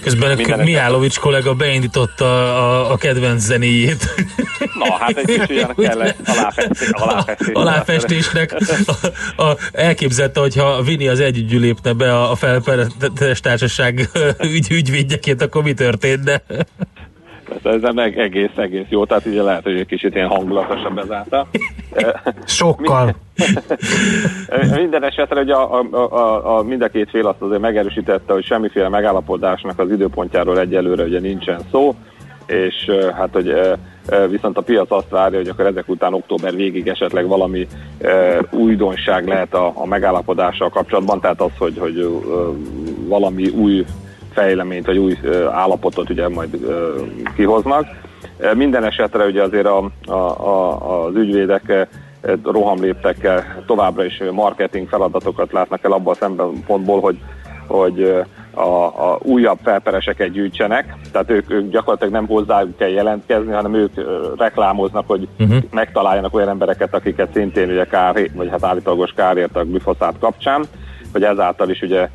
Közben 0.01 0.35
minden 0.35 0.59
a 0.59 0.63
Mihálovics 0.63 1.19
kollega 1.19 1.53
beindította 1.53 2.55
a, 2.57 2.91
a 2.91 2.97
kedvenc 2.97 3.41
zenéjét. 3.41 4.05
Na, 4.79 4.97
hát 4.99 5.17
egy 5.17 5.25
kicsit 5.25 5.49
olyan 5.49 5.75
kellett 5.75 6.17
aláfestés, 6.25 6.89
aláfestés. 6.91 7.53
aláfestésnek 7.53 8.55
a, 9.35 9.43
a, 9.43 9.57
elképzelte, 9.71 10.39
hogyha 10.39 10.81
Vini 10.81 11.07
az 11.07 11.19
együgyű 11.19 11.59
lépne 11.59 11.93
be 11.93 12.13
a, 12.13 12.31
a 12.31 12.35
felperes 12.35 13.39
társaság 13.41 14.09
ügy, 14.41 14.71
ügyvédjeként, 14.71 15.41
akkor 15.41 15.63
mi 15.63 15.73
történne? 15.73 16.41
Ez 17.63 17.81
nem 17.81 17.97
eg- 17.97 18.17
egész, 18.17 18.57
egész 18.57 18.85
jó, 18.89 19.05
tehát 19.05 19.25
ugye 19.25 19.41
lehet, 19.41 19.63
hogy 19.63 19.75
egy 19.77 19.85
kicsit 19.85 20.15
ilyen 20.15 20.27
hangulatosabb 20.27 20.97
ezáltal. 20.97 21.47
Sokkal. 22.45 23.15
Minden 24.75 25.03
esetre 25.03 25.41
ugye 25.41 25.53
a, 25.53 25.81
a, 25.91 25.97
a, 25.97 26.57
a 26.57 26.63
mind 26.63 26.81
a 26.81 26.87
két 26.87 27.09
fél 27.09 27.27
azt 27.27 27.41
azért 27.41 27.61
megerősítette, 27.61 28.33
hogy 28.33 28.45
semmiféle 28.45 28.89
megállapodásnak 28.89 29.79
az 29.79 29.91
időpontjáról 29.91 30.59
egyelőre 30.59 31.03
ugye 31.03 31.19
nincsen 31.19 31.59
szó, 31.71 31.95
és 32.45 32.91
hát, 33.15 33.29
hogy 33.31 33.53
viszont 34.29 34.57
a 34.57 34.61
piac 34.61 34.91
azt 34.91 35.09
várja, 35.09 35.37
hogy 35.37 35.47
akkor 35.47 35.65
ezek 35.65 35.89
után 35.89 36.13
október 36.13 36.55
végig 36.55 36.87
esetleg 36.87 37.27
valami 37.27 37.67
újdonság 38.51 39.27
lehet 39.27 39.53
a, 39.53 39.71
a 39.75 39.85
megállapodással 39.85 40.69
kapcsolatban, 40.69 41.21
tehát 41.21 41.41
az, 41.41 41.51
hogy, 41.57 41.77
hogy 41.77 42.23
valami 43.07 43.47
új 43.47 43.85
fejleményt, 44.37 44.85
vagy 44.85 44.97
új 44.97 45.17
állapotot 45.51 46.09
ugye 46.09 46.29
majd 46.29 46.57
kihoznak. 47.35 47.85
Minden 48.53 48.83
esetre 48.83 49.25
ugye 49.25 49.41
azért 49.41 49.65
a, 49.65 49.89
a, 50.05 50.11
a, 50.11 51.05
az 51.05 51.15
ügyvédek 51.15 51.87
rohamléptekkel 52.43 53.63
továbbra 53.65 54.05
is 54.05 54.21
marketing 54.31 54.87
feladatokat 54.87 55.51
látnak 55.51 55.83
el 55.83 55.91
abban 55.91 56.13
a 56.13 56.17
szempontból, 56.17 56.99
hogy, 56.99 57.17
hogy 57.67 58.25
a, 58.53 58.85
a 58.85 59.19
újabb 59.21 59.57
felpereseket 59.63 60.31
gyűjtsenek, 60.31 60.95
tehát 61.11 61.29
ők, 61.29 61.51
ők 61.51 61.69
gyakorlatilag 61.69 62.13
nem 62.13 62.27
hozzájuk 62.27 62.77
kell 62.77 62.89
jelentkezni, 62.89 63.51
hanem 63.51 63.73
ők 63.73 63.91
reklámoznak, 64.37 65.07
hogy 65.07 65.27
uh-huh. 65.39 65.57
megtaláljanak 65.71 66.33
olyan 66.33 66.49
embereket, 66.49 66.93
akiket 66.93 67.33
szintén 67.33 67.69
ugye 67.69 67.85
kár, 67.85 68.29
vagy 68.33 68.49
hát 68.49 68.63
állítólagos 68.63 69.11
kárért 69.15 69.55
a 69.55 69.63
glifoszát 69.63 70.15
kapcsán, 70.19 70.63
hogy 71.11 71.23
ezáltal 71.23 71.69
is 71.69 71.81
ugye 71.81 72.09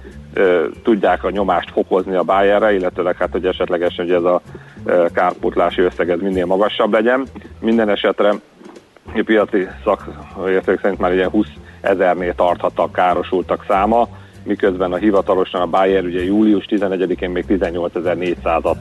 tudják 0.82 1.24
a 1.24 1.30
nyomást 1.30 1.70
fokozni 1.70 2.14
a 2.14 2.22
Bayerre, 2.22 2.74
illetőleg 2.74 3.16
hát, 3.16 3.32
hogy 3.32 3.46
esetlegesen 3.46 4.04
ugye 4.04 4.16
ez 4.16 4.24
a 4.24 4.40
kárpótlási 5.12 5.80
összeg 5.80 6.10
ez 6.10 6.20
minél 6.20 6.46
magasabb 6.46 6.92
legyen. 6.92 7.26
Minden 7.60 7.88
esetre 7.88 8.34
a 9.06 9.22
piaci 9.24 9.68
szakértők 9.84 10.80
szerint 10.80 11.00
már 11.00 11.12
ilyen 11.12 11.30
20 11.30 11.46
ezernél 11.80 12.34
tarthat 12.34 12.78
a 12.78 12.90
károsultak 12.90 13.64
száma, 13.68 14.08
miközben 14.44 14.92
a 14.92 14.96
hivatalosan 14.96 15.60
a 15.60 15.66
Bayer 15.66 16.04
ugye 16.04 16.24
július 16.24 16.64
11-én 16.68 17.30
még 17.30 17.44
18.400-at 17.48 18.76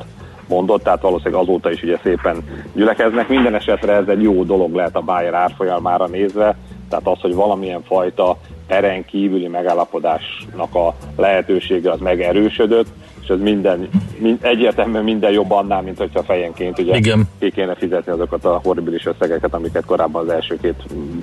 mondott, 0.47 0.83
tehát 0.83 1.01
valószínűleg 1.01 1.41
azóta 1.41 1.71
is 1.71 1.83
ugye 1.83 1.97
szépen 2.03 2.37
gyülekeznek. 2.73 3.27
Minden 3.27 3.55
esetre 3.55 3.93
ez 3.93 4.07
egy 4.07 4.21
jó 4.21 4.43
dolog 4.43 4.75
lehet 4.75 4.95
a 4.95 5.01
Bayer 5.01 5.33
árfolyamára 5.33 6.07
nézve, 6.07 6.55
tehát 6.89 7.07
az, 7.07 7.19
hogy 7.19 7.35
valamilyen 7.35 7.83
fajta 7.83 8.37
teren 8.71 9.05
kívüli 9.05 9.47
megállapodásnak 9.47 10.75
a 10.75 10.95
lehetősége 11.15 11.91
az 11.91 11.99
megerősödött, 11.99 12.87
és 13.21 13.27
ez 13.27 13.39
minden, 13.39 13.89
mind, 14.17 14.37
egyértelműen 14.41 15.03
minden 15.03 15.31
jobb 15.31 15.51
annál, 15.51 15.81
mint 15.81 15.97
hogyha 15.97 16.23
fejenként 16.23 16.79
ugye 16.79 16.95
Igen. 16.95 17.27
ki 17.39 17.51
kéne 17.51 17.75
fizetni 17.75 18.11
azokat 18.11 18.45
a 18.45 18.59
horribilis 18.63 19.05
összegeket, 19.05 19.53
amiket 19.53 19.85
korábban 19.85 20.27
az 20.27 20.33
első 20.33 20.57
két 20.61 20.75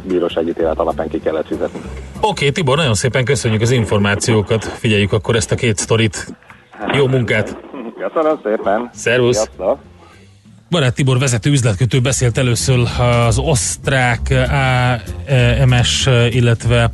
bíróságítélet 0.08 0.78
alapján 0.78 1.08
ki 1.08 1.20
kellett 1.20 1.46
fizetni. 1.46 1.80
Oké, 2.20 2.28
okay, 2.28 2.50
Tibor, 2.50 2.76
nagyon 2.76 2.94
szépen 2.94 3.24
köszönjük 3.24 3.60
az 3.60 3.70
információkat. 3.70 4.64
Figyeljük 4.64 5.12
akkor 5.12 5.36
ezt 5.36 5.52
a 5.52 5.54
két 5.54 5.76
sztorit. 5.76 6.26
Jó 6.92 7.06
munkát! 7.06 7.56
Köszönöm 7.98 8.38
szépen! 8.44 8.90
Szervusz! 8.92 9.36
Sziasztok! 9.36 9.78
Barát 10.70 10.94
Tibor 10.94 11.18
vezető 11.18 11.50
üzletkötő 11.50 12.00
beszélt 12.00 12.38
először 12.38 12.78
az 13.26 13.38
osztrák 13.38 14.34
AMS, 15.60 16.08
illetve 16.30 16.90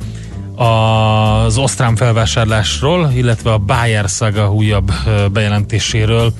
az 0.55 1.57
osztrám 1.57 1.95
felvásárlásról, 1.95 3.11
illetve 3.15 3.51
a 3.51 3.57
Bayer 3.57 4.09
Saga 4.09 4.53
újabb 4.53 4.91
bejelentéséről. 5.31 6.33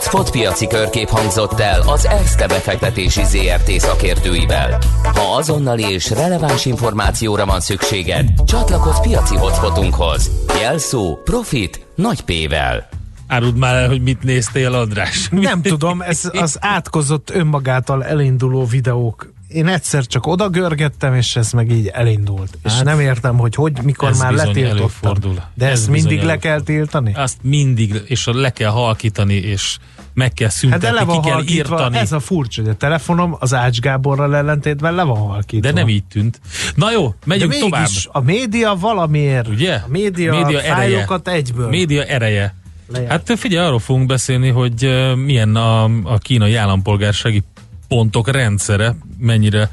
Spotpiaci 0.00 0.66
körkép 0.66 1.08
hangzott 1.08 1.60
el 1.60 1.80
az 1.86 2.06
ESZTE 2.06 2.46
befektetési 2.46 3.24
ZRT 3.24 3.70
szakértőivel. 3.70 4.78
Ha 5.02 5.36
azonnali 5.36 5.92
és 5.92 6.10
releváns 6.10 6.66
információra 6.66 7.46
van 7.46 7.60
szükséged, 7.60 8.28
csatlakozz 8.46 8.98
piaci 9.00 9.36
hotspotunkhoz. 9.36 10.30
Jelszó 10.60 11.16
Profit 11.24 11.86
nagy 11.94 12.20
P-vel. 12.20 12.88
Áruld 13.26 13.56
már 13.56 13.74
el, 13.74 13.88
hogy 13.88 14.02
mit 14.02 14.22
néztél, 14.22 14.74
András. 14.74 15.28
Nem 15.30 15.62
tudom, 15.62 16.00
ez 16.02 16.30
az 16.32 16.56
átkozott 16.76 17.30
önmagától 17.30 18.04
elinduló 18.04 18.64
videók. 18.64 19.32
Én 19.52 19.66
egyszer 19.66 20.06
csak 20.06 20.26
oda 20.26 20.48
görgettem, 20.48 21.14
és 21.14 21.36
ez 21.36 21.52
meg 21.52 21.70
így 21.70 21.86
elindult. 21.86 22.58
És 22.64 22.72
Hát, 22.72 22.84
nem 22.84 23.00
értem, 23.00 23.38
hogy 23.38 23.54
hogy, 23.54 23.78
mikor 23.82 24.08
ez 24.08 24.18
már 24.18 24.32
letiltottam. 24.32 25.14
De 25.54 25.66
Ez 25.66 25.72
ezt 25.78 25.88
mindig 25.90 26.10
le 26.10 26.22
előfordul. 26.22 26.38
kell 26.50 26.60
tiltani? 26.60 27.12
Azt 27.14 27.36
mindig, 27.42 28.02
és 28.06 28.28
le 28.32 28.50
kell 28.50 28.70
halkítani, 28.70 29.34
és 29.34 29.76
meg 30.14 30.32
kell 30.32 30.46
Hát 30.48 30.56
szüntetni, 30.56 30.86
de 30.86 30.92
le 30.92 31.04
van 31.04 31.20
ki 31.22 31.28
kell 31.28 31.42
írtani. 31.46 31.96
ez 31.98 32.12
a 32.12 32.20
furcsa, 32.20 32.60
hogy 32.62 32.70
a 32.70 32.74
telefonom 32.74 33.36
az 33.38 33.54
Ács 33.54 33.78
Gáborral 33.80 34.36
ellentétben 34.36 34.94
le 34.94 35.02
van 35.02 35.16
halkítva. 35.16 35.68
De 35.72 35.78
nem 35.80 35.88
így 35.88 36.04
tűnt. 36.04 36.40
Na 36.74 36.90
jó, 36.92 37.14
megyünk 37.26 37.52
De 37.52 37.58
tovább. 37.58 37.86
a 38.06 38.20
média 38.20 38.74
valamiért, 38.80 39.48
Ugye? 39.48 39.74
a 39.74 39.84
média, 39.88 40.34
Média 40.44 40.60
fájlokat 40.60 41.28
egyből. 41.28 41.68
Média 41.68 42.04
ereje. 42.04 42.54
Lejár. 42.88 43.10
Hát 43.10 43.32
figyelj, 43.38 43.66
arról 43.66 43.78
fogunk 43.78 44.06
beszélni, 44.06 44.48
hogy 44.48 45.12
milyen 45.24 45.56
a, 45.56 45.84
a 45.84 46.18
kínai 46.18 46.54
állampolgársági 46.54 47.42
pontok 47.88 48.30
rendszere 48.30 48.96
mennyire 49.22 49.70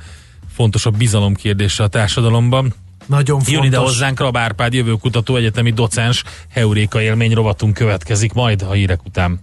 fontos 0.53 0.85
a 0.85 0.89
bizalom 0.89 1.33
kérdése 1.33 1.83
a 1.83 1.87
társadalomban. 1.87 2.73
Nagyon 3.05 3.35
Jön 3.35 3.45
fontos. 3.45 3.65
ide 3.65 3.77
hozzánk 3.77 4.19
Rab 4.19 4.37
Árpád, 4.37 4.73
jövőkutató 4.73 5.35
egyetemi 5.35 5.71
docens, 5.71 6.23
Heuréka 6.49 7.01
élmény 7.01 7.33
rovatunk 7.33 7.73
következik 7.73 8.33
majd 8.33 8.61
a 8.61 8.71
hírek 8.71 9.05
után. 9.05 9.39